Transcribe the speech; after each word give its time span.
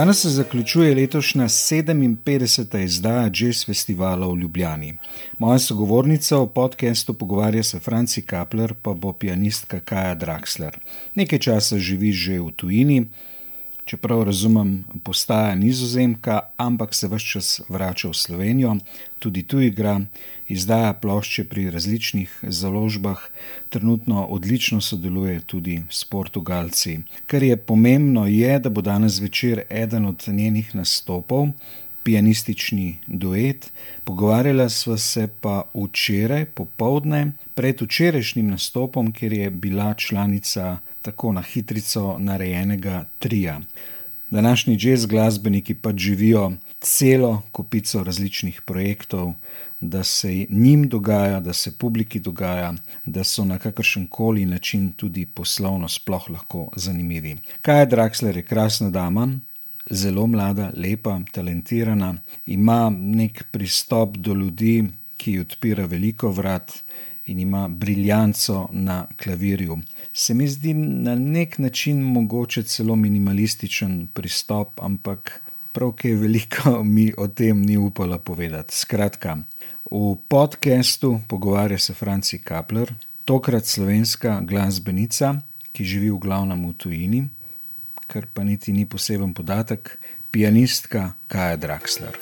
Danes 0.00 0.22
se 0.22 0.30
zaključuje 0.30 0.94
letošnja 0.94 1.44
57. 1.44 2.84
izdaja 2.84 3.30
Jazz 3.34 3.66
Festivala 3.66 4.26
v 4.26 4.36
Ljubljani. 4.36 4.94
Moja 5.38 5.58
sogovornica 5.58 6.38
v 6.38 6.46
podkastu 6.54 7.14
Pogovarja 7.14 7.62
se 7.62 7.80
Franci 7.80 8.22
Kapler, 8.22 8.74
pa 8.82 8.94
bo 8.94 9.12
pianistka 9.12 9.80
Kaja 9.80 10.14
Draxler. 10.14 10.78
Nekaj 11.14 11.38
časa 11.38 11.78
živi 11.78 12.12
že 12.12 12.40
v 12.40 12.48
tujini, 12.56 13.10
čeprav 13.84 14.22
razumem, 14.22 14.84
postaja 15.04 15.54
nizozemka, 15.54 16.40
ampak 16.56 16.94
se 16.94 17.08
vse 17.08 17.26
čas 17.26 17.60
vrača 17.68 18.08
v 18.08 18.14
Slovenijo, 18.14 18.76
tudi 19.18 19.42
tu 19.42 19.60
igra, 19.60 20.00
izdaja 20.48 20.92
plošče 20.92 21.44
pri 21.44 21.70
različnih 21.70 22.38
založbah, 22.42 23.18
trenutno 23.68 24.24
odlično 24.24 24.80
sodeluje 24.80 25.40
tudi 25.40 25.82
s 25.90 26.04
Portugalci. 26.04 26.98
Kar 27.26 27.42
je 27.42 27.56
pomembno, 27.56 28.26
je, 28.26 28.58
da 28.58 28.70
bo 28.70 28.80
danes 28.80 29.20
večer 29.20 29.62
eden 29.70 30.06
od 30.06 30.24
njenih 30.28 30.74
nastopov. 30.74 31.48
Pianistični 32.10 32.98
duet, 33.06 33.68
pogovarjala 34.04 34.64
sva 34.68 34.96
se 34.98 35.28
pa 35.40 35.60
včeraj 35.74 36.44
popovdne, 36.58 37.20
pred 37.54 37.82
včerajšnjim 37.82 38.48
nastopom, 38.50 39.12
kjer 39.12 39.32
je 39.32 39.50
bila 39.50 39.94
članica 39.94 40.78
tako 41.02 41.32
na 41.32 41.42
hitrico 41.42 42.16
narejenega 42.18 43.04
trija. 43.18 43.60
Današnji 44.30 44.78
jazz 44.80 45.06
glasbeniki 45.06 45.74
pa 45.74 45.92
živijo 45.96 46.52
celo 46.80 47.42
kupico 47.52 48.02
različnih 48.02 48.62
projektov, 48.66 49.32
da 49.80 50.04
se 50.04 50.46
njim 50.50 50.88
dogaja, 50.88 51.40
da 51.40 51.52
se 51.52 51.78
publiki 51.78 52.20
dogaja, 52.20 52.74
da 53.06 53.24
so 53.24 53.44
na 53.44 53.58
kakršen 53.58 54.06
koli 54.06 54.46
način 54.46 54.92
tudi 54.92 55.26
poslovno 55.26 55.88
sploh 55.88 56.30
lahko 56.30 56.70
zanimivi. 56.76 57.36
Kaj 57.62 57.80
je 57.80 57.86
Draxler, 57.86 58.36
je 58.36 58.42
krasna 58.42 58.90
dama. 58.90 59.28
Zelo 59.90 60.26
mlada, 60.26 60.70
lepa, 60.76 61.20
talentirana, 61.32 62.14
ima 62.46 62.90
nek 62.90 63.44
pristop 63.50 64.16
do 64.16 64.34
ljudi, 64.34 64.84
ki 65.16 65.40
odpira 65.40 65.84
veliko 65.86 66.30
vrat, 66.30 66.72
in 67.30 67.38
ima 67.38 67.68
briljanco 67.68 68.68
na 68.72 69.06
klavirju. 69.22 69.78
Se 70.12 70.34
mi 70.34 70.48
zdi 70.48 70.74
na 70.74 71.14
nek 71.14 71.58
način 71.58 72.00
mogoče 72.00 72.62
celo 72.62 72.96
minimalističen 72.96 74.08
pristop, 74.14 74.80
ampak 74.82 75.40
prav 75.72 75.92
kaj 75.92 76.14
veliko 76.14 76.82
mi 76.94 77.12
o 77.18 77.28
tem 77.28 77.62
ni 77.62 77.76
upala 77.76 78.18
povedati. 78.18 78.76
Skratka, 78.76 79.36
v 79.90 80.16
podkastu 80.28 81.20
pogovarja 81.28 81.78
se 81.78 81.94
Franci 81.94 82.38
Kapler, 82.38 82.94
tokrat 83.24 83.64
slovenska 83.66 84.40
glasbenica, 84.40 85.34
ki 85.72 85.84
živi 85.84 86.10
v 86.10 86.18
glavnem 86.18 86.68
v 86.68 86.72
tujini, 86.72 87.28
kar 88.10 88.26
pa 88.34 88.42
niti 88.42 88.72
ni 88.72 88.86
poseben 88.86 89.34
podatek, 89.34 89.98
pianistka 90.30 91.12
Kaja 91.30 91.56
Draxler. 91.56 92.18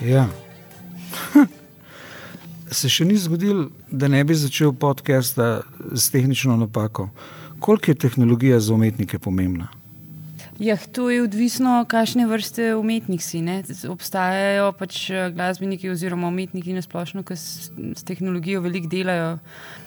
Ja. 0.00 0.28
Se 2.70 2.88
še 2.88 3.04
ni 3.08 3.16
zgodilo, 3.16 3.70
da 3.88 4.08
ne 4.12 4.20
bi 4.24 4.36
začel 4.36 4.72
podcast 4.76 5.40
s 5.92 6.10
tehnično 6.12 6.56
napako. 6.60 7.08
Koliko 7.60 7.90
je 7.90 7.94
tehnologija 7.94 8.60
za 8.60 8.74
umetnike 8.74 9.18
pomembna? 9.18 9.68
Ja, 10.60 10.76
to 10.76 11.10
je 11.10 11.22
odvisno, 11.22 11.84
kakšne 11.88 12.26
vrste 12.28 12.74
umetnik 12.76 13.22
si. 13.24 13.40
Ne? 13.40 13.62
Obstajajo 13.88 14.72
pač 14.76 15.06
eh, 15.10 15.30
glasbeniki 15.32 15.88
oziroma 15.88 16.28
umetniki 16.28 16.74
na 16.76 16.82
splošno, 16.84 17.22
ki 17.24 17.36
s, 17.36 17.70
s 17.96 18.04
tehnologijo 18.04 18.60
veliko 18.60 18.88
delajo. 18.92 19.38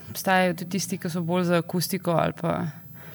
Obstajajo 0.09 0.56
tudi 0.57 0.78
tisti, 0.78 0.97
ki 0.97 1.12
so 1.13 1.22
bolj 1.22 1.51
za 1.51 1.62
akustiko 1.62 2.17
ali 2.17 2.33
pa 2.41 2.56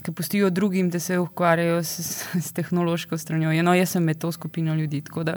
ki 0.09 0.15
pustijo 0.15 0.51
drugim, 0.51 0.91
da 0.91 1.01
se 1.01 1.19
ukvarjajo 1.19 1.83
s, 1.85 2.25
s 2.35 2.53
tehnološko 2.53 3.19
stranjo. 3.19 3.53
Ja, 3.53 3.63
no, 3.63 3.75
jaz 3.75 3.91
sem 3.93 4.05
med 4.05 4.19
to 4.19 4.33
skupino 4.33 4.75
ljudi. 4.75 5.03
Da, 5.25 5.37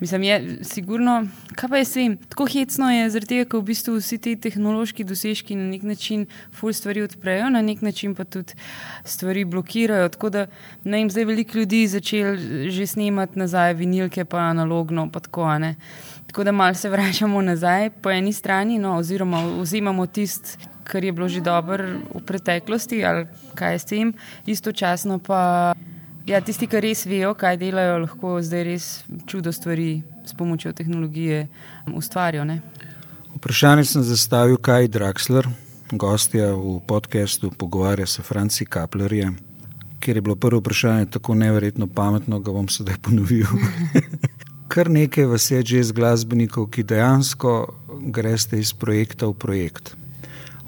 mislim, 0.00 0.22
je 0.22 0.58
sigurno, 0.62 1.26
kaj 1.54 1.68
pa 1.68 1.76
je 1.76 1.84
s 1.84 1.92
tem? 1.92 2.16
Tako 2.28 2.46
hecno 2.52 2.90
je, 2.90 3.20
tega, 3.20 3.46
ker 3.48 3.62
v 3.62 3.68
bistvu 3.70 3.96
vsi 3.96 4.18
ti 4.20 4.34
tehnološki 4.36 5.06
dosežki 5.08 5.56
na 5.56 5.70
nek 5.70 5.86
način 5.88 6.26
ful 6.52 6.72
stvari 6.72 7.02
odprejo, 7.02 7.48
na 7.50 7.62
nek 7.64 7.80
način 7.82 8.14
pa 8.14 8.24
tudi 8.24 8.52
stvari 9.04 9.44
blokirajo. 9.44 10.08
Tako 10.12 10.30
da 10.30 10.46
ne 10.84 10.98
vem, 10.98 11.10
zdaj 11.10 11.24
veliko 11.24 11.58
ljudi 11.58 11.86
začeli 11.88 12.68
že 12.70 12.86
snemati 12.86 13.38
nazaj 13.38 13.74
vinilke, 13.74 14.24
pa 14.24 14.50
analogno, 14.50 15.08
pa 15.08 15.20
tako 15.20 15.48
ne. 15.58 15.74
Tako 16.26 16.44
da 16.44 16.52
malo 16.52 16.74
se 16.74 16.88
vračamo 16.88 17.40
nazaj 17.42 17.90
po 17.90 18.10
eni 18.10 18.32
strani, 18.32 18.78
no, 18.78 18.98
oziroma 19.00 19.40
vzemamo 19.62 20.06
tisto, 20.06 20.60
kar 20.90 21.04
je 21.04 21.12
bilo 21.14 21.28
že 21.28 21.40
dobro 21.40 22.02
v 22.14 22.22
preteklosti, 22.26 23.04
ali 23.06 23.26
kaj 23.54 23.78
s 23.78 23.84
tem, 23.86 24.12
istočasno 24.46 25.18
pa 25.22 25.72
ja, 26.26 26.40
tisti, 26.42 26.66
ki 26.66 26.82
res 26.82 27.06
vejo, 27.06 27.34
kaj 27.38 27.60
delajo, 27.62 28.00
lahko 28.06 28.38
zdaj 28.42 28.64
res 28.66 28.86
čudo 29.30 29.52
stvari 29.54 30.02
s 30.26 30.34
pomočjo 30.34 30.72
tehnologije 30.74 31.46
ustvarijo. 31.94 32.44
Ne? 32.44 32.60
Vprašanje 33.38 33.86
sem 33.86 34.02
zastavil, 34.02 34.58
kaj 34.58 34.84
je 34.88 34.92
Draxler, 34.98 35.48
gostja 35.92 36.50
v 36.54 36.80
podkastu 36.86 37.50
Pogovarja 37.50 38.06
se 38.06 38.22
Franci 38.22 38.66
Kaplerje. 38.66 39.30
Ker 40.00 40.16
je 40.16 40.22
bilo 40.24 40.36
prvo 40.36 40.60
vprašanje 40.60 41.10
tako 41.12 41.34
neverjetno 41.34 41.86
pametno, 41.86 42.40
ga 42.40 42.52
bom 42.52 42.68
sedaj 42.68 42.98
ponovil. 43.04 43.46
kar 44.70 44.90
nekaj 44.90 45.26
vas 45.26 45.50
je 45.50 45.62
že 45.66 45.82
z 45.82 45.92
glasbenikov, 45.92 46.70
ki 46.70 46.86
dejansko 46.86 47.74
greste 48.14 48.58
iz 48.58 48.72
projekta 48.72 49.26
v 49.26 49.34
projekt. 49.34 49.99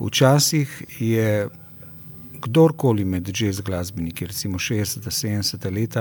Včasih 0.03 0.83
je 0.99 1.49
kdorkoli 2.43 3.05
med 3.05 3.29
jazz 3.41 3.61
glasbeniki, 3.61 4.27
recimo 4.27 4.59
60-70 4.59 5.71
let, 5.71 5.97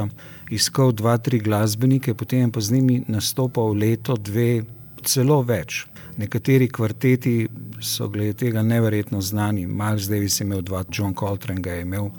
iskal 0.50 0.91
dva, 0.91 1.17
tri 1.17 1.39
glasbenike, 1.39 2.13
potem 2.13 2.51
pa 2.51 2.61
z 2.61 2.73
njimi 2.73 3.03
nastopal 3.07 3.78
leto, 3.78 4.17
dve, 4.17 4.63
celo 5.06 5.41
več. 5.45 5.85
Nekateri 6.17 6.67
kvarteti 6.69 7.35
so 7.81 8.09
glede 8.09 8.34
tega 8.34 8.63
neverjetno 8.63 9.22
znani, 9.22 9.67
Miles 9.67 10.09
Davis 10.09 10.40
je 10.40 10.45
imel 10.45 10.61
dva, 10.61 10.84
John 10.90 11.13
Coltrane 11.13 11.61
ga 11.61 11.78
je 11.78 11.85
imel. 11.85 12.09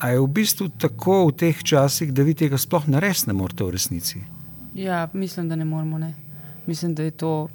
A 0.00 0.14
je 0.14 0.20
v 0.20 0.26
bistvu 0.40 0.70
tako 0.80 1.26
v 1.28 1.36
teh 1.44 1.62
časih, 1.62 2.12
da 2.16 2.24
vi 2.24 2.34
tega 2.34 2.58
sploh 2.58 2.88
ne 2.88 3.00
res 3.00 3.26
ne 3.28 3.36
morete 3.36 3.64
v 3.64 3.76
resnici? 3.76 4.24
Ja, 4.74 5.08
mislim, 5.12 5.48
da 5.48 5.56
ne 5.56 5.64
moramo. 5.64 5.98
Ne. 5.98 6.14
Mislim, 6.66 6.94
da 6.94 7.02
je 7.02 7.10
to. 7.10 7.48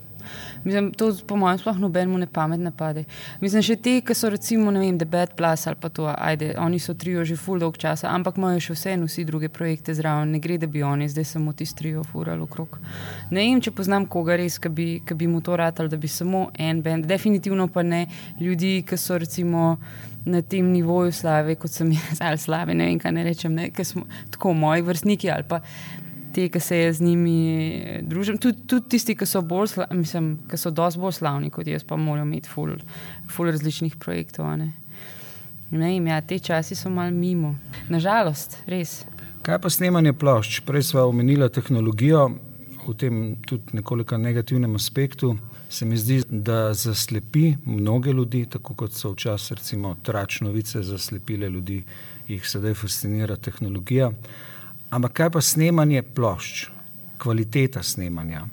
Mislim, 0.63 0.91
to 0.93 1.11
po 1.27 1.37
mojem 1.39 1.59
sploh 1.61 1.79
nobenemu 1.79 2.17
ne 2.17 2.27
pamet 2.27 2.59
ne 2.59 2.71
pade. 2.71 3.05
Mislim, 3.41 3.63
še 3.65 3.75
te, 3.75 3.99
ki 4.05 4.15
so 4.17 4.29
recimo, 4.33 4.71
ne 4.71 4.81
vem, 4.81 4.97
The 4.99 5.07
Bad 5.09 5.35
Plus 5.37 5.67
ali 5.67 5.79
pa 5.81 5.89
to, 5.89 6.07
ajde, 6.11 6.53
oni 6.61 6.79
so 6.79 6.93
trio 6.93 7.25
že 7.25 7.37
full 7.39 7.59
dolg 7.59 7.77
časa, 7.81 8.09
ampak 8.13 8.39
imajo 8.39 8.61
še 8.69 8.77
vseeno 8.77 9.09
vsi 9.09 9.25
druge 9.27 9.49
projekte 9.49 9.93
zraven, 9.95 10.31
ne 10.35 10.41
gre, 10.43 10.57
da 10.61 10.67
bi 10.71 10.83
oni 10.83 11.09
zdaj 11.11 11.29
samo 11.35 11.53
ti 11.53 11.65
trio 11.65 12.03
furali 12.03 12.41
okrog. 12.41 12.79
Ne 13.31 13.43
vem, 13.43 13.61
če 13.61 13.73
poznam 13.75 14.07
koga 14.07 14.37
res, 14.39 14.57
ki 14.61 14.69
bi, 14.69 14.89
bi 15.05 15.27
mu 15.27 15.41
to 15.45 15.55
ratali, 15.59 15.91
da 15.91 15.97
bi 15.97 16.11
samo 16.11 16.49
en 16.53 16.81
bend, 16.85 17.05
definitivno 17.09 17.67
pa 17.67 17.83
ne 17.83 18.05
ljudi, 18.39 18.81
ki 18.87 18.97
so 18.97 19.19
recimo 19.21 19.75
na 20.25 20.41
tem 20.41 20.71
nivoju 20.73 21.11
slave, 21.11 21.55
kot 21.55 21.71
sem 21.71 21.91
jaz, 21.97 22.21
ali 22.21 22.41
slave, 22.41 22.73
ne 22.73 22.89
vem, 22.89 22.99
kaj 22.99 23.13
ne 23.13 23.23
rečem, 23.27 23.53
ne, 23.53 23.69
ker 23.73 23.85
smo 23.85 24.05
tako 24.33 24.53
moji 24.57 24.85
vrstniki 24.85 25.31
ali 25.31 25.45
pa 25.47 25.61
te, 26.35 26.49
ki 26.51 26.59
se 26.59 26.79
z 26.93 27.03
njimi 27.03 28.01
družim, 28.03 28.37
tudi, 28.41 28.65
tudi 28.67 28.89
tisti, 28.95 29.15
ki 29.15 29.27
so 29.29 29.41
bolj, 29.45 29.77
mislim, 29.95 30.33
ki 30.51 30.59
so 30.59 30.71
dosti 30.75 30.99
bolj 30.99 31.15
slavni 31.19 31.51
kot 31.53 31.67
jaz, 31.71 31.85
pa 31.87 31.95
morajo 31.99 32.27
imeti 32.27 32.51
ful, 32.51 32.75
ful 33.31 33.51
različnih 33.51 33.95
projektov. 34.01 34.49
Ne? 34.59 34.73
Ne, 35.71 35.95
ja, 35.97 36.19
te 36.21 36.39
časi 36.39 36.75
so 36.75 36.91
malo 36.93 37.15
mimo, 37.15 37.55
nažalost, 37.89 38.59
res. 38.69 39.03
Kaj 39.45 39.61
pa 39.61 39.69
snemanje 39.69 40.13
plošč? 40.17 40.59
Prej 40.65 40.89
smo 40.89 41.07
omenili 41.09 41.47
tehnologijo 41.53 42.27
v 42.85 42.93
tem 42.97 43.21
tudi 43.47 43.77
nekoliko 43.77 44.17
negativnem 44.17 44.75
aspektu. 44.75 45.35
Se 45.69 45.85
mi 45.85 45.97
zdi, 45.97 46.21
da 46.29 46.73
zaslepi 46.73 47.55
mnoge 47.65 48.13
ljudi, 48.13 48.45
tako 48.49 48.75
kot 48.75 48.93
so 48.93 49.11
včasih, 49.13 49.57
recimo, 49.57 49.95
tračnovice 50.03 50.83
zaslepile 50.83 51.49
ljudi, 51.49 51.83
jih 52.27 52.45
sedaj 52.47 52.73
fascinira 52.73 53.35
tehnologija. 53.35 54.11
Ampak 54.89 55.13
kaj 55.13 55.29
pa 55.29 55.41
snemanje 55.41 56.03
plošč, 56.15 56.67
kvaliteta 57.17 57.83
snemanja, 57.83 58.45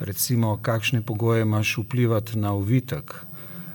recimo, 0.00 0.56
kakšne 0.62 1.02
pogoje 1.02 1.42
imaš 1.42 1.76
vplivati 1.78 2.38
na 2.38 2.52
uvitek. 2.52 3.14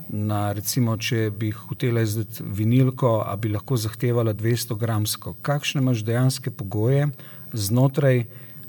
Na, 0.10 0.54
recimo, 0.56 0.96
če 0.98 1.32
bi 1.36 1.50
hotela 1.52 2.02
izdati 2.02 2.44
vinilko, 2.44 3.26
a 3.28 3.36
bi 3.36 3.50
lahko 3.52 3.76
zahtevala 3.76 4.34
200 4.34 4.78
gramsko, 4.80 5.34
kakšne 5.42 5.82
imaš 5.82 6.06
dejanske 6.08 6.52
pogoje 6.52 7.10
znotraj, 7.54 8.24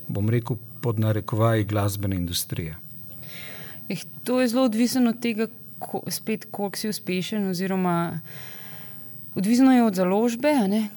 bom 0.09 0.31
rekel, 0.31 0.59
pod 0.83 0.99
narekovaji 0.99 1.65
glasbene 1.65 2.17
industrije? 2.17 2.77
Eh, 3.89 4.03
to 4.25 4.41
je 4.41 4.49
zelo 4.49 4.65
odvisno 4.65 5.11
od 5.11 5.23
tega, 5.23 5.47
ko, 5.79 6.03
spet, 6.11 6.47
koliko 6.51 6.79
si 6.79 6.89
uspešen, 6.89 7.49
oziroma 7.51 8.21
odvisno 9.35 9.73
je 9.73 9.85
od 9.85 9.95
založbe, 9.95 10.53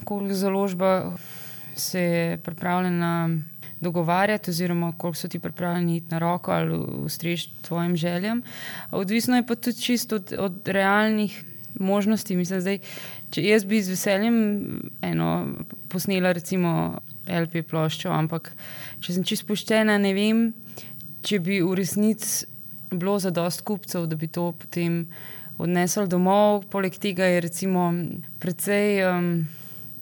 koliko 0.06 0.34
založba 0.34 1.13
se 1.75 2.38
pripravljena 2.44 3.29
dogovarjati, 3.81 4.51
oziroma 4.51 4.94
koliko 4.97 5.18
so 5.18 5.27
ti 5.27 5.39
pripravljeni 5.39 5.97
iti 5.97 6.07
na 6.12 6.19
roko 6.19 6.51
ali 6.51 6.77
ustreči 6.77 7.50
tvojim 7.62 7.95
željam. 7.95 8.41
Odvisno 8.91 9.35
je 9.35 9.47
pa 9.47 9.56
tudi 9.56 9.81
čisto 9.81 10.15
od, 10.15 10.33
od 10.38 10.68
realnih 10.68 11.44
možnosti. 11.79 12.35
Mislim, 12.35 12.62
zdaj, 12.62 12.79
če 13.31 13.44
jaz 13.44 13.65
bi 13.65 13.81
z 13.81 13.89
veseljem 13.89 14.38
eno 15.01 15.47
posnela, 15.89 16.31
recimo, 16.31 17.01
LP 17.27 17.63
ploščo, 17.69 18.12
ampak 18.12 18.51
če 19.01 19.13
sem 19.13 19.24
čisto 19.24 19.47
poštena, 19.47 19.97
ne 19.97 20.13
vem, 20.13 20.51
če 21.25 21.39
bi 21.39 21.62
v 21.62 21.74
resnici 21.77 22.45
bilo 22.91 23.17
za 23.19 23.31
dost 23.31 23.63
kupcev, 23.65 24.06
da 24.06 24.15
bi 24.19 24.27
to 24.27 24.51
potem 24.51 25.06
odnesli 25.57 26.07
domov. 26.12 26.67
Poleg 26.69 26.97
tega 27.01 27.25
je 27.25 27.41
recimo 27.47 27.89
precej. 28.39 29.01
Um, 29.07 29.33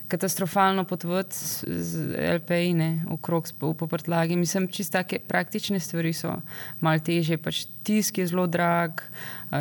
katastrofalno 0.09 0.83
potovati 0.83 1.35
z 1.65 2.15
LPI-ne 2.35 3.05
okrog 3.09 3.47
po 3.59 3.87
prtlagi. 3.87 4.35
Mislim, 4.35 4.67
čisto 4.67 4.97
take 4.97 5.19
praktične 5.19 5.79
stvari 5.79 6.13
so 6.13 6.33
malo 6.79 6.99
teže. 6.99 7.37
Pač 7.37 7.65
tisk 7.83 8.17
je 8.17 8.27
zelo 8.27 8.47
drag, 8.47 9.01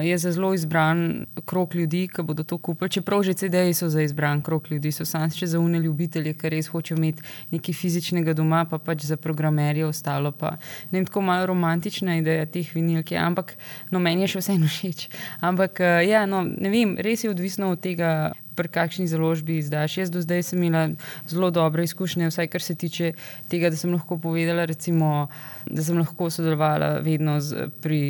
je 0.02 0.18
za 0.18 0.32
zelo 0.32 0.54
izbran 0.54 1.26
krok 1.44 1.74
ljudi, 1.74 2.08
ki 2.08 2.22
bodo 2.22 2.44
to 2.44 2.58
kupili. 2.58 2.90
Čeprav 2.90 3.22
že 3.22 3.34
CD-ji 3.34 3.74
so 3.74 3.88
za 3.88 4.02
izbran 4.02 4.42
krok 4.42 4.70
ljudi, 4.70 4.92
so 4.92 5.04
samo 5.04 5.30
še 5.30 5.46
za 5.46 5.60
une 5.60 5.78
ljubitelje, 5.78 6.34
ki 6.34 6.50
res 6.52 6.68
hočejo 6.68 6.98
imeti 6.98 7.22
nekaj 7.50 7.74
fizičnega 7.74 8.34
doma, 8.34 8.64
pa 8.70 8.78
pač 8.78 9.06
za 9.08 9.16
programerje 9.16 9.86
ostalo. 9.86 10.32
Pa, 10.32 10.56
ne 10.90 10.98
vem, 10.98 11.06
tako 11.06 11.20
malo 11.20 11.46
romantična 11.46 12.18
ideja 12.18 12.46
teh 12.46 12.74
vinilk, 12.74 13.12
ampak 13.12 13.56
no, 13.90 13.98
meni 13.98 14.26
je 14.26 14.34
še 14.34 14.44
vseeno 14.44 14.68
všeč. 14.68 15.08
Ampak 15.40 15.80
ja, 16.04 16.26
no, 16.26 16.44
ne 16.44 16.72
vem, 16.74 16.98
res 17.00 17.24
je 17.24 17.32
odvisno 17.32 17.72
od 17.72 17.80
tega 17.80 18.34
pri 18.58 18.68
kakšni 18.74 19.06
založbi 19.06 19.60
izdaš. 19.62 20.00
Jaz 20.02 20.10
do 20.10 20.18
zdaj 20.18 20.42
sem 20.50 20.62
imela 20.62 20.98
zelo 21.30 21.52
dobre 21.54 21.86
izkušnje, 21.86 22.32
vsaj 22.32 22.50
kar 22.50 22.62
se 22.62 22.74
tiče 22.74 23.12
tega, 23.48 23.70
da 23.70 23.78
sem 23.78 23.94
lahko 23.94 24.18
povedala, 24.18 24.66
recimo, 24.66 25.28
da 25.70 25.84
sem 25.86 25.98
lahko 25.98 26.30
sodelovala 26.30 26.98
vedno 27.06 27.38
z, 27.40 27.70
pri. 27.80 28.02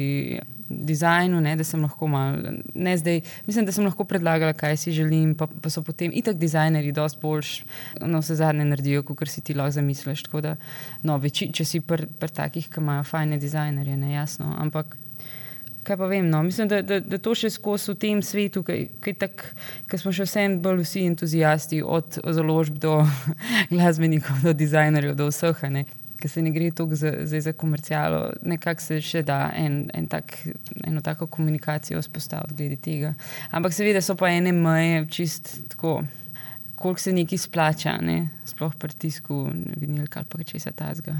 Dizajnu, 0.68 1.38
ne, 1.40 1.54
da 1.56 1.64
sem 1.64 1.80
lahko 1.80 2.04
malo, 2.12 2.50
ne 2.76 2.92
zdaj, 3.00 3.22
mislim, 3.46 3.64
da 3.64 3.72
sem 3.72 3.86
lahko 3.86 4.04
predlagala, 4.04 4.52
kaj 4.52 4.76
si 4.76 4.92
želim, 4.92 5.30
pa, 5.32 5.46
pa 5.48 5.70
so 5.72 5.80
potem 5.82 6.12
itak 6.12 6.36
dizajnerji, 6.36 6.92
dosti 6.92 7.22
boljš, 7.22 7.52
no, 8.04 8.20
vse 8.20 8.36
zadnje 8.36 8.66
naredijo, 8.68 9.02
kot 9.08 9.32
si 9.32 9.40
ti 9.40 9.56
lahko 9.56 9.78
zamisliš. 9.78 10.26
Da, 10.44 10.58
no, 11.08 11.16
veči, 11.22 11.48
če 11.56 11.64
si 11.64 11.80
pri 11.80 12.04
pr 12.20 12.36
takih, 12.42 12.68
ki 12.68 12.84
imajo 12.84 13.08
fajne 13.08 13.40
dizajnerje, 13.40 13.96
ne 13.96 14.12
jasno. 14.12 14.52
Ampak 14.60 14.98
kaj 15.88 15.96
pa 15.96 16.06
vem. 16.06 16.28
No? 16.30 16.42
Mislim, 16.42 16.68
da, 16.68 16.82
da, 16.82 17.00
da 17.00 17.18
to 17.18 17.34
še 17.36 17.50
skozi 17.52 17.92
v 17.92 17.98
tem 18.02 18.22
svetu, 18.24 18.62
ki 18.64 20.00
smo 20.00 20.12
še 20.12 20.26
vsem 20.28 20.58
bolj 20.64 20.84
vsi 20.84 21.06
entuzijasti, 21.08 21.80
od 21.82 22.20
založb 22.36 22.76
do 22.82 23.00
glasbenikov, 23.72 24.42
do 24.44 24.52
dizajnerjev, 24.56 25.16
do 25.18 25.30
vseh. 25.32 25.64
Ker 26.18 26.30
se 26.30 26.42
ne 26.42 26.50
gre 26.50 26.70
toliko 26.74 26.96
za, 26.98 27.12
za, 27.30 27.40
za 27.40 27.52
komercijalo, 27.52 28.32
nekako 28.42 28.82
se 28.82 29.00
še 29.00 29.22
da 29.22 29.52
en, 29.54 29.84
en 29.94 30.08
tak, 30.10 30.34
eno 30.84 31.00
tako 31.00 31.28
komunikacijo 31.30 32.00
vzpostaviti 32.02 32.56
glede 32.58 32.76
tega. 32.82 33.12
Ampak 33.50 33.76
seveda 33.76 34.02
so 34.02 34.16
pa 34.18 34.32
ene 34.34 34.52
meje, 34.52 35.04
čist 35.14 35.52
tako, 35.70 36.00
koliko 36.74 37.00
se 37.00 37.12
nekaj 37.12 37.38
splača, 37.38 37.96
ne? 38.02 38.28
sploh 38.46 38.74
pri 38.74 38.98
tisku, 38.98 39.44
vinilka 39.76 40.24
ali 40.24 40.30
pa 40.30 40.42
če 40.42 40.58
se 40.58 40.72
ta 40.74 40.90
zga. 40.98 41.14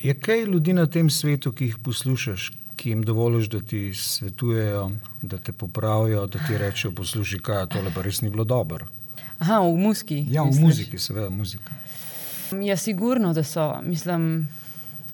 Je 0.00 0.14
kaj 0.16 0.46
ljudi 0.48 0.72
na 0.72 0.86
tem 0.86 1.10
svetu, 1.10 1.52
ki 1.52 1.68
jih 1.68 1.78
poslušaš, 1.84 2.50
ki 2.80 2.94
jim 2.94 3.02
dovoliš, 3.04 3.50
da 3.52 3.60
ti 3.60 3.90
svetujejo, 3.94 4.86
da 5.22 5.38
te 5.38 5.52
popravijo, 5.52 6.24
da 6.26 6.40
ti 6.46 6.56
rečejo: 6.58 6.94
poslušaj, 6.96 7.42
kaj 7.44 7.60
je 7.60 7.66
tole, 7.76 7.92
pa 7.94 8.02
res 8.02 8.22
ni 8.24 8.30
bilo 8.32 8.44
dobro. 8.44 8.88
Aha, 9.38 9.60
v 9.60 9.76
muziki. 9.76 10.22
Ja, 10.32 10.44
v 10.48 10.56
muziki, 10.60 10.98
seveda, 10.98 11.28
muzika. 11.30 11.76
Ja, 12.52 12.76
sigurno, 12.76 13.32
da 13.32 13.44
so. 13.44 13.82
Mislim, 13.82 14.48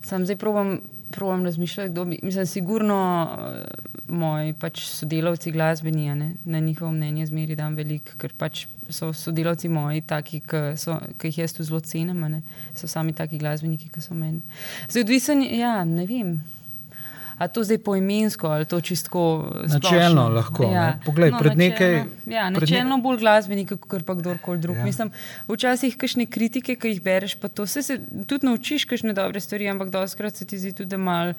sam 0.03 0.25
zdaj 0.25 0.37
probujem. 0.37 0.81
Pravim 1.11 1.45
razmišljati, 1.45 1.91
kdo 1.91 2.05
bi. 2.05 2.19
Mislim, 2.23 2.47
sigurno 2.47 3.29
uh, 3.31 4.09
moji 4.09 4.53
pač 4.53 4.81
sodelavci 4.81 5.53
glasbeni, 5.53 6.15
ne? 6.15 6.33
na 6.45 6.61
njihovo 6.61 6.93
mnenje 6.93 7.27
zmeri 7.27 7.55
dam 7.57 7.77
veliko, 7.77 8.17
ker 8.19 8.33
pač 8.39 8.67
so 8.91 9.13
sodelavci 9.13 9.69
moji 9.69 10.01
taki, 10.01 10.41
ki 10.41 11.31
jih 11.31 11.39
jaz 11.39 11.55
tu 11.55 11.63
zelo 11.63 11.81
cenim, 11.81 12.43
so 12.75 12.89
sami 12.89 13.13
taki 13.13 13.39
glasbeniki, 13.39 13.89
ki 13.89 14.01
so 14.01 14.15
meni. 14.15 14.41
Zdaj, 14.89 15.03
odvisen, 15.03 15.43
ja, 15.43 15.85
ne 15.85 16.07
vem. 16.07 16.37
Ali 17.39 17.53
to 17.53 17.65
zdaj 17.65 17.79
poimensko 17.79 18.49
ali 18.49 18.65
to 18.65 18.81
čistko? 18.81 19.23
Načelno 19.69 20.29
lahko. 20.29 20.71
Ja. 20.73 20.99
Poglej, 21.05 21.31
no, 21.31 21.39
pred 21.39 21.59
nekaj. 21.59 21.97
Ja, 22.27 22.49
načelno 22.51 22.99
bolj 23.05 23.21
glasbenik, 23.21 23.75
kot 23.77 24.07
pa 24.09 24.15
kdorkoli 24.17 24.59
drug. 24.59 24.77
Ja. 24.81 24.85
Mislim, 24.85 25.13
včasih 25.49 25.97
kakšne 26.01 26.27
kritike, 26.27 26.79
ki 26.81 26.95
jih 26.95 27.03
bereš, 27.05 27.37
pa 27.41 27.49
to 27.49 27.67
se, 27.67 27.83
se 27.83 27.99
tudi 28.27 28.49
naučiš, 28.49 28.89
kakšne 28.89 29.13
dobre 29.17 29.41
stvari, 29.41 29.69
ampak 29.69 29.93
doskrat 29.93 30.37
se 30.37 30.49
ti 30.49 30.59
zdi 30.59 30.73
tudi 30.73 30.97
malo 30.97 31.35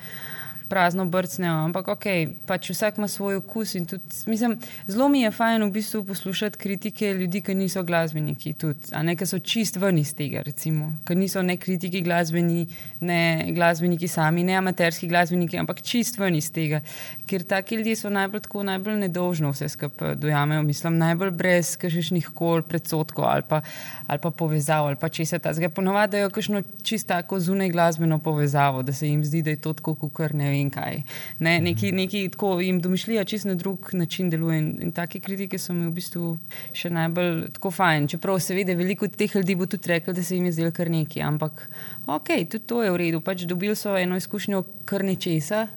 prazno 0.70 1.06
brcnejo. 1.06 1.54
Ampak 1.68 1.88
ok, 1.88 2.06
pač 2.46 2.70
vsak 2.72 2.98
ima 2.98 3.08
svoj 3.08 3.36
okus. 3.36 3.74
Tudi, 3.88 4.04
mislim, 4.26 4.58
zelo 4.88 5.10
mi 5.10 5.22
je 5.22 5.32
fajn 5.32 5.64
v 5.64 5.72
bistvu 5.72 6.04
poslušati 6.06 6.58
kritike 6.58 7.14
ljudi, 7.14 7.42
ki 7.42 7.56
niso 7.56 7.84
glasbeniki, 7.84 8.54
tudi, 8.54 8.92
a 8.92 9.04
ne 9.04 9.16
ki 9.16 9.26
so 9.26 9.40
čist 9.40 9.80
ven 9.82 9.98
iz 9.98 10.14
tega, 10.16 10.42
recimo, 10.46 10.92
ki 11.08 11.16
niso 11.16 11.42
ne 11.42 11.58
kritiki 11.58 12.02
glasbeni, 12.02 12.68
ne 13.00 13.52
glasbeniki 13.56 14.08
sami, 14.08 14.44
ne 14.44 14.58
amaterski 14.60 15.08
glasbeniki, 15.08 15.60
ampak 15.60 15.82
čist 15.82 16.20
ven 16.20 16.36
iz 16.36 16.52
tega. 16.52 16.82
Ker 17.28 17.44
taki 17.48 17.80
ljudje 17.80 17.96
so 18.02 18.12
najbolj 18.14 18.46
tako, 18.48 18.64
najbolj 18.68 19.00
nedolžno 19.06 19.52
vse 19.56 19.70
skupaj 19.70 20.16
dojamejo, 20.16 20.64
mislim, 20.68 21.00
najbolj 21.00 21.32
brez 21.32 21.76
kakšnih 21.80 22.32
kol 22.36 22.64
predsotkov 22.68 23.26
ali 23.28 23.44
pa, 23.48 23.62
ali 24.08 24.20
pa 24.24 24.32
povezav 24.32 24.88
ali 24.88 25.00
pa 25.00 25.10
če 25.10 25.26
se 25.26 25.40
ta 25.40 25.54
zgodi. 25.54 25.74
Ponovadi 25.74 26.18
je 26.18 26.30
kakšno 26.30 26.64
čisto 26.84 27.14
tako 27.14 27.40
zunaj 27.40 27.70
glasbeno 27.72 28.20
povezavo, 28.20 28.82
da 28.84 28.94
se 28.94 29.08
jim 29.08 29.24
zdi, 29.26 29.42
da 29.42 29.50
je 29.50 29.62
to 29.62 29.74
tako, 29.74 29.96
kot 29.96 30.34
ne 30.34 30.50
vem 30.50 30.57
vem 30.58 30.72
kaj. 30.74 31.02
Ne, 31.40 31.58
neki, 31.62 31.92
neki 31.96 32.24
tako 32.34 32.58
jim 32.62 32.82
domišljija 32.82 33.24
čisto 33.24 33.50
na 33.50 33.56
drug 33.56 33.90
način 33.94 34.30
deluje. 34.30 34.60
In, 34.60 34.70
in 34.82 34.92
take 34.92 35.20
kritike 35.20 35.58
so 35.58 35.74
mi 35.74 35.88
v 35.88 35.94
bistvu 35.96 36.34
še 36.74 36.92
najbolj 36.94 37.48
tako 37.58 37.72
fajn. 37.72 38.10
Čeprav 38.14 38.40
seveda 38.44 38.76
veliko 38.78 39.08
teh 39.08 39.36
ljudi 39.36 39.56
bo 39.56 39.70
tudi 39.70 39.94
rekel, 39.94 40.16
da 40.18 40.24
se 40.24 40.36
jim 40.36 40.46
je 40.50 40.58
zdelo 40.58 40.74
kar 40.76 40.92
nekaj. 40.92 41.24
Ampak 41.24 41.70
ok, 42.06 42.34
tudi 42.50 42.66
to 42.66 42.84
je 42.84 42.92
v 42.92 43.02
redu. 43.04 43.22
Pač 43.22 43.48
dobili 43.50 43.76
so 43.76 43.96
eno 43.98 44.18
izkušnjo 44.18 44.64
kar 44.86 45.06
nečesa, 45.06 45.68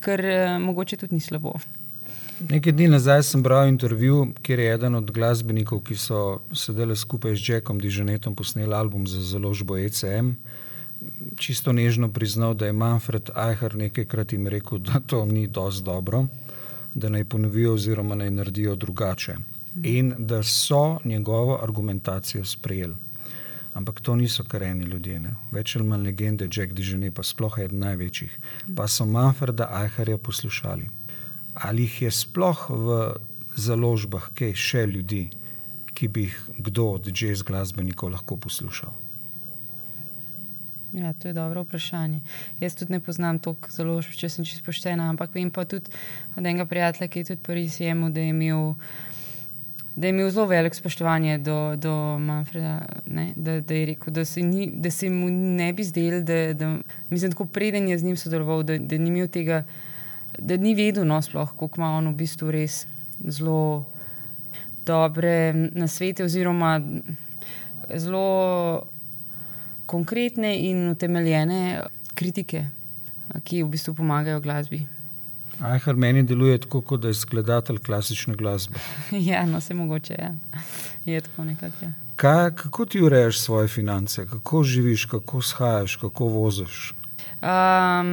kar 0.00 0.24
uh, 0.24 0.56
mogoče 0.62 0.96
tudi 1.00 1.18
ni 1.18 1.20
slabo. 1.20 1.58
Nekaj 2.38 2.72
dni 2.72 2.86
nazaj 2.92 3.24
sem 3.26 3.42
bral 3.42 3.66
intervju, 3.66 4.28
kjer 4.46 4.60
je 4.62 4.74
eden 4.74 4.94
od 4.94 5.10
glasbenikov, 5.10 5.80
ki 5.82 5.96
so 5.98 6.38
sedeli 6.54 6.94
skupaj 6.96 7.34
z 7.34 7.48
Jackom 7.54 7.80
Dižanetom, 7.82 8.36
posneli 8.38 8.74
album 8.74 9.08
za 9.10 9.22
založbo 9.26 9.74
ECM 9.74 10.36
čisto 11.36 11.72
nežno 11.72 12.12
priznal, 12.12 12.54
da 12.54 12.66
je 12.66 12.72
Manfred 12.72 13.30
Eicher 13.36 13.76
nekajkrat 13.76 14.32
jim 14.32 14.46
rekel, 14.46 14.78
da 14.78 15.00
to 15.00 15.24
ni 15.24 15.46
dosti 15.46 15.84
dobro, 15.84 16.26
da 16.94 17.08
naj 17.08 17.24
ponovijo 17.24 17.74
oziroma 17.74 18.14
naj 18.14 18.30
naredijo 18.30 18.76
drugače. 18.76 19.36
In 19.82 20.14
da 20.18 20.42
so 20.42 20.98
njegovo 21.04 21.58
argumentacijo 21.62 22.44
sprejeli. 22.44 22.96
Ampak 23.74 24.00
to 24.00 24.16
niso 24.16 24.44
kareni 24.44 24.84
ljudje, 24.84 25.20
ne? 25.20 25.34
več 25.52 25.76
ali 25.76 25.84
manj 25.86 26.02
legende, 26.02 26.48
Jack 26.50 26.72
Dižene, 26.72 27.10
pa 27.14 27.22
sploh 27.22 27.58
eden 27.62 27.78
največjih. 27.78 28.38
Pa 28.76 28.88
so 28.88 29.06
Manfreda 29.06 29.68
Eicherja 29.82 30.18
poslušali. 30.18 30.88
Ali 31.54 31.82
jih 31.82 32.02
je 32.02 32.10
sploh 32.10 32.64
v 32.70 32.96
založbah 33.56 34.30
kaj 34.34 34.54
še 34.54 34.86
ljudi, 34.86 35.28
ki 35.94 36.08
bi 36.08 36.26
jih 36.26 36.40
kdo 36.58 36.88
od 36.96 37.10
jazz 37.14 37.42
glasbenikov 37.42 38.10
lahko 38.16 38.36
poslušal? 38.36 39.07
Ja, 40.92 41.12
to 41.12 41.28
je 41.28 41.34
dobro 41.34 41.62
vprašanje. 41.62 42.20
Jaz 42.60 42.74
tudi 42.74 42.92
ne 42.92 43.00
poznam 43.00 43.38
toliko 43.38 43.70
zelo, 43.70 43.98
če 44.02 44.28
sem 44.28 44.44
čisto 44.44 44.64
poštena, 44.64 45.10
ampak 45.12 45.34
vem 45.36 45.50
pa 45.50 45.66
tudi 45.68 45.92
od 46.36 46.40
enega 46.40 46.64
prijatelja, 46.66 47.08
ki 47.08 47.20
je 47.20 47.24
tudi 47.32 47.42
pri 47.42 47.68
Sijemu, 47.68 48.10
da 48.10 48.20
je 48.20 48.32
imel. 48.32 48.74
Da 49.98 50.06
je 50.06 50.14
imel 50.14 50.30
zelo 50.30 50.46
veliko 50.46 50.76
spoštovanje 50.76 51.38
do, 51.38 51.76
do 51.76 51.92
Manfreda, 52.18 52.86
ne, 53.06 53.32
da, 53.36 53.60
da 53.60 53.74
je 53.74 53.86
rekel, 53.86 54.14
da 54.14 54.24
se, 54.24 54.42
ni, 54.46 54.70
da 54.72 54.90
se 54.90 55.10
mu 55.10 55.26
ne 55.30 55.72
bi 55.72 55.84
zdel, 55.84 56.20
da, 56.22 56.52
da 56.54 56.68
mislim, 57.10 57.32
tako 57.32 57.44
preden 57.44 57.88
je 57.88 57.98
z 57.98 58.04
njim 58.04 58.16
sodeloval, 58.16 58.62
da, 58.62 58.78
da 58.78 58.98
ni 58.98 59.08
imel 59.10 59.26
tega, 59.26 59.64
da 60.38 60.56
ni 60.56 60.76
vedel, 60.78 61.06
no, 61.06 61.18
sploh, 61.22 61.50
koliko 61.56 61.80
ima 61.80 61.90
on 61.96 62.12
v 62.12 62.14
bistvu 62.14 62.52
res 62.54 62.84
zelo 63.26 63.90
dobre 64.86 65.52
nasvete, 65.74 66.24
oziroma 66.24 66.78
zelo 67.96 68.86
konkretne 69.88 70.52
in 70.68 70.88
utemeljene 70.90 71.80
kritike, 72.14 72.66
ki 73.44 73.62
v 73.62 73.72
bistvu 73.72 73.94
pomagajo 73.98 74.40
glasbi. 74.44 74.82
Ajhar 75.64 75.96
meni 75.98 76.22
deluje 76.22 76.58
tako, 76.62 76.80
kot 76.86 77.02
da 77.02 77.10
je 77.10 77.16
skladatelj 77.18 77.80
klasične 77.86 78.36
glasbe. 78.38 78.78
ja, 79.30 79.46
no 79.46 79.60
se 79.60 79.74
mogoče 79.74 80.14
ja. 80.18 80.34
je 81.04 81.20
tako 81.20 81.44
nekako. 81.44 81.84
Ja. 81.84 81.92
Kaj, 82.16 82.50
kako 82.54 82.86
ti 82.86 83.02
urejaš 83.02 83.40
svoje 83.40 83.68
finance, 83.68 84.26
kako 84.26 84.62
živiš, 84.62 85.04
kako 85.04 85.42
shajaš, 85.42 85.96
kako 85.96 86.24
voziš? 86.24 86.92
Um, 87.38 88.08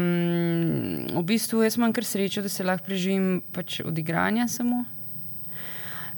v 1.18 1.24
bistvu 1.26 1.64
jaz 1.66 1.78
imam 1.78 1.94
kar 1.94 2.06
srečo, 2.06 2.42
da 2.46 2.50
se 2.50 2.64
lahko 2.64 2.86
preživim 2.86 3.42
pač 3.54 3.80
od 3.82 3.98
igranja 3.98 4.48
samo. 4.48 4.84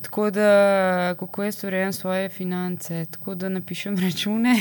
Tako 0.01 0.29
da, 0.31 1.15
kako 1.19 1.43
jaz 1.43 1.63
urejam 1.63 1.93
svoje 1.93 2.29
finance, 2.29 3.05
tako 3.11 3.35
da 3.35 3.49
napišem 3.49 3.97
račune. 4.05 4.55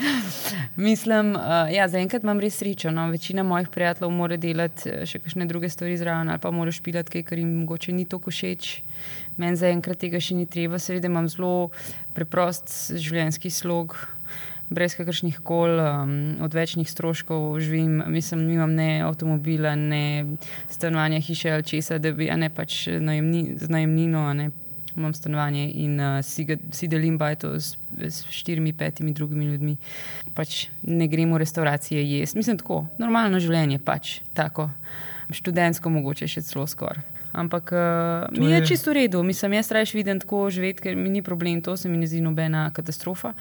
Mislim, 0.76 1.34
uh, 1.36 1.68
ja, 1.72 1.88
zaenkrat 1.88 2.24
imam 2.24 2.40
res 2.40 2.58
srečo. 2.60 2.90
No. 2.90 3.08
Večina 3.10 3.42
mojih 3.42 3.68
prijateljev 3.68 4.10
mora 4.10 4.36
delati 4.40 4.88
eh, 4.88 5.06
še 5.06 5.20
kakšne 5.20 5.46
druge 5.50 5.68
stvari 5.68 5.96
zraven, 6.00 6.30
ali 6.30 6.42
pa 6.42 6.52
mora 6.54 6.72
špilati 6.72 7.12
kaj, 7.16 7.26
kar 7.28 7.40
jim 7.40 7.52
mogoče 7.62 7.92
ni 7.92 8.06
tako 8.08 8.32
všeč. 8.32 8.70
Meni 9.40 9.60
zaenkrat 9.60 10.00
tega 10.00 10.20
še 10.20 10.38
ni 10.38 10.46
treba, 10.46 10.80
seveda 10.80 11.10
imam 11.10 11.28
zelo 11.28 11.70
preprost 12.16 12.94
življenjski 12.96 13.52
slog. 13.52 13.96
Brez 14.70 14.94
kakršnih 14.94 15.40
koli 15.42 15.82
um, 15.82 16.10
odvečnih 16.46 16.86
stroškov 16.86 17.56
živim, 17.58 18.04
mislim, 18.14 18.44
nimam 18.46 18.70
ne 18.78 19.00
avtomobila, 19.02 19.74
ne 19.74 20.36
stanovanja, 20.70 21.18
hiše 21.26 21.50
ali 21.56 21.66
česa, 21.66 21.98
da 21.98 22.12
bi, 22.14 22.28
a 22.30 22.36
ne 22.38 22.52
pač 22.54 22.84
najemni, 22.86 23.56
z 23.58 23.66
najemnino, 23.74 24.22
a 24.30 24.36
ne 24.38 24.52
imam 24.96 25.14
stanovanje 25.14 25.68
in 25.84 26.00
uh, 26.00 26.18
si, 26.24 26.44
ga, 26.48 26.56
si 26.72 26.88
delim 26.88 27.18
bajto 27.18 27.54
s, 27.60 27.76
s 27.98 28.24
štirimi, 28.30 28.72
petimi 28.72 29.12
drugimi 29.12 29.44
ljudmi. 29.52 29.76
Pač 30.34 30.66
ne 30.82 31.08
gremo 31.08 31.38
v 31.38 31.44
restauracije 31.44 32.02
jesti. 32.04 32.38
Mislim, 32.38 32.58
tako, 32.58 32.84
normalno 32.98 33.40
življenje, 33.42 33.78
pač 33.84 34.18
tako, 34.34 34.70
študentsko, 35.34 35.90
mogoče 35.90 36.28
še 36.30 36.44
celo 36.46 36.66
skoraj. 36.70 37.02
Ampak 37.32 37.70
uh, 37.72 38.38
mi 38.38 38.50
je, 38.50 38.58
je 38.58 38.66
čisto 38.66 38.90
v 38.90 38.94
redu, 38.94 39.22
mislim, 39.22 39.52
jaz 39.52 39.70
raje 39.70 39.94
vidim 39.94 40.18
tako 40.20 40.48
živeti, 40.50 40.82
ker 40.82 40.96
mi 40.96 41.10
ni 41.10 41.22
problem, 41.22 41.62
to 41.62 41.76
se 41.76 41.88
mi 41.88 41.98
ne 41.98 42.06
zdi 42.06 42.20
nobena 42.20 42.70
katastrofa. 42.74 43.32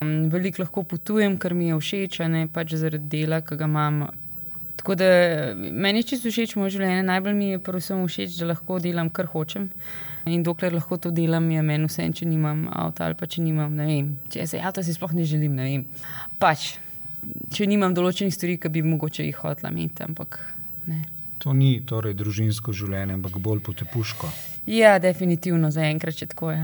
Um, 0.00 0.30
veliko 0.32 0.62
lahko 0.62 0.82
potujem, 0.82 1.36
kar 1.38 1.54
mi 1.54 1.68
je 1.68 1.80
všeč, 1.80 2.18
ne 2.28 2.46
pač 2.48 2.72
zaradi 2.80 3.04
dela, 3.18 3.42
ki 3.44 3.60
ga 3.60 3.68
imam. 3.68 4.06
Tako 4.80 4.96
da 4.96 5.06
meni 5.54 6.00
je 6.00 6.08
čisto 6.14 6.32
všeč 6.32 6.56
moje 6.56 6.78
življenje, 6.78 7.04
najbolj 7.04 7.36
mi 7.36 7.50
je 7.52 7.60
predvsem 7.60 8.00
všeč, 8.08 8.40
da 8.40 8.48
lahko 8.54 8.80
delam, 8.80 9.12
kar 9.12 9.28
hočem. 9.28 9.68
In 10.26 10.42
dokler 10.42 10.72
lahko 10.72 10.96
to 10.96 11.10
delam, 11.12 11.50
je 11.50 11.62
meni 11.62 11.88
vse, 11.88 12.06
če 12.16 12.26
nimam 12.28 12.64
avta 12.72 13.04
ali 13.04 13.16
pa 13.18 13.26
če 13.28 13.42
nimam, 13.44 13.74
ne 13.76 13.86
vem, 13.88 14.06
če 14.32 14.46
se 14.48 14.60
avto 14.60 14.82
si 14.82 14.94
sploh 14.96 15.12
ne 15.12 15.24
želim, 15.28 15.56
ne 15.58 15.66
vem. 15.68 15.84
Pač, 16.40 16.78
če 17.52 17.68
nimam 17.68 17.92
določenih 17.96 18.32
stvari, 18.32 18.56
ki 18.60 18.72
bi 18.72 18.84
mogoče 18.86 19.26
jih 19.26 19.42
hotla 19.42 19.72
imeti, 19.72 20.06
ampak 20.06 20.40
ne. 20.88 21.02
To 21.44 21.52
ni 21.52 21.76
torej 21.84 22.16
družinsko 22.16 22.72
življenje, 22.72 23.18
ampak 23.18 23.36
bolj 23.42 23.60
potepuško. 23.66 24.30
Ja, 24.70 24.96
definitivno 24.98 25.68
za 25.74 25.84
enkrat, 25.84 26.16
če 26.16 26.30
tako 26.32 26.54
je. 26.54 26.62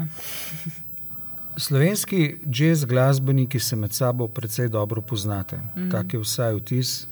Slovenski 1.60 2.38
jazz 2.46 2.86
glasbeniki 2.88 3.60
se 3.60 3.76
med 3.76 3.92
sabo 3.92 4.28
precej 4.28 4.70
dobro 4.72 5.02
poznate. 5.02 5.56
Mm 5.56 5.68
-hmm. 5.76 5.90
Tak 5.90 6.14
je 6.14 6.20
vsaj 6.20 6.54
vtis. 6.54 7.06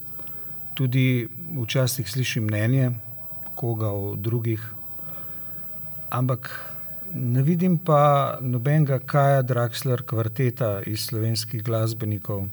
Tudi 0.75 1.29
včasih 1.63 2.11
slišim 2.11 2.45
mnenje 2.45 2.91
koga 3.55 3.91
od 3.91 4.19
drugih, 4.19 4.75
ampak 6.11 6.51
ne 7.15 7.43
vidim 7.43 7.79
pa 7.79 8.39
nobenega 8.41 8.99
Kaja 8.99 9.43
Draxler 9.43 10.03
kvarteta 10.03 10.83
iz 10.87 11.07
slovenskih 11.07 11.63
glasbenikov. 11.65 12.47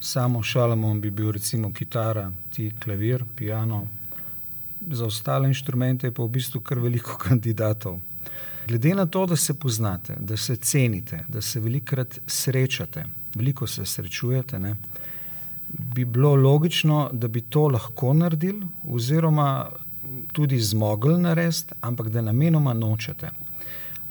Samo 0.00 0.42
Šalamon 0.42 1.00
bi 1.00 1.10
bil 1.10 1.32
recimo 1.32 1.72
kitara, 1.72 2.30
ti 2.50 2.72
klavir, 2.84 3.24
piano. 3.36 3.86
Za 4.90 5.06
ostale 5.06 5.48
inštrumente 5.48 6.06
je 6.06 6.14
pa 6.14 6.22
v 6.22 6.28
bistvu 6.28 6.60
kar 6.60 6.78
veliko 6.78 7.16
kandidatov. 7.28 8.00
Glede 8.68 8.94
na 8.94 9.06
to, 9.06 9.26
da 9.26 9.36
se 9.36 9.54
poznate, 9.54 10.16
da 10.20 10.36
se 10.36 10.56
cenite, 10.56 11.24
da 11.28 11.40
se 11.40 11.60
velikokrat 11.60 12.18
srečate, 12.26 13.04
veliko 13.34 13.66
se 13.66 13.86
srečujete, 13.86 14.58
ne, 14.58 14.76
bi 15.68 16.04
bilo 16.04 16.34
logično, 16.34 17.10
da 17.12 17.28
bi 17.28 17.40
to 17.40 17.68
lahko 17.68 18.12
naredili, 18.14 18.66
oziroma 18.84 19.68
tudi 20.32 20.60
zmogli 20.60 21.18
narediti, 21.20 21.74
ampak 21.80 22.08
da 22.08 22.20
namenoma 22.20 22.72
nočete. 22.72 23.30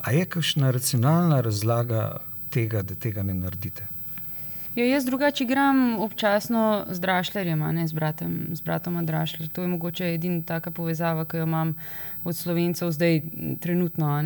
A 0.00 0.12
je 0.12 0.24
kakšna 0.24 0.70
racionalna 0.70 1.40
razlaga 1.40 2.16
tega, 2.50 2.82
da 2.82 2.94
tega 2.94 3.22
ne 3.22 3.34
naredite? 3.34 3.86
Ja, 4.74 4.84
jaz 4.84 5.04
drugače 5.04 5.44
igram 5.44 5.98
občasno 6.00 6.84
z 6.90 7.00
Drašlerjem, 7.00 7.60
ne 7.74 7.86
z 7.86 7.92
bratom, 7.92 8.36
z 8.52 8.60
bratom 8.60 9.06
Drašler. 9.06 9.48
To 9.48 9.62
je 9.62 9.68
mogoče 9.68 10.14
edina 10.14 10.42
taka 10.46 10.70
povezava, 10.70 11.24
ki 11.24 11.36
jo 11.36 11.42
imam 11.44 11.74
od 12.24 12.36
slovencev 12.36 12.90
zdaj, 12.90 13.20
trenutno. 13.60 14.22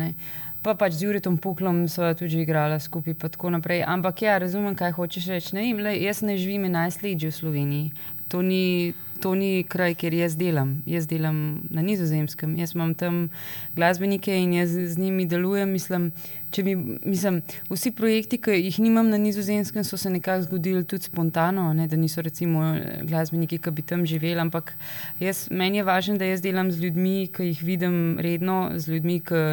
Pa 0.61 0.73
pač 0.73 0.93
z 0.93 1.03
Juritom 1.03 1.37
Puklom 1.37 1.87
so 1.89 2.13
tudi 2.13 2.41
igrala 2.41 2.79
skupaj, 2.79 3.13
pa 3.13 3.29
tako 3.29 3.49
naprej. 3.49 3.83
Ampak 3.87 4.21
ja, 4.21 4.37
razumem, 4.37 4.75
kaj 4.75 4.91
hočeš 4.91 5.27
reči. 5.27 5.55
Ne, 5.55 5.67
jaz 5.99 6.21
ne 6.21 6.37
živim 6.37 6.63
11 6.71 7.03
let 7.03 7.23
v 7.23 7.31
Sloveniji. 7.31 7.91
To 8.27 8.41
ni, 8.41 8.93
to 9.17 9.35
ni 9.35 9.63
kraj, 9.67 9.95
kjer 9.99 10.13
jaz 10.13 10.37
delam. 10.37 10.81
Jaz 10.85 11.07
delam 11.07 11.61
na 11.69 11.81
nizozemskem, 11.81 12.55
jaz 12.57 12.75
imam 12.75 12.93
tam 12.95 13.29
glasbenike 13.75 14.35
in 14.35 14.53
jaz 14.53 14.71
z 14.71 14.97
njimi 14.97 15.25
delujem. 15.25 15.71
Mislim, 15.71 16.11
mi, 16.57 16.75
mislim, 17.05 17.41
vsi 17.69 17.91
projekti, 17.91 18.37
ki 18.41 18.51
jih 18.55 18.79
nimam 18.79 19.09
na 19.09 19.17
nizozemskem, 19.17 19.83
so 19.83 19.97
se 19.97 20.09
nekako 20.09 20.43
zgodili 20.43 20.85
tudi 20.85 21.03
spontano, 21.03 21.73
ne, 21.73 21.87
da 21.87 21.95
niso 21.95 22.21
recimo 22.21 22.75
glasbeniki, 23.03 23.57
ki 23.57 23.71
bi 23.71 23.81
tam 23.81 24.05
živeli. 24.05 24.39
Ampak 24.39 24.73
jaz, 25.19 25.47
meni 25.51 25.77
je 25.77 25.83
važno, 25.83 26.17
da 26.17 26.25
jaz 26.25 26.41
delam 26.41 26.71
z 26.71 26.79
ljudmi, 26.85 27.27
ki 27.35 27.51
jih 27.51 27.63
vidim 27.63 28.17
redno, 28.23 28.71
z 28.75 28.95
ljudmi, 28.95 29.19
ki 29.19 29.43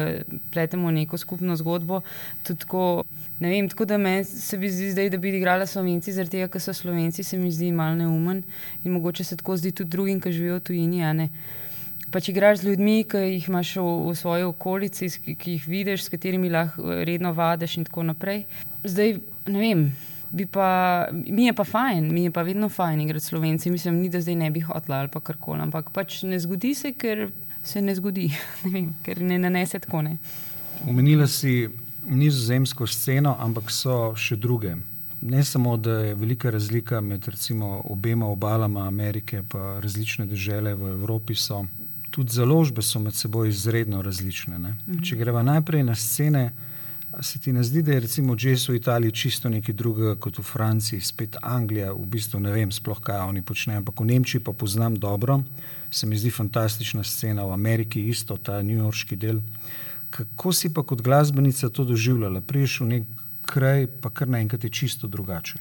pletemo 0.53 0.91
neko 0.91 1.17
skupno 1.17 1.55
zgodbo. 1.59 2.01
Tako, 2.47 3.03
ne 3.39 3.51
vem, 3.51 3.69
tako 3.69 3.85
da 3.85 3.97
me 3.97 4.23
se 4.23 4.57
bi 4.57 4.71
zdaj, 4.71 5.09
da 5.09 5.17
bi 5.17 5.35
igrala 5.35 5.67
slovenci, 5.67 6.15
zaradi 6.15 6.37
tega, 6.39 6.47
ker 6.47 6.63
so 6.63 6.73
slovenci, 6.73 7.23
se 7.23 7.37
mi 7.37 7.51
zdi 7.51 7.71
malo 7.75 7.95
neumen 7.99 8.43
in 8.83 8.95
mogoče 8.95 9.23
se 9.23 9.37
tako 9.37 9.57
zdi 9.57 9.71
tudi 9.71 9.89
drugim, 9.89 10.21
ki 10.21 10.31
živijo 10.31 10.61
v 10.61 10.67
tujini. 10.71 11.29
Pač 12.15 12.29
igraš 12.31 12.61
z 12.61 12.69
ljudmi, 12.69 13.03
ki 13.11 13.19
jih 13.19 13.47
imaš 13.49 13.73
v, 13.75 13.89
v 14.07 14.11
svoji 14.15 14.43
okolici, 14.47 15.09
ki, 15.19 15.33
ki 15.35 15.55
jih 15.57 15.65
vidiš, 15.67 16.05
s 16.05 16.11
katerimi 16.13 16.47
lahko 16.47 17.01
redno 17.03 17.33
vadiš 17.35 17.73
in 17.81 17.87
tako 17.89 18.05
naprej. 18.07 18.45
Zdaj, 18.87 19.17
ne 19.51 19.59
vem. 19.59 19.81
Pa, 20.51 20.69
mi 21.11 21.49
je 21.49 21.53
pa 21.53 21.65
fajn, 21.67 22.07
mi 22.13 22.23
je 22.23 22.31
pa 22.31 22.45
vedno 22.47 22.69
fajn 22.71 23.01
igrati 23.01 23.25
slovenci. 23.25 23.71
Mislim, 23.71 23.99
ni 23.99 24.07
da 24.09 24.23
zdaj 24.23 24.35
ne 24.35 24.49
bi 24.51 24.63
hotla 24.63 25.01
ali 25.03 25.11
kar 25.11 25.35
koli, 25.35 25.59
ampak 25.67 25.91
pač 25.91 26.21
ne 26.23 26.39
zgodi 26.39 26.71
se, 26.75 26.93
ker 26.95 27.27
se 27.63 27.83
ne 27.83 27.95
zgodi, 27.95 28.29
ne 28.63 28.71
vem, 28.71 28.89
ker 29.03 29.19
ne 29.19 29.39
nanese 29.39 29.83
tako. 29.83 30.05
Umenila 30.87 31.27
si 31.27 31.67
nizozemsko 32.07 32.87
sceno, 32.87 33.35
ampak 33.39 33.71
so 33.71 34.13
še 34.15 34.39
druge. 34.39 34.77
Ne 35.21 35.43
samo, 35.43 35.75
da 35.77 35.99
je 35.99 36.15
velika 36.15 36.49
razlika 36.49 37.01
med 37.01 37.27
recimo, 37.27 37.81
obema 37.91 38.27
obalama 38.31 38.87
Amerike 38.87 39.43
in 39.43 39.81
različne 39.83 40.25
države 40.25 40.75
v 40.75 40.95
Evropi, 40.95 41.35
so 41.35 41.65
tudi 42.15 42.31
založbe 42.31 42.81
so 42.81 42.99
med 42.99 43.13
seboj 43.13 43.49
izredno 43.49 44.01
različne. 44.01 44.57
Mhm. 44.57 45.01
Če 45.03 45.15
greva 45.19 45.43
najprej 45.43 45.83
na 45.83 45.95
scene, 45.95 46.51
se 47.21 47.39
ti 47.39 47.53
ne 47.53 47.63
zdi, 47.63 47.81
da 47.81 47.91
je 47.91 47.99
recimo 47.99 48.35
jazz 48.39 48.69
v 48.69 48.75
Italiji 48.75 49.11
čisto 49.11 49.49
nekaj 49.49 49.75
drugega 49.75 50.15
kot 50.15 50.39
v 50.39 50.43
Franciji, 50.43 51.01
spet 51.01 51.35
Anglija, 51.41 51.91
v 51.93 52.05
bistvu 52.07 52.39
ne 52.39 52.51
vem 52.51 52.71
sploh, 52.71 52.99
kaj 53.03 53.19
oni 53.27 53.41
počnejo, 53.41 53.81
ampak 53.83 53.99
v 53.99 54.05
Nemčiji 54.05 54.43
pa 54.43 54.53
poznam 54.53 54.95
dobro, 54.95 55.41
se 55.91 56.07
mi 56.07 56.15
zdi 56.17 56.31
fantastična 56.31 57.03
scena, 57.03 57.45
v 57.45 57.51
Ameriki 57.51 58.03
isto, 58.07 58.37
ta 58.37 58.61
newyorški 58.63 59.15
del. 59.19 59.41
Kako 60.09 60.53
si 60.53 60.71
pa 60.73 60.83
kot 60.83 61.01
glasbenica 61.01 61.69
to 61.69 61.83
doživljala? 61.83 62.41
Priješ 62.41 62.79
v 62.79 62.87
nek 62.93 63.25
kraj, 63.43 63.87
pa 64.01 64.09
kar 64.09 64.31
naenkrat 64.31 64.63
je 64.63 64.69
čisto 64.69 65.07
drugače. 65.07 65.59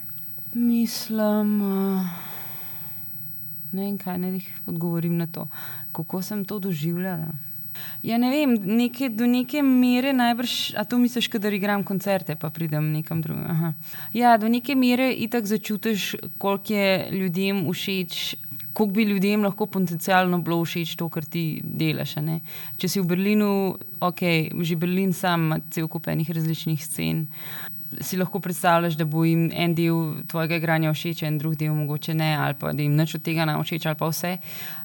Mislim, 0.54 1.60
uh, 1.62 2.33
ne 3.74 3.88
vem, 3.88 3.98
kaj 3.98 4.20
naj 4.22 4.38
odgovorim 4.70 5.18
na 5.18 5.26
to. 5.26 5.48
Kako 5.92 6.22
sem 6.22 6.44
to 6.44 6.58
doživljala? 6.58 7.32
Ja, 8.06 8.18
ne 8.22 8.30
vem, 8.30 8.54
neke, 8.54 9.08
do 9.10 9.26
neke 9.26 9.62
mere 9.66 10.12
najbrž, 10.14 10.74
a 10.78 10.84
to 10.86 10.98
misliš, 10.98 11.26
da 11.42 11.50
igram 11.50 11.82
koncerte, 11.82 12.36
pa 12.38 12.50
pridem 12.50 12.92
nekam 12.92 13.22
drugam. 13.22 13.74
Ja, 14.14 14.36
do 14.38 14.48
neke 14.48 14.76
mere 14.78 15.10
itak 15.10 15.46
začutiš, 15.50 16.14
koliko 16.38 16.72
je 16.72 17.08
ljudem 17.10 17.64
všeč 17.72 18.36
kako 18.74 18.90
bi 18.90 19.02
ljudem 19.02 19.44
lahko 19.44 19.66
potencialno 19.66 20.38
bilo 20.42 20.64
všeč 20.64 20.96
to, 20.98 21.06
kar 21.08 21.24
ti 21.24 21.62
delaš. 21.64 22.16
Če 22.76 22.90
si 22.90 23.00
v 23.00 23.06
Berlinu, 23.06 23.50
ok, 24.02 24.22
že 24.66 24.76
Berlin 24.76 25.14
sam 25.14 25.46
ima 25.46 25.60
cel 25.70 25.86
kup 25.88 26.08
enih 26.10 26.30
različnih 26.34 26.82
scen. 26.82 27.28
Si 28.00 28.16
lahko 28.16 28.40
predstavljaš, 28.40 28.96
da 28.98 29.04
bo 29.04 29.24
jim 29.24 29.50
en 29.54 29.74
del 29.74 30.24
tvojega 30.30 30.56
igranja 30.56 30.92
všeč, 30.92 31.22
en 31.22 31.38
drug 31.38 31.56
del 31.56 31.74
mogoče 31.74 32.14
ne, 32.14 32.34
ali 32.36 32.54
pa 32.58 32.72
da 32.72 32.82
jim 32.82 32.96
nič 32.96 33.14
od 33.14 33.22
tega 33.22 33.44
ne 33.44 33.58
všeč, 33.60 33.86
ali 33.86 34.00
pa 34.00 34.08
vse. 34.10 34.36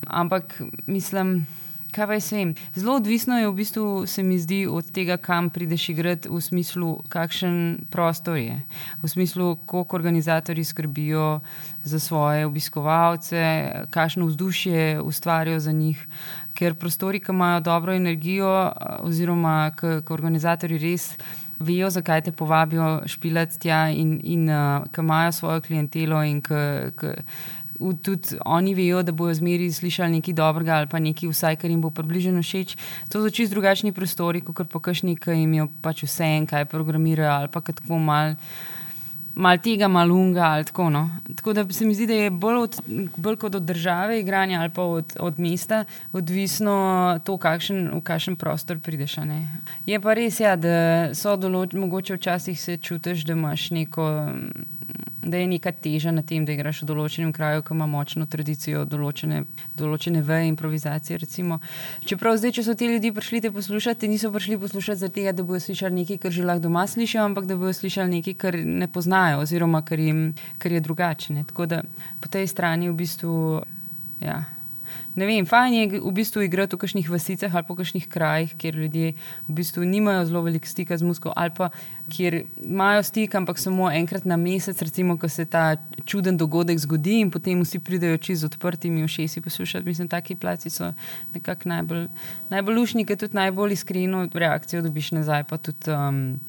Ampak 0.07 0.61
mislim. 0.85 1.47
Kaj 1.89 2.05
pa 2.05 2.13
jaz 2.19 2.27
vem? 2.29 2.51
Zelo 2.75 2.99
odvisno 2.99 3.39
je 3.39 3.47
v 3.49 3.53
bistvu, 3.57 4.05
se 4.05 4.21
mi 4.23 4.35
zdi, 4.37 4.67
od 4.69 4.91
tega, 4.93 5.15
kam 5.17 5.47
prideš 5.49 5.87
igrati, 5.89 6.29
v 6.29 6.37
smislu, 6.37 6.89
kakšen 7.09 7.55
prostor 7.89 8.37
je, 8.37 8.59
v 9.01 9.09
smislu, 9.09 9.55
koliko 9.65 9.97
organizatori 9.97 10.63
skrbijo 10.63 11.39
za 11.83 11.99
svoje 11.99 12.45
obiskovalce, 12.45 13.41
kakšno 13.89 14.29
vzdušje 14.29 15.01
ustvarijo 15.01 15.59
za 15.59 15.71
njih. 15.71 16.07
Ker 16.53 16.77
prostori, 16.77 17.19
ki 17.19 17.33
imajo 17.33 17.65
dobro 17.65 17.93
energijo, 17.93 18.69
oziroma 19.01 19.71
ki 19.73 20.13
organizatori 20.13 20.77
res 20.77 21.15
vejo, 21.59 21.89
zakaj 21.89 22.21
te 22.21 22.31
povabijo 22.31 23.01
špilati 23.05 23.59
tja 23.59 23.89
in, 23.91 24.19
in 24.23 24.49
uh, 24.49 24.87
ki 24.91 25.01
imajo 25.01 25.31
svojo 25.31 25.61
klientelo 25.61 26.23
in 26.23 26.41
ki 26.41 27.05
tudi 28.03 28.37
oni 28.45 28.73
vejo, 28.75 29.03
da 29.03 29.11
bojo 29.11 29.33
zmeri 29.33 29.71
slišali 29.71 30.19
nekaj 30.19 30.33
dobrega 30.33 30.75
ali 30.75 30.87
pa 30.87 30.99
nekaj, 30.99 31.29
vsaj 31.29 31.55
kar 31.55 31.69
jim 31.71 31.81
bo 31.81 31.89
približno 31.89 32.41
všeč. 32.43 32.75
To 33.09 33.23
so 33.23 33.29
čisto 33.29 33.55
drugačni 33.55 33.91
prostori, 33.91 34.41
kot 34.41 34.67
pa 34.69 34.79
kakšni, 34.79 35.15
ki 35.15 35.37
jim 35.37 35.53
je 35.53 35.67
pač 35.81 36.03
vse 36.03 36.27
en, 36.27 36.47
kaj 36.47 36.65
programirajo 36.65 37.31
ali 37.31 37.47
pa 37.47 37.61
tako 37.61 37.99
mal. 37.99 38.35
Mal 39.39 39.57
tega, 39.63 39.87
malo 39.87 40.15
unga, 40.19 40.43
ali 40.43 40.65
tako. 40.67 40.89
No. 40.89 41.09
Tako 41.35 41.53
da 41.53 41.63
se 41.73 41.85
mi 41.85 41.93
zdi, 41.95 42.07
da 42.07 42.13
je 42.13 42.29
bolj, 42.29 42.55
od, 42.55 42.75
bolj 43.17 43.35
kot 43.39 43.55
od 43.55 43.63
države, 43.63 44.19
igranja 44.19 44.59
ali 44.59 44.69
pa 44.69 44.83
od, 44.83 45.15
od 45.19 45.39
mesta, 45.39 45.85
odvisno 46.11 47.19
to, 47.23 47.37
kakšen, 47.37 47.87
v 47.93 48.01
kakšen 48.01 48.35
prostor 48.35 48.79
prideš. 48.79 49.15
Je 49.85 49.99
pa 49.99 50.13
res, 50.13 50.39
ja, 50.39 50.55
da 50.59 51.15
so 51.15 51.37
določeni, 51.39 51.85
mogoče 51.85 52.19
včasih 52.19 52.59
se 52.59 52.77
čutiš, 52.77 53.23
da 53.25 53.33
imaš 53.33 53.69
neko 53.71 54.09
da 55.23 55.37
je 55.37 55.47
neka 55.47 55.71
teža 55.71 56.11
na 56.11 56.21
tem, 56.21 56.45
da 56.45 56.53
igraš 56.53 56.81
v 56.83 56.89
določenem 56.91 57.31
kraju, 57.35 57.63
ki 57.65 57.73
ima 57.75 57.87
močno 57.89 58.25
tradicijo 58.29 58.85
določene, 58.87 59.43
določene 59.77 60.21
veje 60.25 60.51
improvizacije. 60.51 61.19
Recimo. 61.23 61.59
Čeprav 62.05 62.37
zdaj, 62.39 62.55
če 62.59 62.65
so 62.67 62.75
ti 62.79 62.87
ljudje 62.91 63.13
prišli 63.15 63.41
te 63.45 63.51
poslušati, 63.51 64.11
niso 64.11 64.31
prišli 64.31 64.59
poslušati 64.59 65.03
zato, 65.05 65.25
da 65.31 65.43
bodo 65.43 65.59
slišali 65.59 66.01
nekaj, 66.01 66.21
kar 66.23 66.31
že 66.31 66.45
lahko 66.45 66.65
doma 66.67 66.85
slišijo, 66.87 67.25
ampak 67.31 67.49
da 67.49 67.57
bodo 67.59 67.73
slišali 67.73 68.19
nekaj, 68.19 68.37
kar 68.39 68.59
ne 68.59 68.87
poznajo, 68.87 69.43
oziroma 69.43 69.83
kar, 69.85 69.99
jim, 69.99 70.29
kar 70.57 70.71
je 70.71 70.85
drugače. 70.85 71.35
Tako 71.49 71.65
da 71.65 71.83
po 72.21 72.31
tej 72.31 72.47
strani 72.47 72.89
v 72.89 72.95
bistvu. 72.99 73.35
Ja 74.19 74.58
ne 75.15 75.25
vem, 75.25 75.45
fajn 75.45 75.73
je 75.73 76.01
v 76.01 76.11
bistvu 76.13 76.45
igrati 76.45 76.75
v 76.75 76.79
kakšnih 76.79 77.09
vasicah 77.09 77.55
ali 77.55 77.65
pa 77.67 77.73
v 77.73 77.77
kakšnih 77.81 78.07
krajih, 78.09 78.55
kjer 78.57 78.75
ljudje 78.75 79.13
v 79.47 79.55
bistvu 79.57 79.85
nimajo 79.85 80.25
zelo 80.25 80.41
velik 80.45 80.65
stika 80.65 80.97
z 80.97 81.07
musko 81.07 81.33
ali 81.35 81.53
pa 81.55 81.69
kjer 82.09 82.43
imajo 82.57 83.03
stik, 83.03 83.35
ampak 83.35 83.59
samo 83.59 83.91
enkrat 83.91 84.25
na 84.25 84.37
mesec, 84.37 84.81
recimo, 84.81 85.17
ko 85.17 85.29
se 85.29 85.45
ta 85.45 85.77
čuden 86.05 86.37
dogodek 86.37 86.79
zgodi 86.79 87.19
in 87.19 87.31
potem 87.31 87.61
vsi 87.61 87.79
pridejo 87.79 88.17
oči 88.17 88.35
z 88.35 88.49
odprtimi 88.49 89.03
ušesi 89.03 89.41
poslušati. 89.41 89.85
Mislim, 89.85 90.07
taki 90.07 90.35
placi 90.35 90.69
so 90.69 90.93
nekako 91.33 91.69
najbolj, 91.69 92.07
najbolj 92.49 92.75
lušni, 92.75 93.05
ker 93.05 93.17
tudi 93.17 93.37
najbolj 93.37 93.77
iskreno 93.77 94.27
reakcijo 94.33 94.81
dobiš 94.81 95.11
nazaj. 95.11 95.43
Tudi, 95.43 95.91
um, 95.93 96.39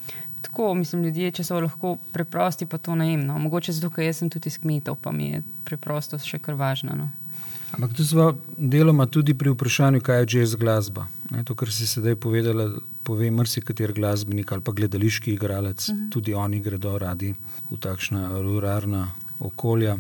Tako, 0.41 0.75
mislim, 0.75 1.03
ljudje, 1.05 1.31
če 1.37 1.45
so 1.45 1.59
lahko 1.61 1.99
preprosti, 2.15 2.65
pa 2.67 2.79
to 2.79 2.95
najemno. 2.97 3.39
Mogoče 3.39 3.75
zato, 3.77 3.91
ker 3.93 4.09
sem 4.17 4.31
tudi 4.33 4.49
iz 4.49 4.57
kmetov, 4.59 4.97
pa 5.05 5.13
mi 5.13 5.35
je 5.35 5.43
preprostost 5.69 6.25
še 6.25 6.41
kar 6.41 6.57
važna. 6.57 6.97
No. 6.97 7.11
Ampak 7.73 7.93
tu 7.97 8.05
smo 8.05 8.35
deloma 8.57 9.07
tudi 9.07 9.35
pri 9.35 9.51
vprašanju, 9.51 10.01
kaj 10.01 10.21
je 10.21 10.27
jazz 10.41 10.55
glasba. 10.55 11.07
Ne, 11.31 11.45
to, 11.45 11.55
kar 11.55 11.71
si 11.71 11.87
sedaj 11.87 12.17
povedala, 12.17 12.67
pove 13.07 13.31
marsikateri 13.31 13.95
glasbenik 13.95 14.53
ali 14.53 14.63
pa 14.63 14.73
gledališki 14.73 15.33
igralec, 15.33 15.89
uh 15.89 15.95
mhm. 15.95 16.05
-huh. 16.05 16.13
tudi 16.13 16.35
oni 16.35 16.61
gredo 16.61 16.99
radi 16.99 17.35
v 17.71 17.77
takšna 17.77 18.41
ruralna 18.43 19.11
okolja. 19.39 19.99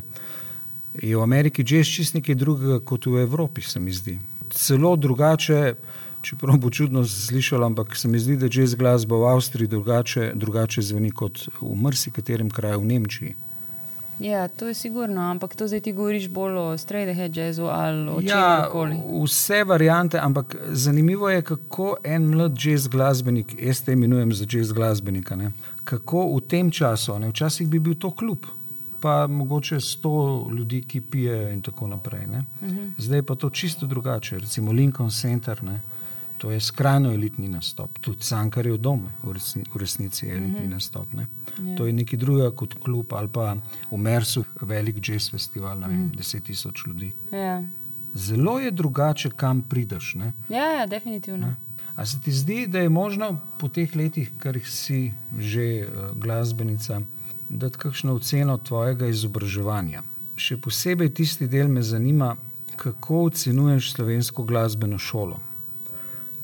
Je 1.02 1.16
v 1.16 1.22
Ameriki 1.22 1.64
jazz 1.66 1.86
čist 1.86 2.14
nekaj 2.14 2.34
drugega 2.34 2.80
kot 2.80 3.06
v 3.06 3.22
Evropi, 3.22 3.62
se 3.62 3.80
mi 3.80 3.92
zdi. 3.92 4.18
Celo 4.50 4.96
drugače, 4.96 5.74
čeprav 6.22 6.58
bo 6.58 6.70
čudno 6.70 7.04
slišalo, 7.04 7.66
ampak 7.66 7.96
se 7.96 8.08
mi 8.08 8.18
zdi, 8.18 8.36
da 8.36 8.46
jazz 8.46 8.74
glasba 8.74 9.16
v 9.16 9.24
Avstriji 9.24 9.68
drugače, 9.68 10.32
drugače 10.34 10.82
zveni 10.82 11.10
kot 11.10 11.48
v 11.60 11.74
marsikaterem 11.76 12.50
kraju 12.50 12.80
v 12.80 12.84
Nemčiji. 12.84 13.34
Ja, 14.20 14.48
to 14.48 14.68
je 14.68 14.74
sigurno, 14.74 15.20
ampak 15.20 15.56
to 15.56 15.68
zdaj 15.68 15.80
ti 15.80 15.92
govoriš 15.92 16.28
bolj 16.28 16.56
o 16.56 16.78
straight-ahead 16.78 17.36
jazzu 17.36 17.64
ali 17.64 18.08
o 18.08 18.18
ja, 18.20 18.60
čemkoli. 18.62 18.96
Vse 19.24 19.64
variante, 19.64 20.18
ampak 20.18 20.56
zanimivo 20.68 21.30
je, 21.30 21.42
kako 21.42 21.96
en 22.04 22.22
mlad 22.22 22.52
jazz 22.64 22.88
glasbenik, 22.88 23.54
jaz 23.62 23.80
te 23.84 23.92
imenujem 23.92 24.32
za 24.32 24.46
jazz 24.52 24.72
glasbenika, 24.72 25.36
ne, 25.36 25.52
kako 25.84 26.26
v 26.36 26.40
tem 26.40 26.70
času, 26.70 27.18
ne, 27.18 27.28
včasih 27.28 27.68
bi 27.68 27.78
bil 27.78 27.94
to 27.94 28.10
klub. 28.10 28.46
Pa 29.00 29.26
mogoče 29.26 29.80
sto 29.80 30.50
ljudi, 30.56 30.82
ki 30.82 31.00
pijejo, 31.00 31.48
in 31.50 31.62
tako 31.62 31.86
naprej. 31.86 32.24
Uh 32.24 32.68
mhm. 32.68 32.78
-huh. 32.78 32.90
Zdaj 32.98 33.22
pa 33.22 33.34
to 33.34 33.50
čisto 33.50 33.86
drugače. 33.86 34.38
Recimo 34.38 34.72
Lincoln 34.72 35.10
Center, 35.10 35.64
ne, 35.64 35.80
To 36.40 36.50
je 36.50 36.60
skrajno 36.60 37.12
elitni 37.12 37.48
nastop, 37.48 37.98
tudi 38.00 38.24
Sankar 38.24 38.66
je 38.66 38.72
v 38.72 39.32
resni, 39.32 39.64
v 39.74 39.76
resnici 39.76 40.26
je 40.26 40.32
elitni 40.32 40.60
mm 40.60 40.66
-hmm. 40.66 40.70
nastop. 40.70 41.12
Yeah. 41.12 41.26
Ja. 41.64 41.76
To 41.76 41.86
je 41.86 41.92
nekaj 41.92 42.18
drugega 42.18 42.50
kot 42.50 42.74
klub 42.74 43.12
ali 43.12 43.28
pa 43.28 43.56
v 43.90 43.96
Mersu, 43.96 44.44
velik 44.60 45.08
jazz 45.08 45.30
festival, 45.30 45.76
mm 45.76 45.82
-hmm. 45.82 46.18
10 46.18 46.40
tisoč 46.40 46.86
ljudi. 46.86 47.12
Yeah. 47.30 47.36
Ja. 47.36 47.64
Zelo 48.14 48.58
je 48.58 48.70
drugače, 48.70 49.30
kam 49.30 49.62
prideš. 49.62 50.16
Ja, 50.48 50.64
ja, 50.64 50.86
definitivno. 50.86 51.46
Ne? 51.46 51.56
A 51.96 52.06
se 52.06 52.20
ti 52.20 52.32
zdi, 52.32 52.66
da 52.66 52.78
je 52.78 52.88
možno 52.88 53.40
po 53.58 53.68
teh 53.68 53.96
letih, 53.96 54.30
kar 54.38 54.60
si 54.64 55.12
že 55.38 55.86
uh, 55.86 56.18
glasbenica, 56.18 57.00
dati 57.48 57.78
kakšno 57.78 58.14
oceno 58.14 58.58
tvojega 58.58 59.06
izobraževanja? 59.06 60.02
Še 60.36 60.56
posebej 60.56 61.14
tisti 61.14 61.48
del 61.48 61.68
me 61.68 61.82
zanima, 61.82 62.36
kako 62.76 63.24
ocenuješ 63.24 63.92
slovensko 63.92 64.42
glasbeno 64.42 64.98
šolo 64.98 65.49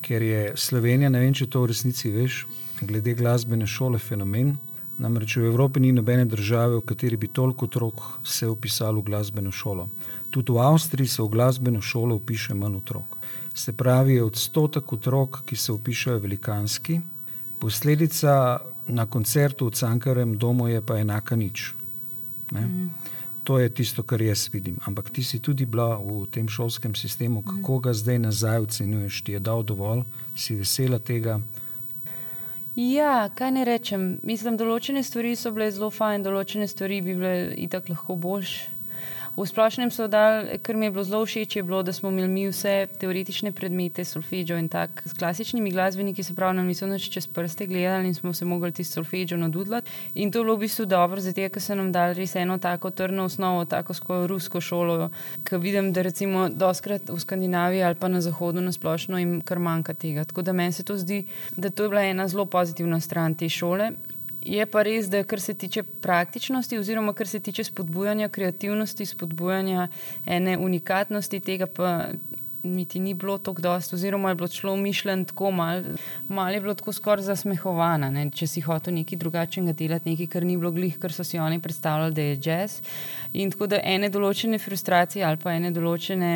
ker 0.03 0.23
je 0.23 0.53
Slovenija, 0.57 1.11
ne 1.11 1.21
vem, 1.21 1.35
če 1.35 1.49
to 1.51 1.63
v 1.63 1.73
resnici 1.73 2.11
veš, 2.13 2.45
glede 2.83 3.15
glasbene 3.15 3.67
šole 3.67 3.99
fenomen. 3.99 4.57
Namreč 4.99 5.37
v 5.37 5.51
Evropi 5.51 5.81
ni 5.81 5.91
nobene 5.93 6.25
države, 6.25 6.79
v 6.79 6.85
kateri 6.89 7.17
bi 7.21 7.29
toliko 7.29 7.67
otrok 7.67 8.05
se 8.25 8.49
upisalo 8.49 9.03
v 9.03 9.11
glasbeno 9.11 9.53
šolo. 9.53 9.89
Tudi 10.31 10.53
v 10.53 10.63
Avstriji 10.65 11.09
se 11.09 11.23
v 11.23 11.29
glasbeno 11.35 11.81
šolo 11.81 12.17
upiše 12.17 12.55
manj 12.55 12.79
otrok. 12.81 13.19
Se 13.55 13.73
pravi, 13.73 14.15
je 14.17 14.25
odstotek 14.25 14.93
otrok, 14.93 15.43
ki 15.45 15.57
se 15.57 15.73
upišajo 15.73 16.23
velikanski, 16.25 17.01
posledica 17.61 18.59
na 18.89 19.07
koncertu 19.07 19.67
v 19.67 19.77
Cankarem 19.77 20.39
domu 20.39 20.69
je 20.69 20.81
pa 20.81 20.99
enaka 20.99 21.37
nič. 21.37 21.75
Mm 22.53 23.16
to 23.47 23.59
je 23.63 23.69
tisto, 23.71 24.03
kar 24.03 24.23
jaz 24.23 24.49
vidim. 24.53 24.81
Ampak 24.87 25.11
ti 25.15 25.23
si 25.25 25.39
tudi 25.39 25.67
bila 25.67 26.01
v 26.03 26.27
tem 26.27 26.49
šolskem 26.51 26.95
sistemu, 26.99 27.45
kako 27.47 27.79
ga 27.79 27.93
zdaj 27.95 28.19
nazaj 28.19 28.59
ocenjuješ, 28.67 29.23
ti 29.23 29.37
je 29.37 29.41
dal 29.41 29.63
dovolj, 29.63 30.03
si 30.35 30.59
vesela 30.59 30.99
tega. 30.99 31.39
Ja, 32.77 33.31
kaj 33.35 33.51
ne 33.55 33.63
rečem. 33.65 34.19
Mislim, 34.27 34.59
določene 34.59 35.01
stvari 35.07 35.37
so 35.39 35.55
bile 35.55 35.71
zelo 35.71 35.93
fajn, 35.95 36.27
določene 36.27 36.67
stvari 36.69 36.99
bi 37.07 37.15
bile 37.15 37.37
itak 37.57 37.89
lahko 37.89 38.19
boljše. 38.21 38.76
V 39.37 39.44
splošnem 39.44 39.90
so 39.92 40.09
dal, 40.09 40.49
kar 40.64 40.77
mi 40.81 40.87
je 40.88 40.90
bilo 40.96 41.05
zelo 41.05 41.27
všeč, 41.29 41.57
je 41.57 41.62
bilo, 41.62 41.83
da 41.85 41.92
smo 41.92 42.09
imeli 42.09 42.29
mi 42.29 42.46
vse 42.49 42.88
teoretične 42.96 43.53
predmete, 43.53 44.05
solfeđo 44.05 44.57
in 44.57 44.68
tako. 44.68 45.05
S 45.05 45.12
klasičnimi 45.12 45.70
glasbeniki 45.70 46.22
se 46.22 46.35
pravi, 46.35 46.57
nam 46.57 46.66
niso 46.66 46.88
več 46.88 47.11
čez 47.12 47.27
prste 47.29 47.66
gledali 47.68 48.09
in 48.09 48.14
smo 48.14 48.33
se 48.33 48.49
mogli 48.49 48.72
tisti 48.72 48.94
solfeđo 48.94 49.37
nadudlati. 49.37 49.90
In 50.14 50.33
to 50.33 50.38
je 50.38 50.44
bilo 50.44 50.57
v 50.57 50.64
bistvu 50.64 50.87
dobro, 50.88 51.20
zato 51.20 51.49
ker 51.53 51.62
so 51.62 51.77
nam 51.77 51.92
dali 51.92 52.16
res 52.16 52.33
eno 52.37 52.57
tako 52.59 52.90
trdno 52.90 53.29
osnovo, 53.29 53.64
tako 53.68 53.94
skozi 53.94 54.27
rusko 54.33 54.61
šolo, 54.61 55.11
ki 55.44 55.61
vidim, 55.61 55.92
da 55.92 56.03
recimo 56.03 56.49
doskrat 56.49 57.12
v 57.12 57.20
Skandinaviji 57.20 57.85
ali 57.85 57.94
pa 57.94 58.09
na 58.09 58.25
zahodu 58.25 58.64
na 58.64 58.72
splošno 58.72 59.18
jim 59.18 59.40
kar 59.44 59.59
manjka 59.59 59.94
tega. 59.94 60.25
Tako 60.25 60.42
da 60.42 60.53
meni 60.53 60.72
se 60.72 60.83
to 60.83 60.96
zdi, 60.96 61.27
da 61.57 61.68
to 61.70 61.83
je 61.83 61.88
bila 61.88 62.09
ena 62.09 62.29
zelo 62.29 62.46
pozitivna 62.46 63.01
stran 63.01 63.35
te 63.35 63.49
šole. 63.49 63.92
Je 64.47 64.67
pa 64.71 64.83
res, 64.87 65.09
da 65.11 65.25
kar 65.27 65.41
se 65.43 65.55
tiče 65.59 65.83
praktičnosti, 65.83 66.79
oziroma 66.79 67.13
kar 67.19 67.27
se 67.27 67.41
tiče 67.41 67.65
spodbujanja 67.65 68.29
kreativnosti, 68.29 69.07
spodbujanja 69.07 69.89
ene 70.27 70.59
unikatnosti, 70.59 71.41
tega 71.41 71.67
pa 71.67 72.13
niti 72.63 73.01
ni 73.01 73.15
bilo 73.15 73.39
tako 73.39 73.63
dosto, 73.63 73.97
oziroma 73.97 74.29
je 74.29 74.35
bilo 74.35 74.49
šlo 74.49 74.77
mišljen 74.77 75.25
tako 75.25 75.51
malo, 75.51 75.83
malo 76.29 76.55
je 76.55 76.61
bilo 76.61 76.75
tako 76.75 76.93
skoraj 76.93 77.25
zasmehovano. 77.25 78.31
Če 78.31 78.47
si 78.47 78.61
hotel 78.61 78.95
nekaj 78.95 79.19
drugačnega 79.19 79.73
delati, 79.73 80.11
nekaj, 80.11 80.27
kar 80.27 80.47
ni 80.47 80.57
bilo 80.57 80.71
glih, 80.71 80.99
kar 80.99 81.13
so 81.13 81.25
si 81.25 81.39
oni 81.39 81.61
predstavljali, 81.63 82.15
da 82.15 82.23
je 82.23 82.39
jazz. 82.45 82.81
In 83.33 83.51
tako 83.51 83.67
da 83.67 83.83
ene 83.83 84.11
določene 84.11 84.59
frustracije 84.63 85.25
ali 85.27 85.43
pa 85.43 85.55
ene 85.59 85.75
določene, 85.75 86.33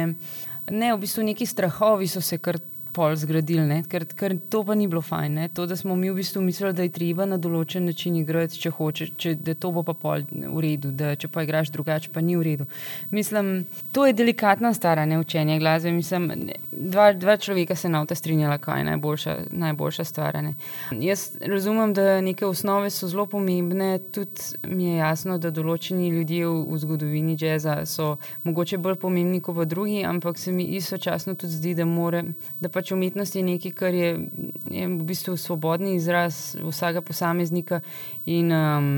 ne, 0.70 0.92
v 0.94 0.98
bistvu 0.98 1.26
neki 1.30 1.46
strahovi 1.46 2.10
so 2.10 2.20
se 2.20 2.38
kar 2.38 2.58
pol 2.92 3.16
zgradili, 3.16 3.80
ker, 3.88 4.04
ker 4.16 4.36
to 4.50 4.62
pa 4.66 4.74
ni 4.74 4.88
bilo 4.90 5.02
fajn. 5.02 5.34
Ne? 5.34 5.48
To, 5.54 5.66
da 5.66 5.76
smo 5.76 5.96
mi 5.96 6.10
v 6.10 6.18
bistvu 6.20 6.42
mislili, 6.42 6.72
da 6.76 6.86
je 6.86 6.92
treba 6.94 7.26
na 7.28 7.38
določen 7.40 7.86
način 7.88 8.16
igrati, 8.18 8.58
če 8.60 8.72
hočeš, 8.74 9.12
če, 9.20 9.34
da 9.38 9.54
to 9.54 9.70
bo 9.74 9.84
pa 9.86 9.94
pol 9.94 10.26
v 10.30 10.64
redu, 10.64 10.92
da 10.94 11.14
če 11.18 11.30
pa 11.32 11.44
igraš 11.46 11.72
drugače, 11.74 12.10
pa 12.14 12.22
ni 12.24 12.36
v 12.38 12.46
redu. 12.46 12.66
Mislim, 13.10 13.64
to 13.92 14.06
je 14.06 14.16
delikatna 14.16 14.72
stara 14.74 15.06
neučenje 15.06 15.58
glasbe. 15.62 15.92
Mislim, 15.94 16.30
dva, 16.72 17.12
dva 17.12 17.36
človeka 17.36 17.76
se 17.76 17.88
na 17.88 18.02
to 18.06 18.14
strinjala, 18.14 18.58
kaj 18.58 18.80
je 18.80 18.88
najboljša, 18.90 19.36
najboljša 19.50 20.04
stvar. 20.04 20.40
Ne? 20.42 20.54
Jaz 20.90 21.36
razumem, 21.40 21.94
da 21.94 22.20
neke 22.20 22.46
osnove 22.46 22.90
so 22.90 23.08
zelo 23.08 23.26
pomembne, 23.26 23.98
tudi 24.12 24.66
mi 24.66 24.90
je 24.90 24.96
jasno, 24.96 25.38
da 25.38 25.50
določeni 25.54 26.10
ljudje 26.10 26.46
v, 26.46 26.56
v 26.72 26.80
zgodovini 26.84 27.36
jazza 27.40 27.80
so 27.86 28.16
mogoče 28.44 28.78
bolj 28.78 28.98
pomembni 29.00 29.40
kot 29.40 29.56
pa 29.56 29.64
drugi, 29.64 30.02
ampak 30.04 30.38
se 30.38 30.52
mi 30.52 30.64
istočasno 30.76 31.34
tudi 31.34 31.52
zdi, 31.52 31.74
da 31.74 31.84
more. 31.84 32.24
Da 32.60 32.68
pa 32.68 32.79
pač 32.80 32.92
umetnost 32.96 33.36
je 33.36 33.44
nekaj, 33.44 33.72
kar 33.76 33.94
je, 33.94 34.12
je 34.72 34.86
v 34.88 35.02
bistvu 35.04 35.36
svobodni 35.36 35.98
izraz 35.98 36.56
vsakega 36.56 37.04
posameznika. 37.04 37.84
In, 38.26 38.52
um, 38.52 38.94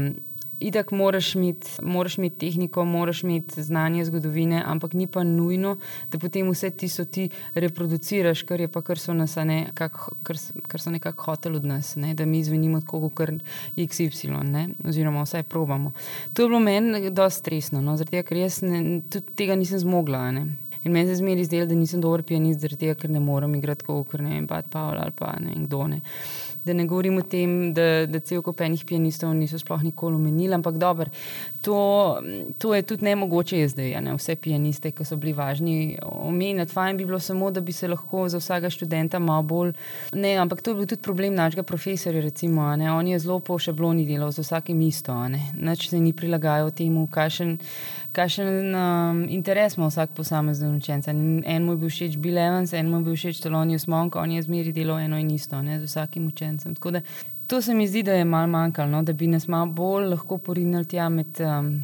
Idak 0.63 0.93
moraš 0.95 1.33
imeti, 1.35 1.71
moraš 1.83 2.21
imeti 2.21 2.37
tehniko, 2.39 2.85
moraš 2.87 3.25
imeti 3.27 3.63
znanje 3.67 4.05
zgodovine, 4.05 4.61
ampak 4.67 4.93
ni 4.95 5.09
pa 5.11 5.25
nujno, 5.27 5.73
da 6.13 6.21
potem 6.23 6.47
vse 6.55 6.71
tisto 6.71 7.03
ti 7.05 7.25
reproduciraš, 7.55 8.45
kar 8.47 8.63
je 8.63 8.69
pa 8.71 8.79
kar 8.87 9.01
so 9.03 9.11
nas, 9.11 9.35
ne, 9.43 9.73
kak, 9.75 9.99
kar, 10.23 10.39
kar 10.71 10.81
so 10.81 10.95
nekako 10.95 11.33
hoteli 11.33 11.59
od 11.59 11.67
nas, 11.67 11.97
ne, 11.97 12.15
da 12.15 12.25
mi 12.31 12.45
zvenimo 12.47 12.81
tako, 12.81 13.09
kot 13.11 13.43
XY, 13.75 14.39
ne, 14.47 14.69
oziroma 14.87 15.27
vsaj 15.27 15.43
probamo. 15.43 15.93
To 16.33 16.47
je 16.47 16.49
bilo 16.49 16.61
meni 16.61 17.11
dosti 17.11 17.41
stresno, 17.41 17.83
no, 17.83 17.97
zaradi 17.99 18.21
tega, 18.21 18.29
ker 18.29 18.45
jaz 18.45 18.63
ne, 18.63 19.01
tudi 19.11 19.35
tega 19.43 19.59
nisem 19.59 19.83
zmogla. 19.83 20.29
Ne. 20.31 20.47
In 20.83 20.93
meni 20.93 21.09
se 21.09 21.15
zmeri 21.21 21.45
zdelo, 21.47 21.67
da 21.67 21.75
nisem 21.79 22.01
dober 22.03 22.25
pianist, 22.27 22.61
zaradi 22.65 22.81
tega, 22.87 22.97
ker 22.99 23.11
ne 23.11 23.21
morem 23.23 23.55
igrati 23.55 23.87
ker 23.87 24.23
ne 24.23 24.35
vem, 24.35 24.47
pa 24.51 24.63
Pavel 24.63 25.01
ali 25.03 25.15
pa 25.15 25.37
ne 25.39 25.55
vem 25.55 25.67
kdo 25.67 25.87
ne. 25.87 26.01
Da 26.65 26.73
ne 26.73 26.85
govorim 26.87 27.17
o 27.19 27.23
tem, 27.27 27.73
da, 27.75 28.07
da 28.07 28.21
cel 28.23 28.43
kup 28.43 28.61
enih 28.63 28.85
pianistov 28.87 29.33
niso 29.35 29.59
sploh 29.59 29.83
nikoli 29.83 30.15
omenili, 30.15 30.55
ampak 30.55 30.77
dobro, 30.79 31.11
to, 31.63 31.79
to 32.59 32.75
je 32.75 32.83
tudi 32.83 33.05
ne 33.05 33.17
mogoče 33.17 33.65
zdaj, 33.69 33.97
ne, 34.01 34.15
vse 34.15 34.37
pianiste, 34.39 34.93
ki 34.95 35.05
so 35.05 35.19
bili 35.19 35.33
važni 35.35 35.97
omenjati. 36.03 36.73
Fajn 36.73 37.01
bi 37.01 37.07
bilo 37.09 37.19
samo, 37.19 37.51
da 37.51 37.61
bi 37.61 37.73
se 37.73 37.89
lahko 37.91 38.29
za 38.29 38.39
vsakega 38.39 38.71
študenta 38.71 39.19
malo 39.19 39.43
bolj. 39.43 39.73
Ne, 40.15 40.37
ampak 40.39 40.63
to 40.63 40.71
je 40.71 40.79
bil 40.79 40.87
tudi 40.87 41.03
problem 41.03 41.35
našega 41.35 41.63
profesorja, 41.67 42.23
recimo, 42.23 42.63
on 42.63 43.07
je 43.07 43.19
zelo 43.19 43.41
po 43.41 43.59
šabloni 43.59 44.07
delal 44.07 44.31
z 44.31 44.47
vsakim 44.47 44.81
isto, 44.87 45.19
nič 45.59 45.89
se 45.91 46.01
ni 46.01 46.13
prilagajal 46.13 46.71
temu, 46.71 47.09
kakšen, 47.11 47.59
kakšen 48.13 48.71
um, 48.71 49.27
interes 49.29 49.77
ima 49.77 49.91
vsak 49.91 50.15
posamezen 50.15 50.77
učenec. 50.77 51.09
En 51.09 51.65
mu 51.65 51.75
je 51.75 51.77
bil 51.77 51.91
všeč 51.91 52.17
Bill 52.23 52.39
Evans, 52.39 52.73
en 52.73 52.91
mu 52.91 53.01
je 53.01 53.05
bil 53.11 53.19
všeč 53.19 53.43
Tolonius 53.43 53.87
Monk, 53.87 54.17
on 54.17 54.31
je 54.31 54.43
zmeri 54.43 54.73
delal 54.73 55.03
eno 55.03 55.19
in 55.19 55.31
isto, 55.35 55.63
ne, 55.63 55.81
z 55.81 55.91
vsakim 55.91 56.27
učencem 56.31 56.52
učencem. 56.53 56.93
Da, 56.93 57.01
to 57.47 57.63
se 57.63 57.75
mi 57.75 57.89
zdi, 57.89 58.03
da 58.03 58.13
je 58.13 58.25
malo 58.25 58.47
manjkalo, 58.47 58.91
no? 58.91 59.03
da 59.03 59.13
bi 59.13 59.27
nas 59.27 59.49
malo 59.49 59.67
bolj 59.67 60.07
lahko 60.07 60.39
porinili 60.39 60.85
tja 60.85 61.09
med. 61.09 61.41
Um, 61.41 61.83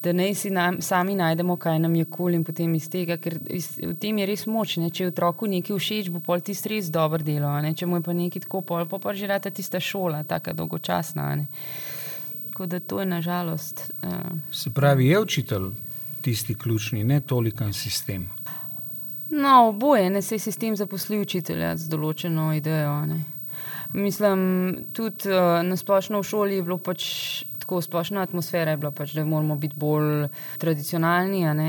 Da 0.00 0.12
ne 0.12 0.34
si 0.34 0.48
nam, 0.50 0.78
sami 0.80 1.12
najdemo, 1.14 1.58
kaj 1.60 1.78
nam 1.78 1.94
je 1.94 2.04
kul 2.04 2.16
cool 2.16 2.34
in 2.34 2.44
potem 2.44 2.74
iz 2.74 2.86
tega, 2.88 3.18
ker 3.20 3.34
iz, 3.52 3.66
v 3.76 3.92
tem 4.00 4.16
je 4.18 4.26
res 4.26 4.46
moč. 4.48 4.78
Ne? 4.80 4.88
Če 4.88 5.02
je 5.02 5.08
otroku 5.10 5.44
nekaj 5.44 5.76
všeč, 5.76 6.08
bo 6.08 6.22
pol 6.24 6.40
ti 6.40 6.54
res 6.72 6.88
dobro 6.88 7.20
delo. 7.20 7.50
Ne? 7.60 7.74
Če 7.76 7.84
mu 7.84 7.98
je 7.98 8.06
pa 8.06 8.14
nekaj 8.16 8.46
tako, 8.46 8.62
pol 8.64 8.86
pa 8.88 8.96
pa 8.96 9.12
že 9.12 9.28
rata 9.28 9.50
tista 9.52 9.76
šola, 9.76 10.22
tako 10.24 10.54
dolgočasna. 10.56 11.26
Ne? 11.36 11.46
Tako 12.46 12.66
da 12.66 12.80
to 12.80 13.00
je 13.00 13.06
nažalost. 13.06 13.92
Uh... 14.00 14.40
Se 14.50 14.72
pravi, 14.72 15.06
je 15.06 15.20
učitelj 15.20 15.68
tisti 16.24 16.56
ključni, 16.56 17.04
ne 17.04 17.20
toliko 17.20 17.68
sistem. 17.72 18.30
No, 19.28 19.68
oboje, 19.68 20.08
ne 20.10 20.22
se 20.22 20.38
sistem 20.38 20.80
zaposli 20.80 21.20
učitelja 21.20 21.76
z 21.76 21.92
določeno 21.92 22.54
idejo. 22.56 22.96
Ne? 23.04 23.20
Mislim, 23.92 24.76
tudi 24.92 25.28
uh, 25.28 25.66
na 25.66 25.76
splošno 25.76 26.20
v 26.20 26.22
šoli 26.22 26.56
je 26.60 26.62
bilo 26.62 26.78
pač 26.78 27.04
tako 27.70 27.80
splošna 27.82 28.22
atmosfera, 28.22 28.76
bila, 28.76 28.90
pač, 28.90 29.12
da 29.14 29.24
moramo 29.24 29.54
biti 29.56 29.76
bolj 29.78 30.28
tradicionalni, 30.58 31.42
ne, 31.54 31.68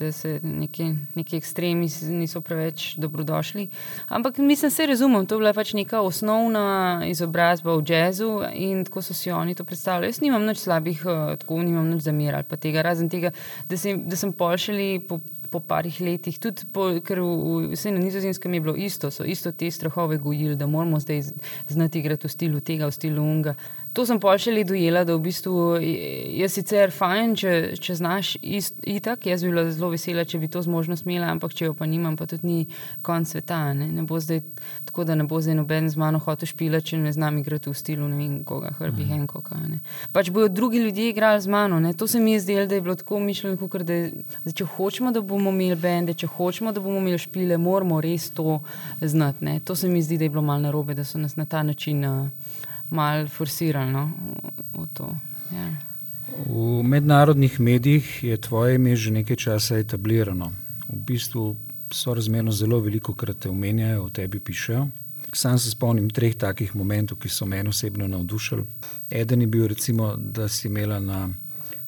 da 0.00 0.12
se 0.12 0.38
neki, 0.42 0.86
neki 1.14 1.36
ekstremi 1.36 1.88
niso 2.08 2.40
preveč 2.40 2.94
dobrodošli. 2.96 3.66
Ampak 4.08 4.38
mislim, 4.38 4.70
se 4.70 4.86
razumem, 4.86 5.26
to 5.26 5.34
je 5.34 5.38
bila 5.38 5.52
pač 5.52 5.74
neka 5.76 6.00
osnovna 6.00 7.02
izobrazba 7.08 7.76
v 7.76 7.84
jazzu 7.88 8.30
in 8.54 8.84
tako 8.84 9.02
so 9.02 9.14
si 9.14 9.30
oni 9.30 9.54
to 9.54 9.64
predstavljali. 9.64 10.08
Jaz 10.08 10.20
nimam 10.20 10.44
nič 10.48 10.64
slabih, 10.64 11.04
uh, 11.04 11.36
tako 11.36 11.62
nimam 11.62 11.88
nič 11.90 12.08
zamirati, 12.08 12.48
pa 12.48 12.56
tega, 12.56 12.82
razen 12.82 13.12
tega, 13.12 13.32
da 13.68 13.76
sem, 13.76 14.04
da 14.08 14.16
sem 14.16 14.32
pošljali 14.32 15.04
po 15.08 15.20
po 15.52 15.60
parih 15.60 16.00
letih, 16.00 16.38
tudi 16.40 16.64
po, 16.72 16.88
ker 17.04 17.20
vse 17.72 17.92
na 17.92 18.00
nizozemskem 18.00 18.54
je 18.56 18.60
bilo 18.64 18.74
isto, 18.76 19.10
so 19.12 19.26
isto 19.28 19.52
te 19.52 19.70
strahove 19.70 20.18
gojili, 20.18 20.56
da 20.56 20.66
moramo 20.66 21.00
zdaj 21.00 21.22
znati 21.68 22.00
igrati 22.00 22.26
v 22.26 22.32
stilu 22.32 22.60
tega, 22.60 22.88
v 22.88 22.96
stilu 22.96 23.22
unga. 23.22 23.54
To 23.92 24.06
sem 24.08 24.16
pa 24.16 24.32
še 24.40 24.54
le 24.54 24.62
dojela, 24.64 25.02
da 25.04 25.12
v 25.18 25.20
bistvu 25.26 25.76
je 25.76 26.46
sicer 26.48 26.92
fajn, 26.96 27.34
če, 27.36 27.50
če 27.76 27.96
znaš 27.98 28.30
itak. 28.40 29.26
Jaz 29.28 29.42
bi 29.44 29.50
bila 29.52 29.66
zelo 29.68 29.90
vesela, 29.92 30.24
če 30.24 30.40
bi 30.40 30.48
to 30.48 30.62
zmožnost 30.64 31.04
imela, 31.04 31.28
ampak 31.28 31.52
če 31.52 31.66
jo 31.66 31.74
pa 31.76 31.84
nimam, 31.84 32.16
pa 32.16 32.24
tudi 32.30 32.48
ni 32.48 32.58
konc 33.04 33.28
sveta. 33.28 33.60
Ne, 33.76 33.90
ne 33.92 34.06
bo 34.08 34.16
zdaj 34.16 34.40
tako, 34.88 35.04
da 35.04 35.16
ne 35.18 35.26
bo 35.28 35.42
zdaj 35.44 35.58
noben 35.60 35.90
z 35.92 36.00
mano 36.00 36.22
hotel 36.24 36.48
špila, 36.48 36.80
če 36.80 37.02
ne 37.02 37.12
znam 37.12 37.42
igrati 37.42 37.68
v 37.68 37.76
stilu 37.76 38.08
ne 38.08 38.16
vem 38.16 38.40
koga, 38.48 38.72
Hrbi 38.78 39.04
mm. 39.04 39.12
Henkoka. 39.12 39.60
Pač 40.16 40.32
bojo 40.32 40.48
drugi 40.48 40.80
ljudje 40.86 41.10
igrali 41.12 41.44
z 41.44 41.52
mano. 41.52 41.76
Ne. 41.84 41.92
To 41.92 42.08
se 42.08 42.20
mi 42.20 42.32
je 42.32 42.40
zdelo, 42.46 42.66
da 42.66 42.80
je 42.80 42.86
bilo 42.88 42.96
tako 42.96 43.20
mišljeno, 43.20 43.60
kot 43.68 43.84
da 43.84 44.00
je, 44.00 44.24
če 44.56 44.70
hočemo, 44.72 45.12
da 45.12 45.20
bomo 45.20 45.52
imeli 45.52 45.76
bende, 45.76 46.16
če 46.16 46.32
hočemo, 46.32 46.72
da 46.72 46.80
bomo 46.80 46.96
imeli 47.04 47.20
špile, 47.20 47.60
moramo 47.60 48.00
res 48.00 48.30
to 48.32 48.62
znati. 49.04 49.44
Ne. 49.44 49.60
To 49.68 49.76
se 49.76 49.92
mi 49.92 50.00
zdi, 50.00 50.16
da 50.16 50.24
je 50.24 50.32
bilo 50.32 50.48
malo 50.48 50.64
narobe, 50.64 50.96
da 50.96 51.04
so 51.04 51.20
nas 51.20 51.36
na 51.36 51.44
ta 51.44 51.60
način. 51.60 52.04
Uh, 52.08 52.68
malo 52.92 53.28
forsirali 53.28 53.92
no, 53.92 54.10
v 54.76 54.86
to. 54.94 55.08
Ja. 55.52 55.72
V 56.46 56.82
mednarodnih 56.82 57.60
medijih 57.60 58.24
je 58.24 58.36
tvoje 58.36 58.74
ime 58.74 58.96
že 58.96 59.10
nekaj 59.10 59.36
časa 59.36 59.78
etablirano. 59.78 60.52
V 60.88 60.96
bistvu 61.06 61.56
so 61.90 62.14
razmerno 62.14 62.52
zelo 62.52 62.80
veliko 62.80 63.14
krat 63.14 63.38
te 63.38 63.50
omenjajo, 63.50 64.04
o 64.04 64.10
tebi 64.10 64.40
pišejo. 64.40 64.88
Sam 65.32 65.58
se 65.58 65.70
spomnim 65.70 66.10
treh 66.10 66.34
takih 66.36 66.74
momentov, 66.76 67.18
ki 67.18 67.28
so 67.28 67.46
meni 67.46 67.68
osebno 67.68 68.08
navdušili. 68.08 68.64
Eden 69.10 69.40
je 69.40 69.46
bil, 69.46 69.66
recimo, 69.66 70.16
da 70.16 70.48
si 70.48 70.68
imela 70.68 71.00
na 71.00 71.28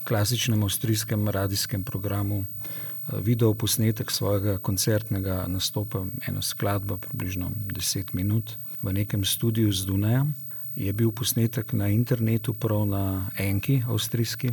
klasičnem 0.04 0.62
avstrijskem 0.62 1.28
radijskem 1.28 1.84
programu 1.84 2.44
eh, 2.44 3.16
video 3.20 3.54
posnetek 3.54 4.10
svojega 4.10 4.58
koncertnega 4.58 5.44
nastopa, 5.48 6.04
ena 6.28 6.42
skladba, 6.42 6.96
približno 6.96 7.50
10 7.66 8.14
minut, 8.14 8.56
v 8.82 8.92
nekem 8.92 9.24
studiu 9.24 9.72
z 9.72 9.86
Dunajem 9.86 10.34
je 10.76 10.92
bil 10.92 11.10
posnetek 11.10 11.72
na 11.72 11.88
internetu, 11.88 12.54
prav 12.54 12.86
na 12.86 13.30
Enki, 13.38 13.82
avstrijski. 13.88 14.50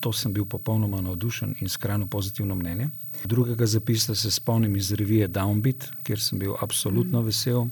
To 0.00 0.12
sem 0.12 0.32
bil 0.32 0.44
popolnoma 0.44 1.00
navdušen 1.00 1.54
in 1.60 1.68
skrajno 1.68 2.06
pozitivno 2.06 2.54
mnenje. 2.54 2.88
Drugega 3.24 3.66
zapisa 3.66 4.14
se 4.14 4.30
spomnim 4.30 4.76
iz 4.76 4.92
revije 4.92 5.28
Downbeat, 5.28 5.84
kjer 6.02 6.20
sem 6.20 6.38
bil 6.38 6.54
absolutno 6.60 7.20
mm. 7.20 7.24
vesel. 7.24 7.66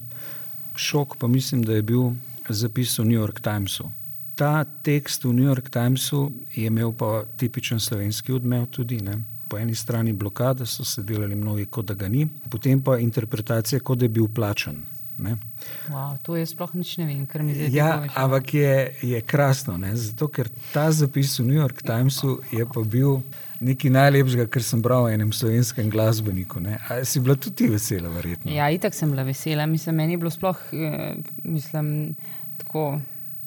Šok 0.76 1.16
pa 1.16 1.26
mislim, 1.26 1.62
da 1.62 1.72
je 1.72 1.82
bil 1.82 2.10
zapis 2.48 2.98
v 2.98 3.04
New 3.04 3.20
York 3.20 3.40
Timesu. 3.40 3.90
Ta 4.34 4.64
tekst 4.64 5.24
v 5.24 5.32
New 5.32 5.46
York 5.46 5.70
Timesu 5.70 6.32
je 6.54 6.66
imel 6.66 6.92
pa 6.92 7.24
tipičen 7.36 7.80
slovenski 7.80 8.32
odmev 8.32 8.66
tudi. 8.66 9.00
Ne? 9.00 9.22
Po 9.48 9.58
eni 9.58 9.74
strani 9.74 10.12
blokada, 10.12 10.66
so 10.66 10.84
se 10.84 11.02
delali 11.02 11.36
mnogi, 11.36 11.66
kot 11.66 11.86
da 11.86 11.94
ga 11.94 12.08
ni, 12.08 12.26
potem 12.50 12.82
pa 12.82 12.98
interpretacija, 12.98 13.80
kot 13.80 13.98
da 13.98 14.04
je 14.04 14.08
bil 14.08 14.28
plačen. 14.28 14.82
Wow, 15.18 16.18
to 16.22 16.36
je 16.36 16.44
sploh 16.46 16.74
nič 16.76 16.96
ne 17.00 17.06
vem, 17.08 17.24
kar 17.26 17.42
mi 17.42 17.54
zdaj 17.56 17.72
ja, 17.72 17.88
je. 18.04 18.10
Ampak 18.14 18.54
je, 18.54 18.74
je 19.02 19.20
krasno, 19.24 19.76
ne? 19.80 19.94
zato 19.96 20.28
ker 20.28 20.50
ta 20.72 20.90
zapis 20.92 21.38
v 21.40 21.48
New 21.48 21.56
York 21.56 21.80
Timesu 21.80 22.40
je 22.52 22.66
pa 22.68 22.84
bil 22.84 23.22
nekaj 23.64 23.90
najlepšega, 23.90 24.46
kar 24.52 24.64
sem 24.64 24.82
bral 24.84 25.06
v 25.08 25.16
enem 25.16 25.32
slovenskem 25.32 25.88
glasbeniku. 25.90 26.60
Si 27.08 27.20
bila 27.24 27.36
tudi 27.40 27.70
vesela, 27.72 28.12
verjetno? 28.12 28.52
Ja, 28.52 28.68
itak 28.68 28.94
sem 28.94 29.10
bila 29.10 29.24
vesela. 29.24 29.66
Mislim, 29.66 29.96
meni 29.96 30.16
je 30.16 30.20
bilo 30.20 30.32
sploh, 30.32 30.58
eh, 30.72 31.16
mislim, 31.44 32.16
tako. 32.60 33.00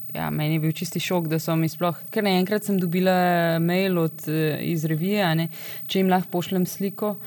Ja, 0.10 0.32
meni 0.34 0.56
je 0.58 0.64
bil 0.64 0.72
čisti 0.74 0.98
šok, 0.98 1.28
da 1.30 1.38
so 1.38 1.54
mi 1.56 1.70
sploh. 1.70 1.94
Ker 2.10 2.26
naenkrat 2.26 2.66
sem 2.66 2.80
dobila 2.82 3.60
mail 3.62 4.00
od, 4.02 4.26
eh, 4.26 4.58
iz 4.72 4.86
revije, 4.90 5.28
ne, 5.36 5.50
če 5.86 6.00
jim 6.00 6.10
lahko 6.10 6.32
pošljem 6.34 6.66
sliko 6.66 7.20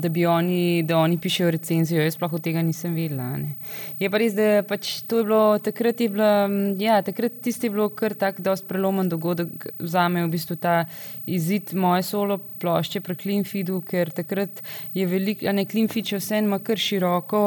da 0.00 0.08
bi 0.08 0.26
oni, 0.26 0.82
da 0.86 0.98
oni 0.98 1.18
pišejo 1.18 1.50
recenzijo. 1.50 2.02
Jaz 2.02 2.16
sploh 2.16 2.32
od 2.32 2.44
tega 2.44 2.62
nisem 2.62 2.94
vedela. 2.96 3.28
Ne. 3.36 3.54
Je 4.00 4.10
pa 4.10 4.20
res, 4.20 4.34
da 4.34 4.64
pač 4.66 4.92
to 5.08 5.20
je 5.20 5.28
bilo 5.28 5.58
takrat, 5.62 6.00
je 6.00 6.08
bila, 6.08 6.32
ja, 6.80 7.00
takrat 7.06 7.40
tisti 7.44 7.68
je 7.68 7.74
bilo 7.76 7.88
kar 7.94 8.16
tak 8.18 8.40
dost 8.44 8.66
prelomen 8.68 9.08
dogodek 9.08 9.68
za 9.78 10.08
me, 10.08 10.24
v 10.26 10.32
bistvu 10.34 10.56
ta 10.60 10.84
izid 11.26 11.74
moje 11.74 12.04
solo 12.08 12.40
plošče 12.60 13.04
pri 13.04 13.16
Klimfidu, 13.20 13.80
ker 13.86 14.12
takrat 14.14 14.62
je 14.96 15.06
veliko, 15.06 15.48
a 15.48 15.56
ne 15.56 15.66
Klimfid, 15.68 16.12
če 16.12 16.20
vse 16.20 16.42
ima 16.42 16.60
kar 16.64 16.80
široko 16.80 17.40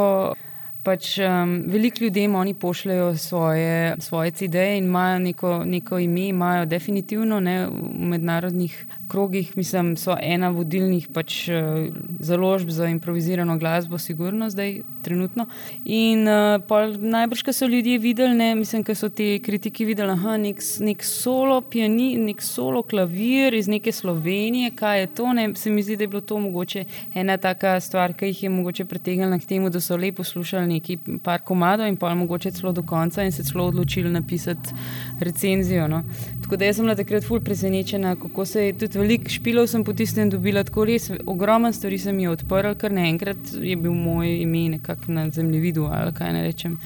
pač 0.84 1.18
um, 1.20 1.64
veliko 1.68 2.04
ljudem 2.04 2.36
oni 2.36 2.54
pošljajo 2.54 3.18
svoje, 3.18 3.96
svoje 4.00 4.32
CD-je 4.32 4.78
in 4.78 4.84
imajo 4.84 5.20
neko, 5.20 5.64
neko 5.66 6.00
ime, 6.00 6.28
imajo 6.28 6.66
definitivno 6.66 7.40
ne, 7.40 7.68
v 7.68 8.10
mednarodnih 8.14 8.86
krogih, 9.08 9.58
mislim, 9.58 9.96
so 9.98 10.16
ena 10.22 10.50
vodilnih 10.50 11.08
pač, 11.14 11.48
uh, 11.50 11.88
založb 12.20 12.70
za 12.70 12.88
improvizirano 12.92 13.58
glasbo, 13.58 13.98
sigurno 13.98 14.50
zdaj, 14.50 14.82
trenutno. 15.04 15.46
In 15.86 16.28
uh, 16.28 16.98
najbrž, 17.00 17.44
ko 17.44 17.54
so 17.54 17.68
ljudje 17.68 17.98
videli, 18.00 18.36
ne, 18.36 18.56
mislim, 18.56 18.84
ko 18.84 18.96
so 18.96 19.10
ti 19.10 19.40
kritiki 19.46 19.86
videli, 19.86 20.18
da 20.18 20.32
je 20.32 20.38
nek, 20.38 20.62
nek 20.80 21.04
solo 21.04 21.62
piani, 21.62 22.18
nek 22.18 22.42
solo 22.42 22.84
klavir 22.84 23.54
iz 23.54 23.68
neke 23.68 23.92
Slovenije, 23.92 24.72
kaj 24.76 25.00
je 25.00 25.08
to, 25.16 25.34
ne, 25.34 25.50
se 25.56 25.70
mi 25.70 25.84
zdi, 25.84 25.96
da 25.96 26.04
je 26.04 26.08
bilo 26.08 26.22
to 26.22 26.40
mogoče 26.40 26.86
ena 27.16 27.38
taka 27.38 27.80
stvar, 27.80 28.14
ki 28.14 28.34
jih 28.34 28.44
je 28.44 28.50
mogoče 28.50 28.86
pretegnila 28.86 29.40
k 29.40 29.46
temu, 29.46 29.70
da 29.70 29.80
so 29.80 29.98
lepo 29.98 30.24
slušali 30.24 30.73
neki 30.74 30.98
par 31.24 31.42
komadov 31.46 31.88
in 31.88 31.98
pa 31.98 32.14
mogoče 32.16 32.52
celo 32.52 32.74
do 32.74 32.84
konca 32.84 33.24
in 33.24 33.32
se 33.32 33.44
celo 33.44 33.68
odločili 33.72 34.12
napisati 34.12 34.74
recenzijo. 35.20 35.88
No. 35.88 36.04
Tako 36.44 36.58
da 36.58 36.74
sem 36.74 36.86
bila 36.86 36.96
takrat 36.96 37.24
ful 37.24 37.42
presenečena, 37.42 38.16
kako 38.16 38.46
se 38.46 38.66
je 38.66 38.78
tudi 38.78 39.00
veliko 39.00 39.30
špilov 39.30 39.68
sem 39.68 39.84
potisnila 39.84 40.28
in 40.28 40.36
dobila 40.36 40.64
tako 40.64 40.86
res 40.86 41.12
ogromno 41.26 41.72
stvari, 41.74 41.98
sem 42.00 42.20
jih 42.20 42.34
odprla, 42.34 42.76
ker 42.76 42.92
naenkrat 42.92 43.56
je 43.62 43.76
bil 43.76 43.94
moj 43.94 44.38
ime 44.42 44.70
nekako 44.78 45.12
na 45.12 45.30
zemljevidu 45.30 45.90
ali 45.92 46.14
kaj 46.14 46.34
ne 46.34 46.44
rečem. 46.44 46.80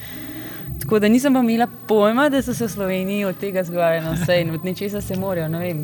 Tako 0.80 1.00
da 1.00 1.08
nisem 1.08 1.34
pa 1.34 1.40
imela 1.40 1.68
pojma, 1.88 2.30
da 2.30 2.42
so 2.42 2.54
se 2.54 2.66
v 2.66 2.70
Sloveniji 2.70 3.26
od 3.26 3.38
tega 3.40 3.64
no, 4.04 4.14
vse 4.14 4.42
in 4.42 4.50
od 4.52 4.66
nečesa 4.66 5.02
se 5.02 5.16
morajo. 5.16 5.50
Ja. 5.50 5.76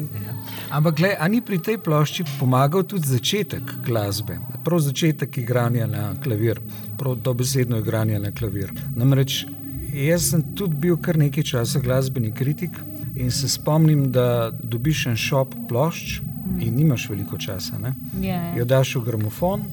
Ampak, 0.69 0.95
gled, 0.95 1.15
ali 1.19 1.31
ni 1.31 1.41
pri 1.41 1.57
tej 1.57 1.77
plošči 1.77 2.23
pomagal 2.39 2.83
tudi 2.83 3.07
začetek 3.07 3.73
glasbe, 3.85 4.37
prav 4.63 4.79
začetek 4.79 5.37
igranja 5.37 5.87
na 5.87 6.13
klavir, 6.23 6.61
prav 6.97 7.15
dobesedno 7.15 7.77
igranje 7.77 8.19
na 8.19 8.31
klavir. 8.31 8.73
Namreč 8.95 9.45
jaz 9.93 10.29
sem 10.29 10.41
tudi 10.55 10.75
bil 10.75 10.97
kar 10.97 11.17
nekaj 11.17 11.43
časa 11.43 11.79
glasbeni 11.79 12.31
kritik 12.31 12.79
in 13.15 13.31
se 13.31 13.49
spomnim, 13.49 14.11
da 14.11 14.51
dobiš 14.51 15.05
en 15.11 15.17
šop 15.17 15.55
plošč 15.69 16.19
in 16.61 16.75
nimaš 16.75 17.09
veliko 17.09 17.37
časa. 17.37 17.77
Yeah. 17.79 17.93
Ja, 18.21 18.35
ja. 18.35 18.57
Jo 18.57 18.65
daš 18.65 18.95
v 18.95 19.05
gramofon 19.05 19.65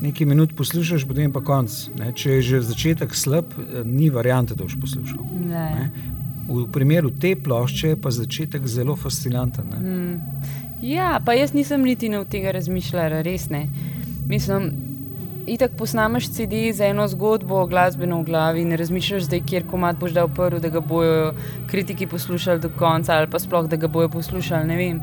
nekaj 0.00 0.26
minut 0.26 0.54
poslušaš, 0.56 1.04
potem 1.08 1.32
pa 1.32 1.40
konc. 1.44 1.74
Ne? 1.98 2.12
Če 2.14 2.38
je 2.38 2.42
že 2.42 2.60
začetek 2.70 3.14
slab, 3.14 3.54
ni 3.84 4.10
variante, 4.10 4.54
da 4.54 4.64
boš 4.64 4.78
poslušal. 4.80 5.24
Ne. 5.48 5.90
V 6.48 6.64
primeru 6.72 7.10
te 7.10 7.34
plošče 7.36 7.94
je 7.94 8.00
pa 8.00 8.10
začetek 8.14 8.66
zelo 8.66 8.96
fascinanten. 8.96 9.66
Mm. 9.66 10.44
Ja, 10.82 11.18
pa 11.24 11.34
jaz 11.34 11.52
nisem 11.52 11.82
niti 11.82 12.08
na 12.08 12.22
tega 12.24 12.52
razmišljala, 12.54 13.22
res 13.26 13.48
ne. 13.50 13.66
Mislim, 14.28 14.70
itak 15.48 15.72
posnameš 15.78 16.30
CD 16.30 16.68
za 16.72 16.86
eno 16.86 17.08
zgodbo, 17.08 17.66
glasbeno 17.66 18.20
v 18.20 18.24
glavi 18.24 18.62
in 18.62 18.76
razmišljaš, 18.76 19.22
zdaj, 19.22 19.40
kjer 19.46 19.66
komat 19.70 19.96
boš 19.96 20.12
dal 20.12 20.28
prvi, 20.28 20.60
da 20.60 20.68
ga 20.68 20.80
bojo 20.80 21.32
kritiki 21.66 22.06
poslušali 22.06 22.60
do 22.60 22.70
konca 22.78 23.16
ali 23.16 23.30
pa 23.30 23.38
sploh, 23.38 23.68
da 23.68 23.76
ga 23.76 23.88
bojo 23.88 24.08
poslušali, 24.08 24.68
ne 24.68 24.76
vem. 24.76 25.00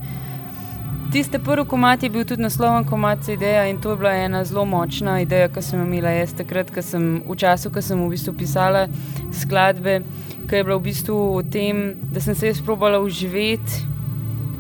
Tiste 1.11 1.39
prvi 1.39 1.67
komat 1.69 2.03
je 2.03 2.09
bil 2.09 2.25
tudi 2.25 2.41
nasloven 2.41 2.85
komat 2.85 3.23
CD-ja 3.23 3.65
in 3.69 3.81
to 3.81 3.91
je 3.91 3.97
bila 3.97 4.11
ena 4.11 4.43
zelo 4.45 4.65
močna 4.65 5.19
ideja, 5.21 5.49
ki 5.49 5.61
sem 5.61 5.81
imela 5.81 6.11
jaz 6.11 6.33
takrat, 6.35 6.71
ko 6.75 6.81
sem 6.81 7.23
v 7.27 7.35
času, 7.35 7.71
ko 7.71 7.81
sem 7.81 8.01
v 8.01 8.09
bistvu 8.13 8.33
pisala 8.37 8.87
skladbe, 9.33 10.01
ki 10.49 10.55
je 10.55 10.63
bila 10.63 10.77
v 10.77 10.87
bistvu 10.91 11.19
o 11.35 11.43
tem, 11.43 11.93
da 12.11 12.21
sem 12.21 12.35
se 12.35 12.51
jaz 12.51 12.61
probala 12.61 12.99
uživeti 12.99 13.94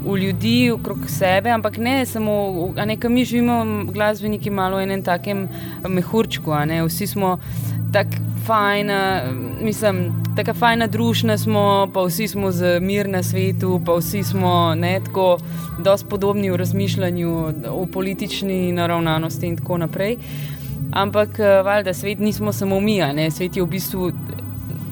v 0.05 0.17
ljudi 0.17 0.71
okrog 0.71 1.09
sebe, 1.09 1.49
ampak 1.49 1.77
ne 1.77 2.05
samo, 2.05 2.71
a 2.77 2.85
ne, 2.85 2.97
mi 3.09 3.25
živimo 3.25 3.85
glasbeniki 3.93 4.49
malo 4.49 4.77
v 4.77 4.83
enem 4.83 5.03
takem 5.03 5.47
mehurčku, 5.87 6.51
a 6.51 6.65
ne, 6.65 6.83
vsi 6.85 7.07
smo 7.07 7.37
tako 7.93 8.21
fajna, 8.45 9.23
mislim, 9.61 10.13
tako 10.35 10.53
fajna 10.53 10.87
družina 10.87 11.37
smo, 11.37 11.89
pa 11.93 12.03
vsi 12.05 12.27
smo 12.27 12.51
z 12.51 12.79
mir 12.79 13.09
na 13.09 13.23
svetu, 13.23 13.81
pa 13.85 13.95
vsi 13.97 14.23
smo 14.23 14.75
ne, 14.75 14.99
tako 15.05 15.37
dosti 15.79 16.09
podobni 16.09 16.51
v 16.51 16.59
razmišljanju, 16.61 17.31
v 17.65 17.87
politični 17.93 18.71
naravnanosti 18.71 19.47
in 19.47 19.57
tako 19.57 19.77
naprej. 19.77 20.17
Ampak, 20.91 21.39
eh, 21.39 21.61
valjda, 21.65 21.93
svet 21.93 22.19
nismo 22.19 22.53
samo 22.53 22.79
mi, 22.79 22.99
ne, 23.13 23.31
svet 23.31 23.57
je 23.57 23.63
v 23.63 23.67
bistvu 23.67 24.11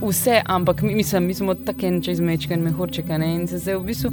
vse, 0.02 0.41
ampak 0.45 0.82
mi, 0.82 0.95
mislim, 0.95 1.23
mi 1.23 1.34
smo 1.34 1.54
tako 1.54 1.86
en 1.86 2.02
čezmečken 2.02 2.62
mehurček, 2.62 3.08
ne, 3.08 3.36
in 3.36 3.47
se 3.47 3.58
zdaj 3.58 3.78
v 3.78 3.84
bistvu. 3.84 4.12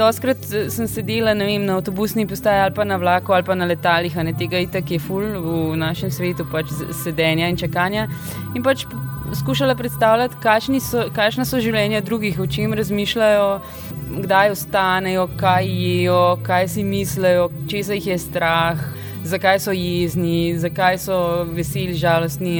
Doskrat 0.00 0.38
eh, 0.52 0.70
sem 0.72 0.88
sedela 0.88 1.34
vem, 1.36 1.64
na 1.66 1.76
avtobusni 1.76 2.26
postaji 2.26 2.62
ali 2.64 2.74
pa 2.74 2.84
na 2.84 2.96
vlaku 2.96 3.32
ali 3.36 3.44
pa 3.44 3.54
na 3.54 3.68
letalih, 3.68 4.16
a 4.16 4.24
ne 4.24 4.32
tega 4.32 4.58
itak 4.64 4.90
je 4.90 4.98
ful 4.98 5.24
v 5.44 5.76
našem 5.76 6.10
svetu, 6.10 6.46
pač 6.48 6.72
sedenja 7.02 7.48
in 7.52 7.58
čakanja. 7.60 8.08
In 8.56 8.64
pač 8.64 8.86
skušala 9.34 9.74
predstavljati, 9.76 10.40
kakšna 10.42 10.80
so, 10.80 11.04
so 11.44 11.60
življenja 11.60 12.00
drugih, 12.00 12.40
o 12.40 12.46
čem 12.46 12.72
razmišljajo, 12.74 13.60
kdaj 14.24 14.54
ostanejo, 14.56 15.28
kaj 15.38 15.68
jejo, 15.68 16.24
kaj 16.46 16.68
si 16.68 16.84
mislijo, 16.84 17.50
če 17.68 17.84
se 17.84 18.00
jih 18.00 18.08
je 18.14 18.18
strah, 18.24 18.80
zakaj 19.24 19.60
so 19.60 19.76
jezni, 19.76 20.56
zakaj 20.58 20.98
so 21.04 21.20
veseli, 21.52 21.94
žalostni 21.94 22.58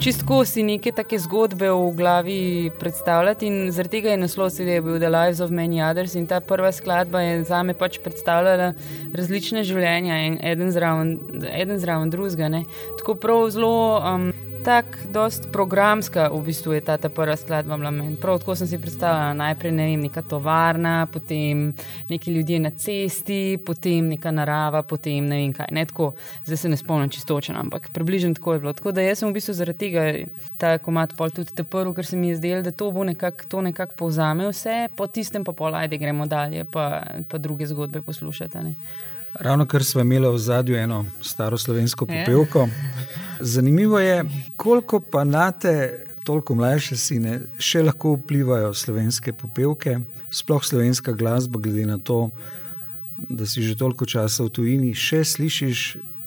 čistko 0.00 0.44
si 0.44 0.62
neke 0.62 0.92
take 0.92 1.18
zgodbe 1.18 1.70
v 1.70 1.90
glavi 1.96 2.70
predstavljati. 2.78 3.46
In 3.46 3.72
zaradi 3.72 3.98
tega 3.98 4.12
je 4.12 4.20
naslov 4.20 4.50
CD 4.50 4.78
bil 4.84 4.98
The 4.98 5.10
Lives 5.10 5.40
of 5.40 5.50
Many 5.50 5.82
Others. 5.90 6.14
In 6.14 6.26
ta 6.26 6.40
prva 6.40 6.72
skladba 6.72 7.20
je 7.20 7.44
za 7.44 7.62
me 7.62 7.74
pač 7.74 7.98
predstavljala 8.04 8.72
različne 9.14 9.64
življenja 9.64 10.18
in 10.26 10.38
eden 10.42 10.72
zraven, 10.72 11.18
eden 11.50 11.78
zraven 11.78 12.10
drugega. 12.10 12.62
Tako 12.98 13.14
prav 13.20 13.48
zelo. 13.54 13.76
Um, 14.02 14.32
tako, 14.66 14.98
dosta 15.12 15.48
programska 15.52 16.28
v 16.28 16.40
bistvu 16.42 16.72
je 16.72 16.80
ta, 16.80 16.96
ta 16.98 17.08
prva 17.08 17.36
skladba. 17.36 17.78
Prav 18.20 18.38
tako 18.42 18.56
sem 18.58 18.66
si 18.66 18.78
predstavljala 18.82 19.34
najprej 19.38 19.72
ne 19.72 19.84
vem, 19.86 20.00
neka 20.08 20.22
tovarna, 20.22 21.06
potem 21.12 21.68
neki 22.08 22.32
ljudje 22.34 22.58
na 22.60 22.70
cesti, 22.70 23.58
potem 23.66 24.08
neka 24.08 24.30
narava, 24.34 24.82
potem 24.82 25.28
ne 25.28 25.38
vem 25.38 25.52
kaj. 25.54 25.70
Ne, 25.70 25.86
tako, 25.86 26.14
zdaj 26.44 26.56
se 26.56 26.68
ne 26.68 26.76
spomnim 26.76 27.10
čistočen, 27.10 27.56
ampak 27.56 27.90
približno 27.94 28.34
tako 28.34 28.52
je 28.52 28.60
bilo. 28.64 28.72
Tako 28.72 28.92
da 28.92 29.04
jaz 29.06 29.22
sem 29.22 29.30
v 29.30 29.36
bistvu 29.38 29.54
zaradi 29.54 29.78
tega 29.78 30.04
ta 30.58 30.78
komat 30.82 31.14
pol 31.16 31.30
tudi 31.30 31.54
te 31.54 31.62
prvi, 31.62 31.94
ker 31.94 32.06
se 32.06 32.18
mi 32.18 32.32
je 32.32 32.40
zdelo, 32.40 32.62
da 32.66 32.74
to 32.74 32.90
bo 32.90 33.04
nekako 33.06 33.62
nekak 33.62 33.94
povzame 33.94 34.48
vse, 34.50 34.88
po 34.96 35.06
tistem 35.06 35.44
pa 35.46 35.54
pol 35.54 35.78
ajde 35.78 35.98
gremo 35.98 36.26
dalje, 36.26 36.64
pa, 36.64 37.04
pa 37.28 37.38
druge 37.38 37.70
zgodbe 37.70 38.02
poslušati. 38.02 38.64
Ne. 38.66 38.74
Ravno 39.38 39.66
kar 39.66 39.84
smo 39.84 40.00
imeli 40.00 40.26
v 40.32 40.38
zadju 40.38 40.76
eno 40.76 41.04
staro 41.22 41.58
slovensko 41.58 42.06
ja. 42.10 42.24
popevko. 42.24 42.66
Zanimivo 43.40 43.98
je, 43.98 44.24
koliko 44.56 45.00
pa 45.00 45.24
na 45.24 45.52
te, 45.52 46.06
toliko 46.24 46.54
mlajše 46.54 46.96
sine, 46.96 47.40
še 47.58 47.84
lahko 47.86 48.16
vplivajo 48.16 48.72
slovenske 48.74 49.32
popevke, 49.32 49.98
sploh 50.30 50.64
slovenska 50.64 51.12
glasba, 51.12 51.60
glede 51.62 51.86
na 51.86 51.98
to, 51.98 52.30
da 53.28 53.46
si 53.46 53.62
že 53.62 53.76
toliko 53.78 54.06
časa 54.06 54.44
v 54.44 54.52
tujini, 54.52 54.94
še 54.94 55.22
slišiš 55.24 55.84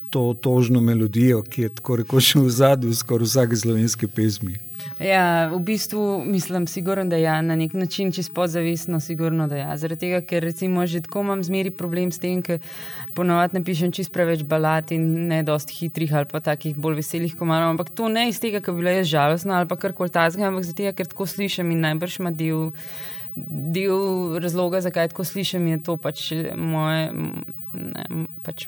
to 0.09 0.33
tožno 0.41 0.81
melodijo, 0.81 1.43
ki 1.43 1.67
je 1.67 1.69
tako 1.81 1.99
rekoč 2.01 2.35
v 2.35 2.49
zadju 2.49 2.93
skoraj 2.95 3.27
vsake 3.27 3.59
slovenske 3.59 4.07
pesmi. 4.07 4.57
Ja, 4.99 5.47
v 5.47 5.59
bistvu 5.63 6.23
mislim, 6.25 6.67
sigurno, 6.67 7.05
da 7.05 7.15
je 7.15 7.21
ja, 7.21 7.41
na 7.41 7.55
nek 7.55 7.73
način 7.73 8.11
čisto 8.11 8.33
podzavestno, 8.33 8.99
sigurno, 8.99 9.47
da 9.47 9.55
je. 9.55 9.61
Ja. 9.61 9.77
Zaradi 9.77 9.99
tega, 9.99 10.21
ker 10.21 10.43
recimo 10.43 10.85
že 10.87 11.01
tako 11.01 11.21
imam 11.23 11.43
zmeri 11.43 11.71
problem 11.71 12.11
s 12.11 12.19
tem, 12.19 12.41
ker 12.43 12.59
ponovadi 13.15 13.55
napišem 13.59 13.93
čisto 13.95 14.13
preveč 14.13 14.43
balad 14.43 14.91
in 14.91 15.27
ne 15.27 15.39
dosti 15.43 15.73
hitrih 15.73 16.13
ali 16.13 16.27
pa 16.27 16.39
takih 16.39 16.75
bolj 16.75 16.99
veselih 16.99 17.35
komarov. 17.35 17.69
Ampak 17.69 17.93
to 17.95 18.09
ne 18.11 18.27
iz 18.29 18.41
tega, 18.43 18.59
ker 18.59 18.75
bi 18.75 18.83
bila 18.83 18.97
jaz 18.97 19.07
žalostna 19.07 19.61
ali 19.61 19.67
pa 19.67 19.77
kar 19.79 19.95
koli 19.95 20.11
tazga, 20.11 20.49
ampak 20.51 20.67
zato, 20.67 20.91
ker 20.91 21.07
tako 21.07 21.25
slišim 21.25 21.71
in 21.71 21.79
najbrž 21.87 22.19
ima 22.19 22.31
del. 22.31 22.71
Del 23.39 24.35
razloga, 24.43 24.81
zakaj 24.83 25.13
tako 25.13 25.23
slišim, 25.23 25.67
je 25.67 25.77
to 25.83 25.95
pač 26.01 26.25
moje, 26.57 27.13
ne, 27.71 28.25
pač 28.43 28.67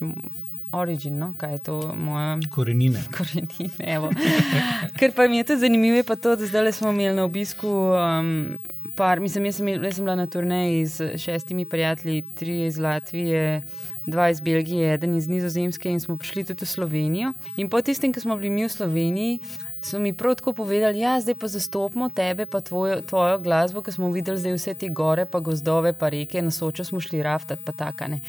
origin, 0.71 1.17
no? 1.17 1.34
kaj 1.38 1.51
je 1.51 1.60
to 1.60 1.93
moja 1.95 2.38
korenina. 2.49 2.99
Korenine. 3.17 4.12
Ker 4.99 5.12
pa 5.15 5.27
mi 5.27 5.38
je 5.38 5.43
to 5.43 5.57
zanimivo, 5.57 5.95
je 5.95 6.03
pa 6.03 6.15
to, 6.15 6.36
da 6.36 6.45
zdaj 6.45 6.71
smo 6.71 6.91
imeli 6.91 7.15
na 7.15 7.23
obisku. 7.23 7.67
Um, 7.67 8.57
par, 8.95 9.19
mislim, 9.19 9.45
jaz 9.45 9.55
sem, 9.55 9.67
jaz 9.67 9.95
sem 9.95 10.05
bila 10.05 10.15
na 10.15 10.27
turneji 10.27 10.86
z 10.86 11.17
šestimi 11.17 11.65
prijatelji, 11.65 12.23
tri 12.36 12.65
iz 12.65 12.77
Latvije. 12.77 13.62
Dva 14.05 14.29
iz 14.29 14.39
Belgije, 14.41 14.93
eden 14.93 15.13
iz 15.13 15.27
Nizozemske, 15.27 15.89
in 15.89 15.99
smo 15.99 16.15
prišli 16.17 16.43
tudi 16.43 16.65
v 16.65 16.67
Slovenijo. 16.67 17.34
In 17.62 17.69
po 17.69 17.81
tistem, 17.86 18.10
ko 18.13 18.19
smo 18.19 18.34
bili 18.36 18.49
mi 18.49 18.63
v 18.65 18.69
Sloveniji, 18.69 19.36
so 19.81 19.99
mi 19.99 20.13
prav 20.13 20.36
tako 20.36 20.53
povedali, 20.53 20.97
da 20.97 20.99
ja, 20.99 21.21
zdaj 21.21 21.36
pa 21.36 21.47
zastopimo 21.47 22.10
tebe, 22.10 22.45
pa 22.45 22.62
tvojo, 22.62 23.01
tvojo 23.01 23.38
glasbo, 23.39 23.81
ki 23.81 23.91
smo 23.91 24.10
videli 24.12 24.41
zdaj 24.41 24.57
vse 24.57 24.73
te 24.73 24.89
gore, 24.89 25.25
pa 25.25 25.39
gozdove, 25.39 25.93
pa 25.93 26.10
reke, 26.10 26.41
na 26.41 26.51
sočo 26.51 26.84
smo 26.84 26.99
šli 26.99 27.21
raftati, 27.23 27.62
pa 27.65 27.71
takane. 27.71 28.19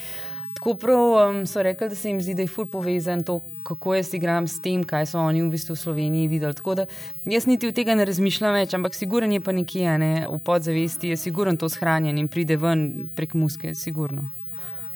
Tako 0.54 0.74
prav 0.74 0.98
um, 0.98 1.46
so 1.46 1.62
rekli, 1.62 1.88
da 1.88 1.94
se 1.94 2.08
jim 2.08 2.20
zdi, 2.20 2.34
da 2.34 2.42
je 2.42 2.48
ful 2.48 2.66
povezan 2.66 3.22
to, 3.22 3.40
kako 3.62 3.94
jaz 3.94 4.14
igram 4.14 4.48
s 4.48 4.60
tem, 4.60 4.84
kaj 4.84 5.06
so 5.06 5.18
oni 5.18 5.42
v 5.42 5.50
bistvu 5.50 5.74
v 5.74 5.78
Sloveniji 5.78 6.28
videli. 6.28 6.54
Tako 6.54 6.74
da 6.74 6.86
jaz 7.24 7.46
niti 7.46 7.68
od 7.68 7.74
tega 7.74 7.94
ne 7.94 8.04
razmišljam 8.04 8.54
več, 8.54 8.74
ampak 8.74 8.94
siguren 8.94 9.32
je 9.32 9.40
pa 9.40 9.52
nekje 9.52 9.98
ne, 9.98 10.12
v 10.30 10.38
podzavesti, 10.38 11.12
je 11.12 11.16
siguren 11.16 11.56
to 11.56 11.68
shranjen 11.68 12.18
in 12.18 12.28
pride 12.28 12.56
ven 12.56 13.08
prek 13.16 13.34
muske, 13.34 13.74
sigurno. 13.74 14.28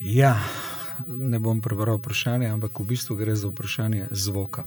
Ja, 0.00 0.36
ne 1.08 1.38
bom 1.38 1.60
prebral 1.60 1.96
vprašanje, 1.98 2.50
ampak 2.52 2.80
v 2.80 2.90
bistvu 2.92 3.16
gre 3.16 3.36
za 3.36 3.48
vprašanje 3.48 4.10
zvoka 4.10 4.66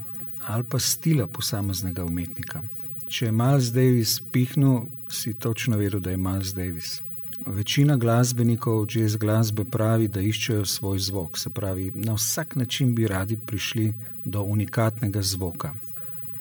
ali 0.49 0.63
pa 0.63 0.80
stila 0.80 1.28
posameznega 1.28 2.04
umetnika. 2.04 2.62
Če 3.10 3.25
je 3.25 3.32
Miles 3.32 3.69
Davis 3.73 4.19
pihnil, 4.32 4.88
si 5.10 5.34
točno 5.34 5.78
vedel, 5.78 5.99
da 5.99 6.10
je 6.10 6.17
Miles 6.17 6.54
Davis. 6.58 7.02
Večina 7.45 7.97
glasbenikov 7.97 8.86
jazz 8.95 9.15
glasbe 9.15 9.63
pravi, 9.65 10.08
da 10.08 10.21
iščejo 10.21 10.65
svoj 10.65 10.99
zvok, 10.99 11.38
se 11.38 11.49
pravi, 11.49 11.91
na 11.95 12.13
vsak 12.13 12.56
način 12.56 12.95
bi 12.95 13.08
radi 13.08 13.38
prišli 13.38 13.93
do 14.25 14.43
unikatnega 14.43 15.21
zvoka. 15.21 15.73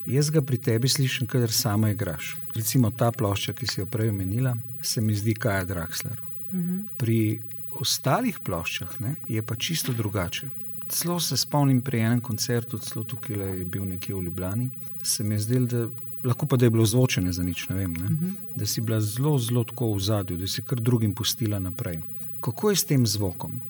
Jaz 0.07 0.31
ga 0.31 0.43
pri 0.43 0.59
tebi 0.59 0.89
slišim, 0.89 1.27
ker 1.27 1.53
sama 1.53 1.91
igraš. 1.91 2.37
Recimo 2.55 2.91
ta 2.91 3.11
plošča, 3.13 3.53
ki 3.53 3.67
si 3.67 3.81
jo 3.81 3.87
prej 3.87 4.09
omenila, 4.09 4.57
se 4.83 5.01
mi 5.01 5.15
zdi 5.15 5.35
Kaja 5.35 5.65
Draxler. 5.65 6.19
Uh 6.51 6.59
mhm. 6.59 6.77
-huh. 6.77 6.89
Pri 6.97 7.43
ostalih 7.71 8.39
ploščah 8.39 9.01
ne, 9.01 9.15
je 9.29 9.43
pa 9.43 9.57
čisto 9.57 9.93
drugače. 9.93 10.49
Celo 10.89 11.21
se 11.21 11.37
spomnim 11.37 11.81
pri 11.81 11.99
enem 12.01 12.21
koncertu, 12.21 12.79
celo 12.79 13.05
tukaj 13.05 13.59
je 13.59 13.65
bil 13.65 13.85
nekje 13.85 14.15
v 14.15 14.23
Ljubljani, 14.23 14.71
se 15.03 15.25
mi 15.25 15.35
je 15.35 15.39
zdelo, 15.39 15.67
da 15.67 15.89
lahko 16.25 16.47
pa 16.47 16.57
da 16.57 16.67
je 16.67 16.71
bilo 16.71 16.87
zvočene 16.87 17.33
za 17.33 17.43
nič, 17.43 17.69
ne 17.69 17.77
vem, 17.77 17.93
ne? 17.93 18.05
Uh 18.05 18.11
mhm. 18.11 18.27
-huh. 18.27 18.57
da 18.57 18.67
si 18.67 18.81
bila 18.81 19.01
zelo, 19.01 19.39
zelo 19.39 19.65
tako 19.65 19.93
v 19.95 20.01
zadju, 20.01 20.37
da 20.37 20.47
si 20.47 20.63
kar 20.63 20.81
drugim 20.81 21.15
pustila 21.15 21.59
naprej. 21.59 22.01
Kako 22.41 22.71
je 22.71 22.77
s 22.77 22.85
tem 22.85 23.07
zvokom? 23.07 23.61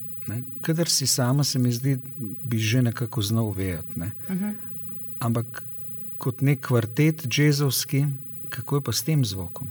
Kader 0.61 0.89
si 0.89 1.07
sama, 1.07 1.45
se 1.45 1.59
mi 1.59 1.73
zdi, 1.73 1.99
bi 2.45 2.59
že 2.59 2.83
nekako 2.83 3.23
znal 3.23 3.51
vedeti. 3.51 3.99
Ne? 3.99 4.13
Uh 4.29 4.35
mhm. 4.35 4.45
-huh. 4.45 4.53
Ampak 5.19 5.65
kot 6.19 6.41
nek 6.41 6.67
kvartet, 6.67 7.39
jazovski, 7.39 8.05
Kako 8.49 8.77
je 8.77 8.81
pa 8.81 8.93
s 8.93 9.03
tem 9.03 9.25
zvokom? 9.25 9.69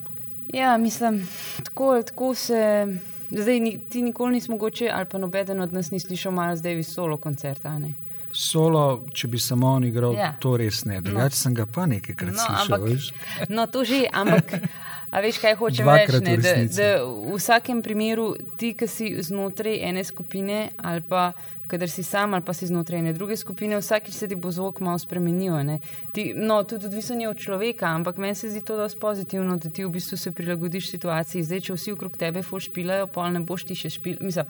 Ja, 0.54 0.78
mislim, 0.78 1.28
tako, 1.64 2.02
tako 2.04 2.36
se. 2.36 2.88
Zdaj, 3.32 3.60
ni, 3.60 3.80
ti 3.90 4.02
nikoli 4.02 4.34
nisi 4.34 4.52
mogoče, 4.52 4.90
ali 4.94 5.06
pa 5.12 5.18
nobeden 5.18 5.62
od 5.62 5.74
nas 5.74 5.92
ni 5.92 6.00
slišal 6.00 6.32
malo 6.32 6.56
zdaj 6.56 6.76
visolo 6.76 7.18
koncerta. 7.18 7.80
Ne? 7.80 7.94
Solo, 8.38 8.82
če 9.10 9.28
bi 9.28 9.40
samo 9.40 9.68
on 9.70 9.84
igral, 9.84 10.14
Ja. 10.14 10.36
to 10.40 10.58
res 10.58 10.86
ne. 10.86 11.02
Drugače 11.02 11.34
no. 11.34 11.40
sem 11.40 11.54
ga 11.54 11.66
pa 11.66 11.86
nekajkrat 11.86 12.32
No, 12.32 12.38
slišal. 12.38 12.66
ampak- 12.68 12.84
veš. 12.84 13.12
No, 13.50 13.66
to 13.66 13.84
že, 13.84 14.06
ampak. 14.14 14.62
A 15.10 15.22
veš, 15.22 15.40
kaj 15.40 15.56
hočem 15.56 15.88
reči? 15.88 16.20
Ne? 16.20 16.36
Da, 16.36 16.52
da 16.68 16.88
v 17.00 17.34
vsakem 17.34 17.80
primeru 17.82 18.26
ti, 18.58 18.74
ki 18.74 18.86
si 18.86 19.16
znotraj 19.18 19.80
ene 19.82 20.04
skupine, 20.04 20.70
ali 20.78 21.00
pa 21.02 21.32
kadar 21.66 21.88
si 21.88 22.04
sam, 22.04 22.34
ali 22.34 22.44
pa 22.44 22.54
si 22.54 22.68
znotraj 22.68 23.00
ene 23.00 23.14
druge 23.14 23.38
skupine, 23.38 23.78
vsakič 23.78 24.14
se 24.14 24.28
ti 24.28 24.36
bo 24.36 24.52
zvok 24.52 24.80
malo 24.80 25.00
spremenil. 25.00 25.80
Ti, 26.12 26.34
no, 26.36 26.60
tudi 26.64 26.86
odvisno 26.86 27.16
je 27.16 27.30
od 27.30 27.38
človeka, 27.38 27.88
ampak 27.88 28.18
meni 28.18 28.36
se 28.36 28.50
zdi 28.50 28.62
to 28.62 28.76
dosti 28.78 29.00
pozitivno, 29.00 29.58
da 29.58 29.70
ti 29.70 29.82
v 29.82 29.90
bistvu 29.90 30.18
se 30.18 30.32
prilagodiš 30.32 30.90
situaciji. 30.90 31.44
Zdaj, 31.44 31.62
če 31.62 31.74
vsi 31.74 31.92
okrog 31.92 32.14
tebe 32.14 32.44
ful 32.44 32.60
špilajo, 32.60 33.08
pol 33.08 33.32
ne 33.32 33.40
boš 33.40 33.64
ti 33.64 33.76
še 33.76 33.90
špil. 33.90 34.20
Mislim, 34.22 34.46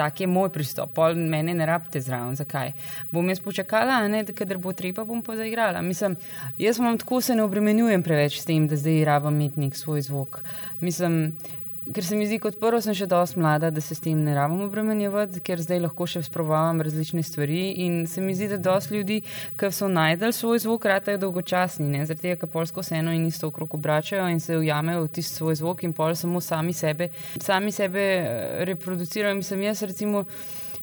tak 0.00 0.20
je 0.20 0.26
moj 0.26 0.48
pristop, 0.48 0.94
pol 0.96 1.14
mene 1.14 1.52
ne 1.54 1.66
rabite 1.68 2.00
zraven. 2.00 2.32
Zakaj? 2.38 2.72
Bom 3.12 3.28
jaz 3.28 3.42
počakala, 3.44 4.00
ne, 4.08 4.22
da 4.24 4.32
kadar 4.32 4.56
bo 4.56 4.72
treba, 4.72 5.04
bom 5.04 5.20
pa 5.22 5.36
zaigrala. 5.36 5.82
Mislim, 5.84 6.16
jaz 6.58 6.80
imam 6.80 6.96
tako, 6.98 7.20
se 7.20 7.36
ne 7.36 7.44
obremenjujem 7.44 8.02
preveč 8.02 8.38
s 8.40 8.48
tem, 8.48 8.64
da 8.70 8.80
zdaj 8.80 9.04
rabim 9.04 9.36
imeti 9.36 9.60
nek 9.60 9.76
svoj 9.76 10.06
zvok. 10.08 10.40
Mislim, 10.80 11.34
ker 11.94 12.04
se 12.04 12.16
mi 12.16 12.26
zdi, 12.26 12.38
kot 12.42 12.58
prvo, 12.60 12.80
sem 12.82 12.94
še 12.96 13.06
dosti 13.10 13.40
mlada, 13.40 13.70
da 13.74 13.82
se 13.82 13.94
s 13.96 14.02
tem 14.04 14.18
ne 14.24 14.34
rabim 14.36 14.62
obremenjevati, 14.66 15.42
ker 15.44 15.60
zdaj 15.62 15.82
lahko 15.84 16.06
še 16.10 16.22
sprovavam 16.26 16.82
različne 16.84 17.22
stvari. 17.26 17.62
In 17.84 18.04
se 18.10 18.22
mi 18.24 18.34
zdi, 18.36 18.50
da 18.52 18.60
dosti 18.70 18.98
ljudi, 18.98 19.18
ki 19.58 19.72
so 19.74 19.90
najdel 19.90 20.34
svoj 20.36 20.62
zvok, 20.66 20.88
ratajo 20.92 21.20
dolgočasni. 21.26 21.88
ne. 21.88 22.04
Zaradi 22.06 22.28
tega, 22.28 22.40
ker 22.42 22.52
polsko 22.52 22.82
se 22.86 22.96
eno 23.00 23.14
in 23.16 23.26
isto 23.26 23.50
okrog 23.50 23.74
obračajo 23.80 24.28
in 24.30 24.40
se 24.40 24.58
ujamejo 24.58 25.04
v 25.04 25.12
tisti 25.18 25.40
svoj 25.40 25.60
zvok 25.62 25.84
in 25.84 25.92
pol 25.92 26.14
samo 26.14 26.40
sami 26.40 26.72
sebe, 26.72 27.10
sami 27.40 27.72
sebe 27.72 28.00
eh, 28.00 28.64
reproducirajo. 28.70 29.34
Mislim, 29.34 29.68
jaz 29.70 29.82
recimo. 29.82 30.26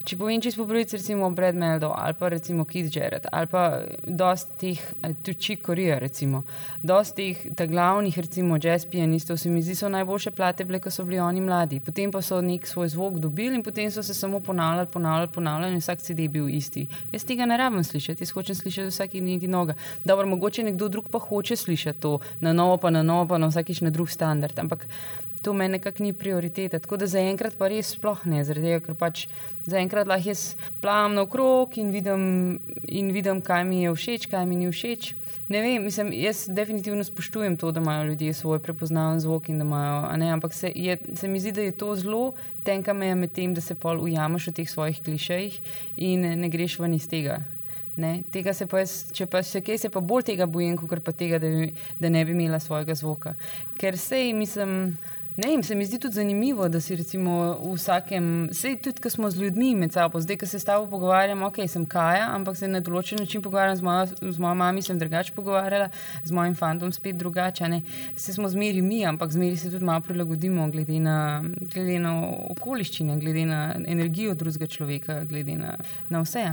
Če 0.07 0.15
povem 0.15 0.39
čisto 0.39 0.61
po 0.61 0.69
pravici, 0.69 0.95
recimo 0.95 1.27
Brad 1.35 1.57
Meldo 1.59 1.89
ali 1.91 2.15
pa 2.15 2.29
recimo 2.31 2.63
Keith 2.65 2.95
Jarrett 2.95 3.25
ali 3.27 3.47
pa 3.51 3.81
dosti 4.07 4.53
teh, 4.61 4.83
eh, 5.03 5.33
Chick 5.35 5.65
Corea 5.65 5.97
recimo, 5.99 6.45
dosti 6.81 7.15
teh 7.33 7.55
ta 7.59 7.65
glavnih 7.67 8.15
recimo 8.15 8.55
jazz 8.55 8.85
pianistov 8.87 9.37
se 9.37 9.49
mi 9.49 9.61
zdi 9.61 9.75
so 9.75 9.89
najboljše 9.89 10.31
plate 10.31 10.63
bile, 10.65 10.79
ko 10.79 10.89
so 10.89 11.03
bili 11.03 11.19
oni 11.19 11.41
mladi. 11.41 11.79
Potem 11.79 12.11
pa 12.11 12.21
so 12.21 12.39
nek 12.41 12.67
svoj 12.67 12.87
zvok 12.87 13.19
dobili 13.19 13.59
in 13.59 13.63
potem 13.63 13.91
so 13.91 14.03
se 14.03 14.13
samo 14.13 14.39
ponavljali, 14.39 14.87
ponavljali, 14.93 15.31
ponavljali 15.33 15.73
in 15.73 15.83
vsak 15.83 15.99
CD 15.99 16.19
je 16.19 16.29
bil 16.29 16.49
isti. 16.49 16.87
Jaz 17.11 17.25
tega 17.27 17.45
ne 17.45 17.57
rabim 17.57 17.83
slišati, 17.83 18.23
jaz 18.23 18.31
hočem 18.31 18.55
slišati 18.55 18.95
vsak 18.95 19.13
nekaj 19.13 19.49
noga. 19.51 19.75
Dobro, 20.05 20.27
mogoče 20.27 20.63
nekdo 20.63 20.87
drug 20.87 21.09
pa 21.11 21.19
hoče 21.19 21.55
slišati 21.55 21.99
to 21.99 22.19
na 22.39 22.53
novo, 22.53 22.77
pa 22.77 22.89
na 22.89 23.03
novo, 23.03 23.27
pa 23.27 23.37
na 23.37 23.51
vsakič 23.51 23.81
na 23.81 23.89
drug 23.89 24.09
standard, 24.09 24.59
ampak 24.59 24.87
to 25.41 25.53
meni 25.53 25.77
nekako 25.77 26.03
ni 26.03 26.13
prioriteta. 26.13 26.79
Tako 26.79 26.97
da 26.97 27.07
zaenkrat 27.07 27.57
pa 27.57 27.69
res 27.71 27.93
sploh 27.95 28.25
ne, 28.25 28.43
zaradi 28.47 28.71
tega, 28.71 28.83
ker 28.85 28.97
pač 28.97 29.27
zaenkrat 29.67 30.07
lahko 30.07 30.31
jaz 30.31 30.43
plavam 30.81 31.17
naokrog 31.17 31.77
in 31.77 31.91
vidim, 31.91 32.21
in 32.83 33.11
vidim, 33.15 33.41
kaj 33.41 33.65
mi 33.67 33.83
je 33.83 33.93
všeč, 33.95 34.29
kaj 34.31 34.45
mi 34.49 34.59
ni 34.59 34.71
všeč. 34.71 35.13
Ne 35.47 35.61
vem, 35.63 35.83
mislim, 35.83 36.11
jaz 36.11 36.45
definitivno 36.51 37.03
spoštujem 37.07 37.55
to, 37.57 37.71
da 37.71 37.79
imajo 37.79 38.09
ljudje 38.09 38.33
svoj 38.33 38.59
prepoznaven 38.59 39.19
zvok 39.19 39.49
in 39.49 39.61
da 39.61 39.67
imajo, 39.67 40.17
ne, 40.17 40.31
ampak 40.31 40.53
se, 40.53 40.71
je, 40.75 40.97
se 41.15 41.27
mi 41.27 41.39
zdi, 41.39 41.51
da 41.51 41.61
je 41.61 41.71
to 41.71 41.95
zelo 41.95 42.33
tenka 42.63 42.93
meja 42.93 43.15
med 43.15 43.31
tem, 43.31 43.53
da 43.53 43.61
se 43.61 43.75
pol 43.75 44.01
ujameš 44.03 44.49
v 44.51 44.57
teh 44.59 44.69
svojih 44.69 44.99
klišejih 45.03 45.61
in 45.97 46.27
ne 46.41 46.49
greš 46.49 46.79
ven 46.79 46.97
iz 46.99 47.07
tega. 47.07 47.39
Ne, 47.97 48.21
tega 48.29 48.53
se 48.53 48.67
pa 48.69 48.83
jaz, 48.83 49.07
če 49.09 49.25
pa 49.25 49.39
še 49.41 49.63
kaj, 49.65 49.79
se 49.81 49.89
pa 49.89 50.03
bolj 50.05 50.27
tega 50.27 50.45
bojim, 50.45 50.75
kot 50.77 50.99
pa 51.01 51.15
tega, 51.17 51.39
da, 51.41 51.49
bi, 51.49 51.71
da 51.97 52.11
ne 52.13 52.21
bi 52.25 52.35
imela 52.35 52.59
svojega 52.61 52.93
zvoka. 52.93 53.33
Ker 53.79 53.97
sej, 53.97 54.35
mislim, 54.37 54.91
ne 55.37 55.47
vem, 55.47 55.63
se 55.63 55.75
mi 55.75 55.85
zdi 55.85 55.99
tudi 55.99 56.15
zanimivo, 56.15 56.65
da 56.69 56.81
si 56.81 56.95
recimo 56.95 57.59
v 57.61 57.75
vsakem, 57.75 58.49
sej 58.51 58.79
tudi, 58.81 59.01
ko 59.01 59.09
smo 59.09 59.29
z 59.29 59.37
ljudmi 59.41 59.75
med 59.77 59.93
sabo, 59.93 60.17
zdaj, 60.21 60.37
ko 60.41 60.47
se 60.49 60.59
s 60.59 60.65
tabo 60.65 60.87
pogovarjam, 60.89 61.43
ok, 61.45 61.59
sem 61.69 61.85
Kaja, 61.85 62.31
ampak 62.33 62.57
se 62.57 62.67
na 62.67 62.81
določen 62.81 63.21
način 63.21 63.43
pogovarjam 63.45 63.75
z 63.77 63.85
mojo, 63.85 64.07
z 64.33 64.41
mojo 64.41 64.55
mami, 64.57 64.81
sem 64.81 64.97
drugače 64.97 65.35
pogovarjala, 65.35 65.91
z 66.25 66.33
mojim 66.33 66.55
fantom 66.57 66.91
spet 66.91 67.19
drugače, 67.21 67.69
ne. 67.69 67.83
Se 68.15 68.33
smo 68.33 68.49
zmeri 68.49 68.81
mi, 68.81 69.03
ampak 69.05 69.31
zmeri 69.35 69.59
se 69.61 69.69
tudi 69.69 69.85
malo 69.85 70.01
prilagodimo 70.07 70.65
glede 70.73 70.97
na, 71.05 71.43
glede 71.73 71.99
na 72.01 72.15
okoliščine, 72.55 73.19
glede 73.21 73.45
na 73.45 73.59
energijo 73.85 74.33
drugega 74.33 74.65
človeka, 74.65 75.19
glede 75.29 75.59
na, 75.59 75.75
na 76.09 76.23
vse. 76.25 76.47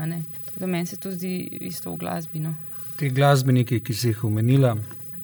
Tako 0.44 0.60
da 0.60 0.66
meni 0.66 0.86
se 0.86 1.00
to 1.00 1.10
zdi 1.10 1.38
isto 1.64 1.92
v 1.92 2.02
glasbi. 2.04 2.44
No. 2.44 2.52
Ti 3.00 3.08
glasbeniki, 3.10 3.80
ki 3.80 3.94
si 3.96 4.12
jih 4.12 4.24
omenila, 4.28 4.74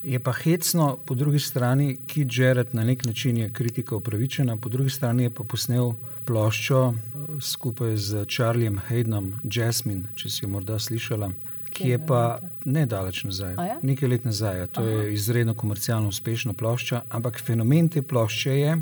je 0.02 0.18
pa 0.18 0.32
hecno, 0.32 0.96
po 1.04 1.14
drugi 1.14 1.38
strani, 1.38 1.96
ki 2.06 2.26
Jared 2.30 2.74
na 2.74 2.84
nek 2.84 3.04
način 3.04 3.36
je 3.36 3.52
kritika 3.52 3.96
upravičena, 3.96 4.56
po 4.56 4.68
drugi 4.68 4.90
strani 4.90 5.22
je 5.22 5.30
pa 5.30 5.44
posnel 5.44 5.92
ploščo 6.24 6.80
eh, 6.94 7.40
skupaj 7.40 7.96
z 7.96 8.24
Charliem 8.28 8.80
Haydenom, 8.88 9.32
Jasmine, 9.44 10.12
če 10.14 10.30
si 10.30 10.44
jo 10.44 10.48
morda 10.48 10.78
slišala. 10.78 11.32
Ki 11.70 11.92
je 11.92 11.98
pa 12.02 12.40
ne 12.64 12.82
daleč 12.86 13.22
nazaj, 13.24 13.54
ja? 13.54 13.76
nekaj 13.82 14.08
let 14.08 14.24
nazaj. 14.26 14.64
To 14.74 14.82
je 14.82 15.12
izredno 15.14 15.54
komercialno 15.54 16.08
uspešna 16.10 16.52
plošča, 16.52 17.04
ampak 17.08 17.38
fenomen 17.38 17.88
te 17.88 18.02
plošče 18.02 18.56
je, 18.58 18.72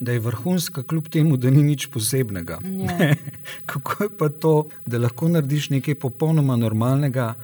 da 0.00 0.14
je 0.14 0.22
vrhunska, 0.24 0.82
kljub 0.82 1.10
temu, 1.12 1.36
da 1.36 1.50
ni 1.50 1.62
nič 1.62 1.90
posebnega. 1.92 2.58
Ja. 2.64 3.14
Kako 3.70 4.04
je 4.04 4.10
pa 4.18 4.28
to, 4.28 4.54
da 4.86 4.98
lahko 4.98 5.28
narediš 5.28 5.68
nekaj 5.74 5.98
popolnoma 6.00 6.56
normalnega, 6.56 7.34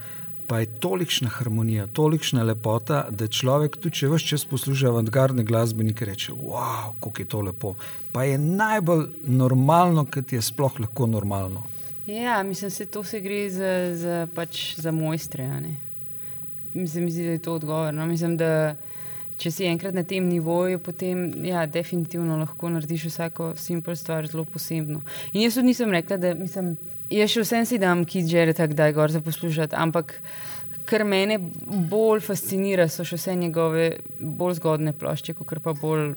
pa 0.47 0.59
je 0.59 0.65
tolikšna 0.79 1.29
harmonija, 1.29 1.87
tolikšna 1.87 2.43
lepota, 2.43 3.05
da 3.09 3.27
človek, 3.27 3.77
tudi 3.81 4.01
če 4.01 4.09
vse 4.11 4.27
čas 4.31 4.45
posluša 4.49 4.89
avantgardne 4.91 5.43
glasbenike, 5.43 6.05
reče: 6.05 6.33
Wow, 6.33 6.93
kako 7.03 7.21
je 7.21 7.27
to 7.27 7.41
lepo. 7.41 7.75
Pa 8.11 8.23
je 8.23 8.37
najbolj 8.37 9.07
normalno, 9.23 10.05
kot 10.05 10.33
je 10.33 10.41
sploh 10.41 10.79
lahko 10.79 11.07
normalno. 11.07 11.63
Ja, 12.07 12.43
mislim, 12.43 12.71
se 12.71 12.85
to 12.85 13.03
se 13.03 13.19
gre 13.19 13.49
za, 13.49 13.95
za, 13.95 14.27
pač 14.35 14.75
za 14.77 14.91
mojstre. 14.91 15.49
Mislim, 16.73 17.09
da 17.09 17.21
je 17.21 17.39
to 17.39 17.53
odgovor. 17.53 17.93
No? 17.93 18.05
Mislim, 18.05 18.37
da 18.37 18.75
če 19.37 19.51
si 19.51 19.65
enkrat 19.67 19.95
na 19.95 20.03
tem 20.03 20.27
nivoju, 20.29 20.79
potem 20.79 21.27
ja, 21.45 21.65
definitivno 21.65 22.37
lahko 22.39 22.69
narediš 22.69 23.09
vsako 23.09 23.53
simpel 23.59 23.95
stvar 23.95 24.27
zelo 24.27 24.45
posebno. 24.45 25.01
In 25.33 25.41
jaz 25.41 25.57
tudi 25.57 25.71
nisem 25.73 25.91
rekla, 25.91 26.17
da 26.17 26.33
mislim, 26.35 26.75
jaz 27.09 27.31
še 27.31 27.45
vsem 27.45 27.65
si 27.65 27.79
dam 27.81 28.05
kit 28.05 28.27
žereta, 28.29 28.67
kdaj 28.67 28.93
gor 28.95 29.13
za 29.13 29.21
poslušati, 29.21 29.75
ampak 29.77 30.17
kar 30.85 31.03
mene 31.05 31.39
bolj 31.89 32.21
fascinira, 32.25 32.87
so 32.89 33.05
še 33.05 33.17
vse 33.19 33.35
njegove 33.39 33.89
bolj 34.19 34.59
zgodne 34.59 34.93
plošče, 34.97 35.33
kot 35.37 35.59
pa 35.63 35.73
bolj 35.77 36.13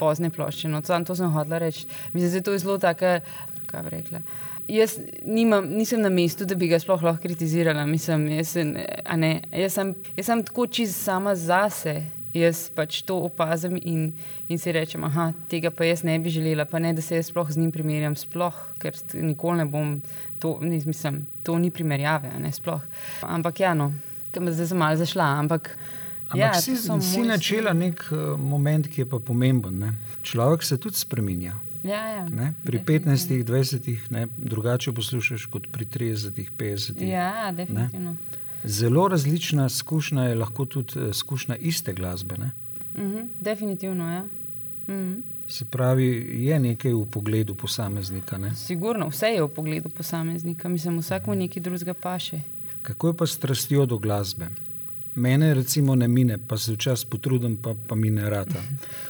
pozne 0.00 0.30
plošče. 0.30 0.68
No, 0.72 0.82
to 0.82 1.16
sem 1.16 1.32
hodila 1.32 1.60
reči. 1.62 1.86
Mislim, 2.12 2.30
da 2.30 2.36
je 2.36 2.46
to 2.48 2.58
zelo 2.58 2.78
taka, 2.78 3.20
kaj 3.66 3.82
bi 3.86 3.94
rekla. 3.96 4.22
Jaz 4.68 4.96
nimam, 5.22 5.68
nisem 5.78 6.00
na 6.02 6.10
mestu, 6.10 6.44
da 6.44 6.56
bi 6.58 6.68
ga 6.68 6.80
sploh 6.82 7.02
lahko 7.02 7.22
kritizirala. 7.22 7.86
Mislim, 7.86 8.26
jaz, 8.34 8.56
ne, 8.56 9.32
jaz, 9.52 9.76
sem, 9.76 9.94
jaz 10.16 10.26
sem 10.26 10.42
tako 10.48 10.66
čist 10.66 10.98
sama 10.98 11.36
zase. 11.38 12.00
Jaz 12.36 12.66
pač 12.74 13.00
to 13.06 13.16
opazim 13.24 13.78
in, 13.80 14.10
in 14.48 14.58
si 14.60 14.72
rečem, 14.74 15.06
da 15.08 15.30
tega 15.48 15.70
pa 15.72 15.86
jaz 15.88 16.02
ne 16.04 16.18
bi 16.20 16.32
želela, 16.32 16.66
pa 16.68 16.80
ne, 16.82 16.92
da 16.92 17.02
se 17.04 17.16
jaz 17.16 17.30
sploh 17.30 17.48
z 17.48 17.62
njim 17.62 17.70
primerjam, 17.72 18.16
sploh, 18.18 18.56
ker 18.82 18.98
nikoli 19.14 19.62
ne 19.62 19.66
bom, 19.70 19.94
to, 20.42 20.58
ne, 20.60 20.80
mislim, 20.84 21.22
to 21.46 21.56
ni 21.58 21.70
primerjave, 21.72 22.34
ne 22.42 22.52
sploh. 22.52 22.82
Ampak 23.24 23.62
ja, 23.64 23.72
no, 23.78 23.92
zdaj 24.34 24.68
sem 24.68 24.82
malo 24.84 25.00
zašla, 25.00 25.30
ampak. 25.44 25.72
Ampak 26.26 26.40
ja, 26.40 26.52
si, 26.58 26.74
si 26.76 26.90
mojstri. 26.90 27.22
načela 27.22 27.72
nek 27.72 28.02
uh, 28.10 28.34
moment, 28.34 28.88
ki 28.90 29.04
je 29.04 29.08
pa 29.08 29.20
pomemben. 29.22 29.78
Ne? 29.78 29.92
Človek 30.26 30.64
se 30.66 30.76
tudi 30.82 30.98
spremenja. 30.98 31.54
Ja, 31.86 32.00
ja. 32.10 32.24
Ne? 32.26 32.50
Pri 32.66 32.80
15, 32.82 33.44
20, 33.46 34.10
ne? 34.10 34.26
drugače 34.36 34.92
poslušaš 34.92 35.46
kot 35.46 35.70
pri 35.72 35.86
30, 35.86 36.50
50. 36.58 37.04
Ja, 37.06 37.52
definitivno. 37.54 38.16
Zelo 38.64 39.08
različna 39.08 39.66
izkušnja 39.66 40.22
je 40.22 40.34
lahko 40.34 40.64
tudi 40.64 40.92
eh, 41.00 41.10
izkušnja 41.10 41.56
iste 41.56 41.92
glasbe. 41.92 42.34
Ne? 42.38 42.50
Mhm, 42.98 43.26
definitivno, 43.40 44.12
ja. 44.12 44.28
Mhm. 44.88 45.20
Se 45.48 45.64
pravi, 45.64 46.06
je 46.46 46.60
nekaj 46.60 46.92
v 46.92 47.04
pogledu 47.10 47.54
posameznika. 47.54 48.38
Ne? 48.38 48.54
Sigurno, 48.54 49.08
vse 49.08 49.26
je 49.26 49.42
v 49.42 49.48
pogledu 49.48 49.88
posameznika, 49.88 50.68
mislim, 50.68 50.98
vsakmu 50.98 51.34
nekaj 51.34 51.62
drugega 51.62 51.94
paše. 51.94 52.40
Kako 52.82 53.08
je 53.08 53.16
pa 53.16 53.26
s 53.26 53.30
strastjo 53.30 53.86
do 53.86 53.98
glasbe? 53.98 54.48
Mene 55.16 55.54
recimo 55.54 55.94
ne 55.94 56.08
mine, 56.08 56.38
pa 56.38 56.58
se 56.58 56.72
včasih 56.72 57.08
potrudim, 57.10 57.56
pa, 57.56 57.74
pa 57.88 57.94
mi 57.94 58.10
ne 58.10 58.30
rata. 58.30 58.60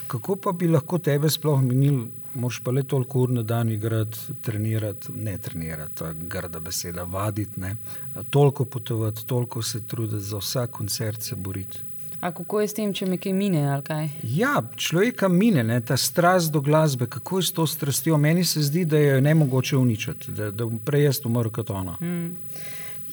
Kako 0.07 0.36
pa 0.36 0.52
bi 0.52 0.68
lahko 0.68 0.98
tebe 0.98 1.30
sploh 1.30 1.62
minil, 1.62 2.04
moš 2.34 2.61
pa 2.62 2.70
le 2.70 2.82
toliko 2.82 3.24
ur 3.24 3.32
na 3.34 3.42
dan 3.42 3.72
igrati, 3.74 4.18
trenirati, 4.42 5.12
ne 5.14 5.38
trenirati, 5.38 5.94
to 5.94 6.07
je 6.07 6.14
grda 6.30 6.61
beseda, 6.61 7.04
vaditi, 7.04 7.61
ne? 7.61 7.76
toliko 8.30 8.64
potovati, 8.64 9.26
toliko 9.26 9.62
se 9.62 9.86
truditi, 9.86 10.20
za 10.20 10.38
vsak 10.38 10.70
koncert 10.70 11.22
se 11.22 11.36
boriti. 11.36 11.78
A 12.20 12.32
kako 12.32 12.61
je 12.61 12.68
s 12.68 12.74
tem, 12.74 12.92
če 12.94 13.07
me 13.07 13.18
kaj 13.20 13.32
mine 13.36 13.66
ali 13.68 13.82
kaj? 13.84 14.09
Ja, 14.22 14.62
človeka 14.76 15.28
mine 15.28 15.64
ne, 15.64 15.80
ta 15.84 15.96
strast 16.00 16.52
do 16.52 16.61
glasbe, 16.61 17.07
kako 17.07 17.38
je 17.38 17.48
s 17.50 17.52
to 17.52 17.66
strastjo. 17.66 18.16
Meni 18.18 18.44
se 18.44 18.62
zdi, 18.62 18.84
da 18.84 18.98
je 18.98 19.20
ne 19.20 19.34
mogoče 19.34 19.76
uničiti, 19.76 20.32
da, 20.32 20.50
da 20.50 20.64
bom 20.64 20.78
prej 20.78 21.04
jaz 21.11 21.20
umrl 21.24 21.52
kot 21.52 21.70
ona. 21.70 21.98
Mm. 22.00 22.32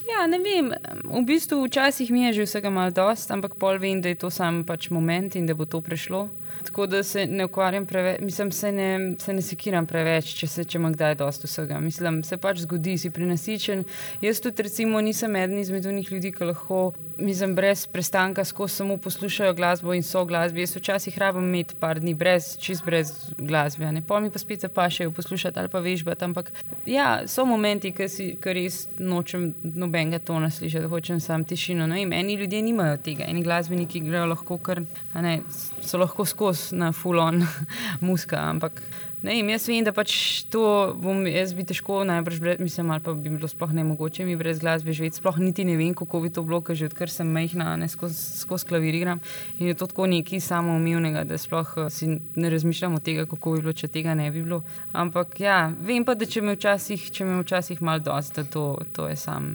Ja, 0.04 0.26
ne 0.28 0.38
vem. 0.38 0.72
V 1.04 1.22
bistvu 1.24 1.64
včasih 1.64 2.10
mi 2.12 2.28
je 2.28 2.32
že 2.32 2.44
vsega 2.44 2.70
malo 2.70 2.92
dost, 2.92 3.30
ampak 3.32 3.56
pol 3.56 3.80
vem, 3.80 4.04
da 4.04 4.12
je 4.12 4.20
to 4.20 4.30
sam 4.30 4.64
pač 4.64 4.90
moment 4.92 5.36
in 5.36 5.46
da 5.48 5.56
bo 5.56 5.64
to 5.64 5.80
prešlo. 5.80 6.28
Tako 6.62 6.86
da 6.86 7.02
se 7.02 7.26
ne 7.26 7.44
ukvarjam 7.44 7.86
preveč, 7.86 8.20
mislim, 8.20 8.52
se 8.52 8.72
ne, 8.72 9.14
se 9.18 9.32
ne 9.32 9.42
sekiram 9.42 9.86
preveč, 9.86 10.32
če 10.38 10.46
se 10.46 10.64
če 10.64 10.78
kdaj 10.78 11.14
dosti 11.14 11.46
vsega. 11.46 11.80
Mislim, 11.80 12.22
se 12.24 12.36
pač 12.36 12.62
zgodi, 12.64 12.96
si 12.98 13.10
prinasičen. 13.10 13.84
Jaz 14.22 14.40
tudi, 14.40 14.62
recimo, 14.62 15.00
nisem 15.00 15.36
eden 15.36 15.58
izmed 15.58 15.86
unih 15.86 16.12
ljudi, 16.12 16.32
ki 16.32 16.48
lahko, 16.50 16.92
mislim, 17.18 17.54
brez 17.54 17.86
prestanka 17.86 18.44
skozi 18.44 18.74
samo 18.80 18.96
poslušajo 18.96 19.54
glasbo 19.54 19.94
in 19.94 20.02
so 20.02 20.24
glasbi. 20.24 20.64
Jaz 20.64 20.76
včasih 20.76 21.18
rabim 21.18 21.44
imeti 21.44 21.76
par 21.80 22.00
dni 22.00 22.14
brez, 22.14 22.54
čist 22.60 22.84
brez 22.84 23.12
glasbe, 23.38 23.90
ne 23.92 24.02
pol 24.06 24.24
mi 24.24 24.30
pa 24.30 24.38
spet 24.38 24.66
zapašajo 24.66 25.12
poslušati 25.12 25.58
ali 25.58 25.68
pa 25.68 25.82
vežbati. 25.84 26.24
Ampak 26.24 26.52
ja, 26.86 27.26
so 27.28 27.44
momenti, 27.44 27.92
ki 27.92 28.08
si, 28.08 28.30
res 28.44 28.88
nočem 28.98 29.50
nobenega 29.62 30.18
tona 30.18 30.50
slišati, 30.50 30.88
hočem 30.90 31.20
sam 31.20 31.44
tišino. 31.44 31.86
No, 31.90 31.96
eni 31.96 32.34
ljudje 32.40 32.62
nimajo 32.62 32.98
tega, 33.04 33.26
eni 33.28 33.42
glasbeniki 33.42 34.00
grejo 34.04 34.26
lahko 34.30 34.58
kar, 34.58 34.82
ne, 35.14 35.38
so 35.82 35.98
lahko 35.98 36.24
skozi 36.24 36.43
skozi 36.44 36.76
na 36.76 36.92
full-on 36.92 37.46
muska. 38.00 38.36
Ampak 38.36 38.82
ne, 39.22 39.38
jaz 39.52 39.68
vem, 39.68 39.84
da 39.84 39.92
pač 39.92 40.44
to 40.52 40.94
bom 41.00 41.24
jaz 41.26 41.54
bi 41.56 41.64
težko, 41.64 42.02
najbrž 42.04 42.40
brez, 42.40 42.60
mislim, 42.60 42.90
ali 42.90 43.00
pa 43.00 43.14
bi 43.14 43.30
bilo 43.30 43.48
sploh 43.48 43.72
ne 43.72 43.84
mogoče 43.84 44.24
mi 44.24 44.36
brez 44.36 44.60
glasbe 44.60 44.92
živeti. 44.92 45.16
Sploh 45.16 45.38
niti 45.40 45.64
ne 45.64 45.76
vem, 45.76 45.94
kako 45.94 46.20
bi 46.20 46.30
to 46.30 46.44
bilo, 46.44 46.60
ker 46.60 46.76
že 46.76 46.90
odkar 46.90 47.10
sem 47.10 47.28
mehna, 47.28 47.76
ne 47.80 47.88
skozi 47.88 48.16
skoz 48.42 48.64
klavir 48.68 48.94
igram. 48.94 49.20
In 49.58 49.72
je 49.72 49.74
to 49.74 49.88
tako 49.88 50.06
nekaj 50.06 50.40
samoumevnega, 50.44 51.24
da 51.24 51.38
sploh 51.40 51.76
eh, 51.76 51.90
si 51.90 52.10
ne 52.12 52.50
razmišljam 52.52 52.98
o 52.98 53.04
tega, 53.04 53.26
kako 53.30 53.56
bi 53.56 53.64
bilo, 53.64 53.72
če 53.72 53.88
tega 53.88 54.14
ne 54.14 54.30
bi 54.30 54.44
bilo. 54.44 54.62
Ampak 54.92 55.40
ja, 55.40 55.60
vem 55.80 56.04
pa, 56.04 56.14
da 56.14 56.28
če 56.28 56.44
me 56.44 56.58
včasih, 56.58 57.10
če 57.10 57.24
me 57.24 57.40
včasih 57.42 57.80
mal 57.82 58.04
dosti, 58.04 58.42
da 58.42 58.50
to, 58.50 58.66
to 58.92 59.08
je 59.08 59.16
sam 59.16 59.54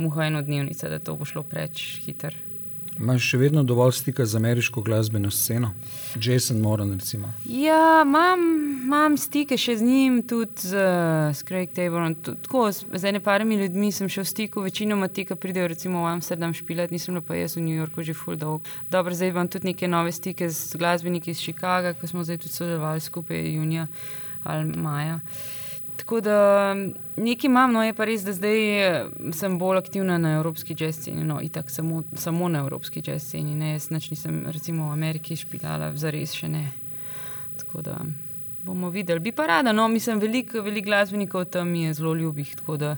muha 0.00 0.30
enodnevnica, 0.30 0.88
da 0.88 1.02
to 1.02 1.18
bo 1.20 1.28
šlo 1.28 1.44
preč 1.44 2.00
hitro. 2.06 2.49
Imaš 3.00 3.30
še 3.30 3.38
vedno 3.40 3.62
dovolj 3.64 3.94
stika 3.96 4.26
z 4.28 4.36
ameriško 4.36 4.82
glasbeno 4.84 5.30
sceno, 5.32 5.70
Jason 6.20 6.58
Moran, 6.60 6.92
recimo? 6.92 7.30
Ja, 7.48 8.02
imam, 8.04 8.42
imam 8.84 9.16
stike 9.16 9.56
še 9.56 9.78
z 9.80 9.86
njim, 9.88 10.18
tudi 10.28 10.68
z, 10.68 10.82
z 11.32 11.46
Craig 11.48 11.72
Tableom. 11.72 12.18
Tako 12.44 12.66
z 12.74 13.00
ene 13.08 13.22
parimi 13.24 13.56
ljudmi 13.62 13.88
sem 13.96 14.10
še 14.12 14.20
v 14.20 14.28
stiku, 14.28 14.64
večinoma 14.66 15.08
ti, 15.08 15.24
ki 15.24 15.38
pridejo 15.40 15.70
recimo 15.72 16.04
v 16.04 16.10
Amsterdam 16.12 16.52
špilat, 16.52 16.92
nisem 16.92 17.16
pa 17.24 17.38
jaz 17.40 17.56
v 17.56 17.64
New 17.64 17.78
Yorku 17.78 18.04
že 18.04 18.12
full 18.12 18.36
dolg. 18.36 18.68
Dobro, 18.92 19.16
zdaj 19.16 19.32
imam 19.32 19.48
tudi 19.48 19.72
neke 19.72 19.88
nove 19.88 20.12
stike 20.12 20.50
z 20.52 20.76
glasbeniki 20.76 21.32
iz 21.32 21.40
Chicaga, 21.40 21.94
ko 21.96 22.04
smo 22.04 22.26
zdaj 22.26 22.42
tudi 22.44 22.52
sodelovali 22.52 23.00
skupaj 23.00 23.48
junija 23.48 23.88
ali 24.44 24.76
maja. 24.76 25.20
Uh, 25.24 25.59
Tako 26.00 26.20
da 26.24 26.74
nekaj 27.16 27.48
imam, 27.48 27.72
no 27.72 27.82
je 27.84 27.92
pa 27.94 28.06
res, 28.08 28.22
da 28.24 28.32
zdaj 28.32 28.60
eh, 28.86 29.02
sem 29.36 29.58
bolj 29.60 29.82
aktivna 29.82 30.16
na 30.18 30.32
evropski 30.38 30.76
jazz 30.78 30.96
sceni. 30.96 31.24
No, 31.24 31.36
itak 31.44 31.70
samo, 31.70 32.02
samo 32.16 32.48
na 32.48 32.62
evropski 32.64 33.02
jazz 33.06 33.26
sceni. 33.28 33.52
Ne, 33.54 33.74
jaz 33.74 33.90
nič 33.92 34.08
nisem 34.10 34.46
recimo 34.48 34.88
v 34.88 34.96
Ameriki 34.96 35.36
špilala, 35.36 35.92
zares 36.00 36.32
še 36.32 36.48
ne. 36.48 36.64
Tako 37.60 37.84
da 37.84 37.98
bomo 38.64 38.88
videli. 38.90 39.20
Bi 39.20 39.32
pa 39.32 39.46
rada, 39.46 39.72
no, 39.72 39.88
mislim, 39.88 40.20
veliko 40.20 40.62
velik 40.62 40.84
glasbenikov 40.84 41.44
tam 41.44 41.74
je 41.74 41.92
zelo 41.94 42.14
ljubih, 42.14 42.56
tako 42.56 42.76
da 42.76 42.96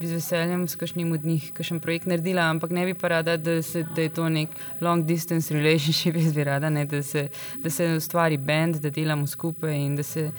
bi 0.00 0.06
z 0.06 0.18
veseljem 0.18 0.68
s 0.68 0.76
kakšnim 0.76 1.12
od 1.12 1.24
njih 1.24 1.52
kakšen 1.54 1.80
projekt 1.80 2.06
naredila, 2.06 2.48
ampak 2.50 2.70
ne 2.70 2.84
bi 2.86 2.94
pa 2.94 3.08
rada, 3.08 3.36
da, 3.36 3.62
se, 3.62 3.84
da 3.96 4.02
je 4.02 4.08
to 4.08 4.28
nek 4.28 4.48
long 4.80 5.06
distance 5.06 5.54
relationship, 5.54 6.16
jaz 6.22 6.34
bi 6.34 6.44
rada, 6.44 6.70
ne, 6.70 6.84
da, 6.84 7.02
se, 7.02 7.28
da 7.62 7.70
se 7.70 7.92
ustvari 7.96 8.36
bend, 8.36 8.76
da 8.82 8.90
delamo 8.90 9.26
skupaj 9.26 9.74
in 9.74 9.96
da 9.96 10.02
se 10.02 10.30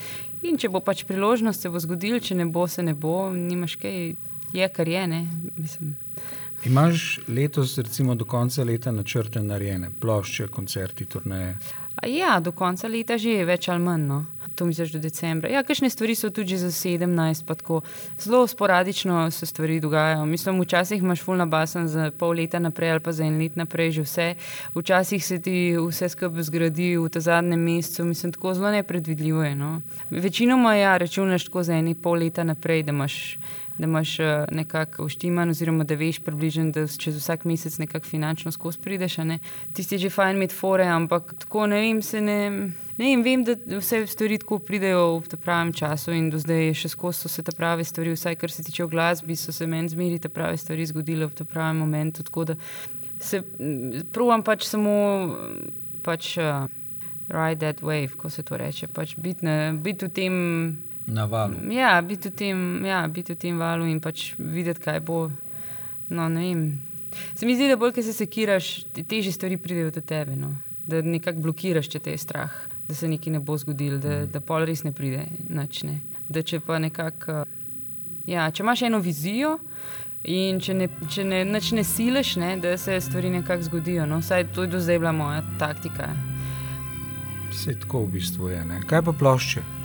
In 0.44 0.58
če 0.58 0.70
bo 0.70 0.82
pač 0.84 1.04
priložnost, 1.08 1.62
se 1.62 1.70
bo 1.70 1.80
zgodil, 1.80 2.20
če 2.20 2.36
ne 2.36 2.46
bo, 2.46 2.68
se 2.68 2.84
ne 2.84 2.94
bo, 2.94 3.30
nimaš 3.32 3.78
kaj, 3.82 4.16
je 4.54 4.68
kar 4.70 4.88
je. 4.88 5.08
Ne? 5.08 5.22
Mislim. 5.58 5.96
Imaš 6.66 7.20
letos, 7.28 7.78
recimo, 7.78 8.16
do 8.16 8.26
konca 8.26 8.64
leta 8.64 8.92
načrte 8.92 9.44
narejene, 9.44 9.92
plošče, 10.00 10.48
koncerti, 10.48 11.06
turneje? 11.06 11.58
Ja, 12.04 12.40
do 12.40 12.52
konca 12.52 12.88
leta 12.88 13.18
že 13.18 13.40
je 13.40 13.46
več 13.46 13.70
ali 13.70 13.80
manj. 13.80 14.08
No. 14.08 14.26
To 14.56 14.66
misliš 14.66 14.94
do 14.96 15.00
decembra. 15.04 15.50
Ja, 15.52 15.64
kakšne 15.68 15.90
stvari 15.92 16.16
so 16.16 16.30
tudi 16.32 16.56
za 16.58 16.70
17, 16.72 17.44
pa 17.48 17.56
tako 17.60 17.82
zelo 18.20 18.48
sporadično 18.48 19.32
se 19.32 19.46
stvari 19.46 19.80
dogajajo. 19.84 20.26
Mislim, 20.26 20.62
včasih 20.62 21.02
imaš 21.04 21.24
fulna 21.24 21.46
basen 21.46 21.88
za 21.88 22.12
pol 22.12 22.38
leta 22.40 22.60
naprej 22.60 22.92
ali 22.92 23.00
pa 23.04 23.12
za 23.12 23.26
en 23.26 23.38
let 23.42 23.56
naprej 23.56 23.92
že 23.92 24.06
vse. 24.06 24.28
Včasih 24.76 25.26
se 25.26 25.42
ti 25.42 25.76
vse 25.76 26.10
skupaj 26.10 26.48
zgradi 26.48 26.96
v 26.98 27.10
ta 27.10 27.20
zadnjem 27.20 27.60
mesecu, 27.60 28.06
mislim, 28.06 28.32
tako 28.32 28.54
zelo 28.54 28.72
nepredvidljivo 28.72 29.44
je. 29.44 29.56
No. 29.56 29.82
Večinoma 30.10 30.76
ja, 30.76 30.98
računaš 30.98 31.46
tako 31.46 31.64
za 31.64 31.74
eni 31.76 31.96
pol 31.96 32.20
leta 32.20 32.44
naprej, 32.44 32.84
da 32.84 32.96
imaš 32.96 33.38
da 33.78 33.84
imaš 33.84 34.20
eh, 34.20 34.46
nekako 34.52 35.06
uštiman, 35.06 35.50
oziroma 35.50 35.84
da 35.84 35.96
veš 35.96 36.20
približno, 36.20 36.72
da 36.72 36.88
čez 36.88 37.18
vsak 37.18 37.46
mesec 37.46 37.78
nekako 37.78 38.06
finančno 38.06 38.52
skozi 38.52 38.80
prideš. 38.80 39.18
Tisti 39.74 39.98
že 39.98 40.10
fajn 40.10 40.36
imeti 40.36 40.56
fore, 40.56 40.86
ampak 40.86 41.34
tako 41.40 41.68
ne 41.68 41.82
vem, 41.82 42.02
se 42.02 42.22
ne. 42.22 42.72
Ne, 42.98 43.10
vem, 43.24 43.44
da 43.44 43.58
vse 43.78 44.06
stvari 44.08 44.38
tako 44.40 44.60
pridejo 44.60 45.18
v 45.20 45.38
pravem 45.44 45.74
času, 45.74 46.14
in 46.16 46.30
do 46.32 46.40
zdaj 46.40 46.72
še 46.80 46.94
skozi 46.94 47.26
so 47.26 47.30
se 47.30 47.44
te 47.44 47.52
prave 47.52 47.84
stvari, 47.84 48.14
vsaj 48.16 48.38
kar 48.40 48.52
se 48.52 48.64
tiče 48.64 48.88
glasbe, 48.88 49.36
so 49.36 49.52
se 49.52 49.68
meni 49.68 49.92
zmeri 49.92 50.20
te 50.20 50.30
prave 50.32 50.58
stvari 50.58 50.86
zgodile 50.86 51.28
v 51.28 51.44
pravem 51.44 51.84
momentu. 51.84 52.24
Tako 52.24 52.46
da 52.46 52.56
se 53.20 53.44
provam 54.16 54.44
pač 54.44 54.64
samo 54.64 54.96
pač, 56.04 56.38
uh, 56.38 56.70
ride 57.28 57.60
that 57.60 57.82
wave, 57.82 58.16
ko 58.16 58.30
se 58.30 58.44
to 58.44 58.58
reče. 58.58 58.88
Pač 58.88 59.16
biti 59.18 59.46
bit 59.82 60.04
v 60.04 60.10
tem 60.10 60.34
Na 61.08 61.26
valu. 61.26 61.56
Ja, 61.72 62.02
biti 62.02 62.30
v 62.30 62.34
tem, 62.34 62.86
ja, 62.86 63.08
biti 63.08 63.34
v 63.34 63.38
tem 63.38 63.60
valu 63.62 63.86
in 63.86 64.00
pač 64.02 64.34
videti, 64.38 64.82
kaj 64.82 65.00
bo. 65.06 65.30
No, 66.10 66.30
se 67.36 67.46
mi 67.46 67.56
zdi, 67.56 67.68
da 67.70 67.78
bolj, 67.78 67.94
ki 67.94 68.04
se 68.04 68.14
sekiraš, 68.14 68.86
teže 69.08 69.32
stvari 69.32 69.58
pridejo 69.58 69.92
do 69.92 70.02
tebe. 70.02 70.36
No. 70.36 70.56
Da 70.88 71.02
nekako 71.02 71.40
blokiraš, 71.40 71.90
če 71.90 72.00
te 72.00 72.14
je 72.14 72.22
strah, 72.22 72.54
da 72.88 72.94
se 72.94 73.08
nekaj 73.10 73.34
ne 73.34 73.40
bo 73.40 73.58
zgodilo, 73.58 73.98
da, 74.02 74.26
da 74.30 74.42
pol 74.42 74.66
res 74.66 74.84
ne 74.86 74.94
pride. 74.94 75.26
Nač, 75.50 75.84
ne. 75.84 76.00
Da 76.30 76.42
če 76.42 76.60
pa 76.66 76.80
nekako. 76.82 77.44
Ja, 78.26 78.50
če 78.52 78.64
imaš 78.64 78.86
eno 78.88 79.00
vizijo 79.02 79.60
in 80.26 80.58
če 80.58 80.74
ne, 80.74 80.90
če 81.10 81.24
ne, 81.26 81.44
ne 81.46 81.84
sileš, 81.86 82.36
ne, 82.42 82.56
da 82.58 82.74
se 82.82 82.98
stvari 83.02 83.30
nekako 83.30 83.70
zgodijo. 83.70 84.10
No. 84.10 84.22
Vsaj 84.26 84.50
to 84.54 84.66
je 84.66 84.74
do 84.74 84.82
zdaj 84.82 85.02
bila 85.02 85.14
moja 85.14 85.46
taktika. 85.62 86.10
Vse 87.54 87.78
tako 87.86 88.08
v 88.08 88.18
bistvu 88.18 88.50
je. 88.50 88.66
Ne. 88.66 88.82
Kaj 88.90 89.06
pa 89.06 89.14
plošče? 89.14 89.85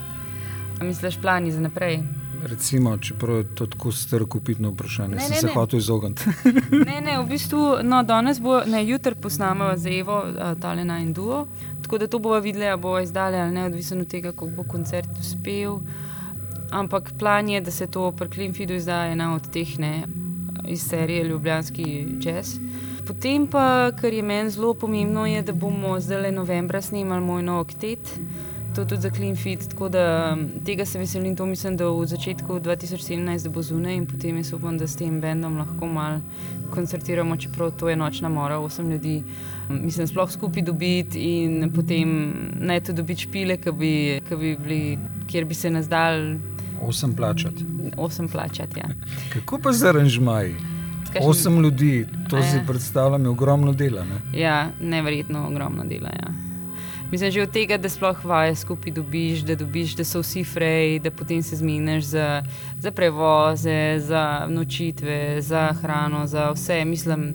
Misliš, 0.83 1.21
plani 1.21 1.53
za 1.53 1.61
naprej? 1.61 2.03
Recimo, 2.43 2.99
čeprav 2.99 3.37
je 3.37 3.55
to 3.55 3.67
tako 3.67 3.93
strokupitno 3.93 4.71
vprašanje, 4.71 5.15
ne, 5.15 5.21
sem 5.21 5.31
ne, 5.31 5.41
se 5.41 5.49
hotel 5.55 5.79
izogniti. 5.79 6.23
ne, 6.89 7.01
ne, 7.01 7.19
v 7.23 7.27
bistvu, 7.29 7.77
no, 7.83 8.03
danes 8.03 8.41
bo, 8.41 8.63
ne, 8.67 8.87
jutri 8.87 9.15
posnamemo 9.15 9.77
z 9.77 9.99
Evo, 10.01 10.23
Talena 10.61 10.99
in 10.99 11.13
Duo. 11.13 11.47
Tako 11.83 11.99
da 11.99 12.07
to 12.07 12.19
bomo 12.19 12.41
videli, 12.41 12.69
ali 12.69 12.81
bo 12.81 12.99
izdali 13.01 13.37
ali 13.37 13.53
ne, 13.53 13.65
odvisno 13.65 14.01
od 14.01 14.09
tega, 14.09 14.33
kako 14.33 14.47
bo 14.47 14.65
koncert 14.65 15.11
uspel. 15.21 15.79
Ampak 16.71 17.13
plan 17.19 17.49
je, 17.49 17.61
da 17.61 17.71
se 17.71 17.87
to 17.87 18.13
pri 18.13 18.29
Klimfidu 18.29 18.75
izda 18.75 19.05
ena 19.07 19.35
od 19.35 19.51
teh 19.51 19.79
ne, 19.79 20.03
iz 20.69 20.83
serije 20.89 21.25
Ljubljanski 21.25 22.07
jazz. 22.21 22.57
Potem 23.07 23.47
pa, 23.47 23.91
kar 24.01 24.13
je 24.13 24.23
meni 24.23 24.51
zelo 24.51 24.75
pomembno, 24.75 25.27
je, 25.27 25.43
da 25.43 25.53
bomo 25.53 26.01
zdaj 26.01 26.33
novembra 26.33 26.81
snimali 26.81 27.25
moj 27.25 27.43
nov 27.43 27.61
oktet 27.61 28.21
to 28.75 28.85
tudi 28.85 29.01
za 29.01 29.11
Clean 29.11 29.37
Feed. 29.37 29.69
Tako 29.69 29.89
da 29.89 30.33
um, 30.33 30.49
tega 30.65 30.85
se 30.85 30.99
veselim, 30.99 31.37
to 31.37 31.47
mislim, 31.47 31.77
da 31.77 31.89
v 31.89 32.07
začetku 32.07 32.61
2017 32.61 33.49
bo 33.49 33.63
zunaj 33.63 33.95
in 33.95 34.07
potem 34.07 34.37
jaz 34.37 34.53
upam, 34.53 34.79
da 34.79 34.87
s 34.87 34.97
tem 34.97 35.21
bendom 35.21 35.59
lahko 35.59 35.87
malo 35.87 36.21
koncertiramo, 36.71 37.37
čeprav 37.37 37.71
to 37.71 37.89
je 37.89 37.97
nočna 37.97 38.29
mora, 38.29 38.59
osem 38.59 38.91
ljudi. 38.91 39.23
Um, 39.69 39.81
mislim, 39.85 40.07
sploh 40.07 40.31
skupaj 40.31 40.63
dobiti 40.63 41.21
in 41.21 41.73
potem 41.75 42.35
ne 42.61 42.81
to 42.81 42.93
dobiti 42.93 43.23
špile, 43.23 43.57
ki 43.57 43.73
bi, 43.73 44.21
bi 44.31 44.57
bili, 44.57 44.99
kjer 45.27 45.45
bi 45.45 45.55
se 45.55 45.71
nas 45.71 45.89
dal. 45.89 46.37
Osem 46.83 47.15
plačati. 47.15 47.65
Osem 47.97 48.29
plačati, 48.29 48.81
ja. 48.81 48.89
Kako 49.35 49.59
pa 49.59 49.73
za 49.73 49.89
aranžmaj? 49.89 50.55
Osem 51.21 51.63
ljudi, 51.63 52.07
to 52.29 52.43
si 52.43 52.57
ja. 52.57 52.65
predstavljam, 52.67 53.25
je 53.25 53.29
ogromno 53.29 53.73
dela. 53.73 54.05
Ne? 54.05 54.41
Ja, 54.41 54.71
neverjetno 54.81 55.47
ogromno 55.47 55.85
dela. 55.85 56.09
Ja. 56.09 56.50
Mislim, 57.11 57.31
že 57.31 57.43
od 57.43 57.51
tega, 57.51 57.77
da 57.77 57.89
sploh 57.89 58.25
vaje 58.25 58.55
skupaj 58.57 58.93
dobiš, 58.93 59.41
da 59.43 59.55
dobiš, 59.55 59.97
da 59.99 60.05
so 60.05 60.21
vsi 60.23 60.45
freji, 60.45 60.99
da 60.99 61.11
potem 61.11 61.43
se 61.43 61.57
zmeniš 61.57 62.05
za, 62.05 62.43
za 62.79 62.91
prevoze, 62.91 63.99
za 63.99 64.47
nočitve, 64.49 65.43
za 65.43 65.73
hrano, 65.83 66.27
za 66.27 66.51
vse. 66.55 66.85
Mislim, 66.85 67.35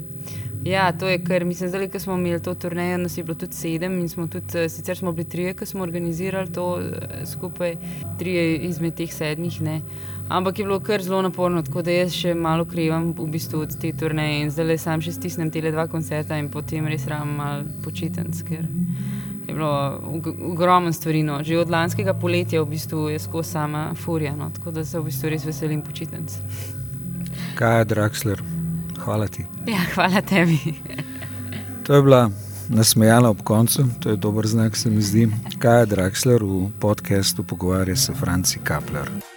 ja, 0.64 0.92
to 0.92 1.08
je 1.08 1.24
kar, 1.24 1.46
mislim, 1.46 1.70
zdaj, 1.70 1.90
ko 1.90 2.00
smo 2.00 2.14
imeli 2.14 2.42
to 2.42 2.54
turnejo, 2.54 2.98
nas 2.98 3.18
je 3.18 3.24
bilo 3.24 3.36
tudi 3.36 3.56
sedem 3.56 4.00
in 4.00 4.10
smo 4.10 4.28
tudi, 4.28 4.58
eh, 4.58 4.70
sicer 4.70 4.98
smo 4.98 5.12
bili 5.12 5.30
trije, 5.30 5.54
ko 5.54 5.66
smo 5.66 5.84
organizirali 5.84 6.52
to 6.54 6.80
eh, 6.80 7.26
skupaj, 7.26 7.76
trije 8.20 8.58
izmed 8.58 8.96
teh 8.96 9.14
sedmih, 9.14 9.62
ne. 9.62 9.82
Ampak 10.30 10.60
je 10.60 10.66
bilo 10.66 10.80
kar 10.80 11.02
zelo 11.02 11.22
naporno, 11.22 11.62
tako 11.62 11.82
da 11.82 11.92
jaz 11.92 12.14
še 12.14 12.34
malo 12.34 12.66
krivam 12.66 13.12
v 13.18 13.28
bistvu 13.28 13.60
od 13.60 13.76
te 13.82 13.92
turneje 13.92 14.42
in 14.42 14.50
zdaj 14.50 14.66
le 14.66 14.78
sam 14.78 15.02
še 15.02 15.12
stisnem 15.12 15.52
te 15.52 15.62
dva 15.62 15.88
koncerta 15.88 16.38
in 16.40 16.50
potem 16.50 16.88
res 16.88 17.08
ram 17.08 17.36
malo 17.36 17.64
počitenc, 17.84 18.42
ker 18.48 18.66
je 19.48 19.54
bilo 19.54 20.02
ogromno 20.52 20.94
stvari. 20.94 21.24
No. 21.24 21.44
Že 21.44 21.60
od 21.60 21.70
lanskega 21.70 22.14
poletja 22.14 22.62
v 22.62 22.70
bistvu 22.70 23.10
je 23.10 23.20
skozi 23.20 23.50
sama 23.50 23.94
furija, 23.96 24.36
no. 24.36 24.50
tako 24.50 24.72
da 24.72 24.86
se 24.86 25.00
v 25.00 25.04
bistvu 25.04 25.30
res 25.30 25.46
veselim 25.46 25.82
počitnic. 25.82 26.38
Kaja 27.56 27.84
Draxler, 27.84 28.42
hvala 29.00 29.28
ti. 29.28 29.46
Ja, 29.68 29.80
hvala 29.96 30.22
tebi. 30.22 30.60
To 31.86 31.96
je 31.96 32.02
bila 32.02 32.30
nasmejala 32.70 33.30
ob 33.30 33.42
koncu, 33.44 33.86
to 34.00 34.10
je 34.10 34.18
dober 34.18 34.48
znak, 34.48 34.76
se 34.76 34.90
mi 34.90 35.02
zdi. 35.02 35.30
Kaja 35.60 35.86
Draxler 35.86 36.44
v 36.44 36.70
podkastu 36.80 37.44
pogovarja 37.44 37.96
se 37.96 38.14
Franci 38.14 38.60
Kapler. 38.64 39.35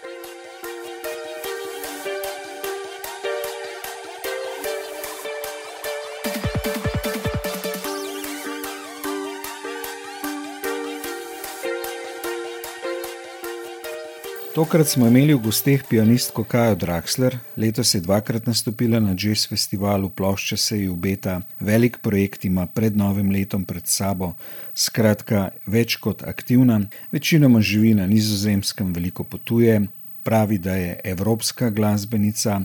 Tokrat 14.59 14.89
smo 14.89 15.07
imeli 15.07 15.35
v 15.35 15.39
gosteh 15.39 15.85
pianistko 15.87 16.43
Kajo 16.43 16.75
Draxler, 16.75 17.37
letos 17.57 17.95
je 17.95 18.01
dvakrat 18.03 18.49
nastopila 18.51 18.99
na 19.01 19.15
jazz 19.15 19.47
festivalu, 19.47 20.09
plošča 20.11 20.57
se 20.57 20.79
ji 20.81 20.89
obeta, 20.89 21.37
velik 21.61 22.01
projekt 22.03 22.45
ima 22.45 22.67
pred 22.67 22.97
novim 22.97 23.31
letom 23.31 23.63
pred 23.65 23.87
sabo, 23.87 24.33
skratka, 24.75 25.53
več 25.67 25.95
kot 26.03 26.25
aktivna, 26.27 26.81
večinoma 27.15 27.61
živi 27.63 27.95
na 27.95 28.07
nizozemskem, 28.11 28.91
veliko 28.93 29.23
potuje, 29.23 29.79
pravi, 30.27 30.59
da 30.59 30.75
je 30.75 31.01
evropska 31.05 31.71
glasbenica 31.71 32.59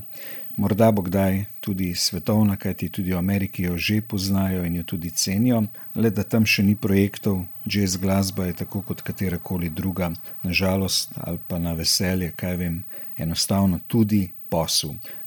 morda 0.58 0.92
bo 0.92 1.02
kdaj 1.02 1.46
tudi 1.60 1.96
svetovna, 1.96 2.58
kajti 2.58 2.90
tudi 2.90 3.14
v 3.14 3.18
Ameriki 3.18 3.64
jo 3.64 3.78
že 3.78 4.02
poznajo 4.02 4.66
in 4.66 4.76
jo 4.76 4.84
tudi 4.84 5.10
cenijo, 5.10 5.64
le 5.96 6.10
da 6.10 6.24
tam 6.24 6.46
še 6.46 6.64
ni 6.64 6.76
projektov, 6.76 7.46
jazz 7.66 7.98
glasba 7.98 8.46
je 8.46 8.54
tako 8.54 8.82
kot 8.82 9.02
katera 9.02 9.38
koli 9.38 9.70
druga, 9.70 10.12
nažalost 10.44 11.14
ali 11.18 11.40
pa 11.48 11.60
na 11.60 11.74
veselje, 11.74 12.32
kaj 12.36 12.56
vem, 12.58 12.84
enostavno 13.18 13.80
tudi. 13.88 14.30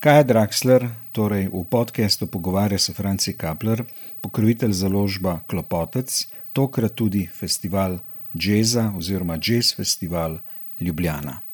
Kaj 0.00 0.18
je 0.18 0.24
Draxler, 0.24 0.84
torej 1.10 1.48
v 1.50 1.64
podkastu 1.66 2.28
pogovarja 2.30 2.78
se 2.78 2.92
Franci 2.94 3.32
Kapler, 3.34 3.82
pokrovitelj 4.22 4.72
založba 4.72 5.40
Klopotec, 5.50 6.28
tokrat 6.52 6.94
tudi 6.94 7.26
festival 7.26 7.98
jazza 8.34 8.92
oziroma 8.94 9.34
jazz 9.42 9.74
festival 9.74 10.38
Ljubljana. 10.80 11.45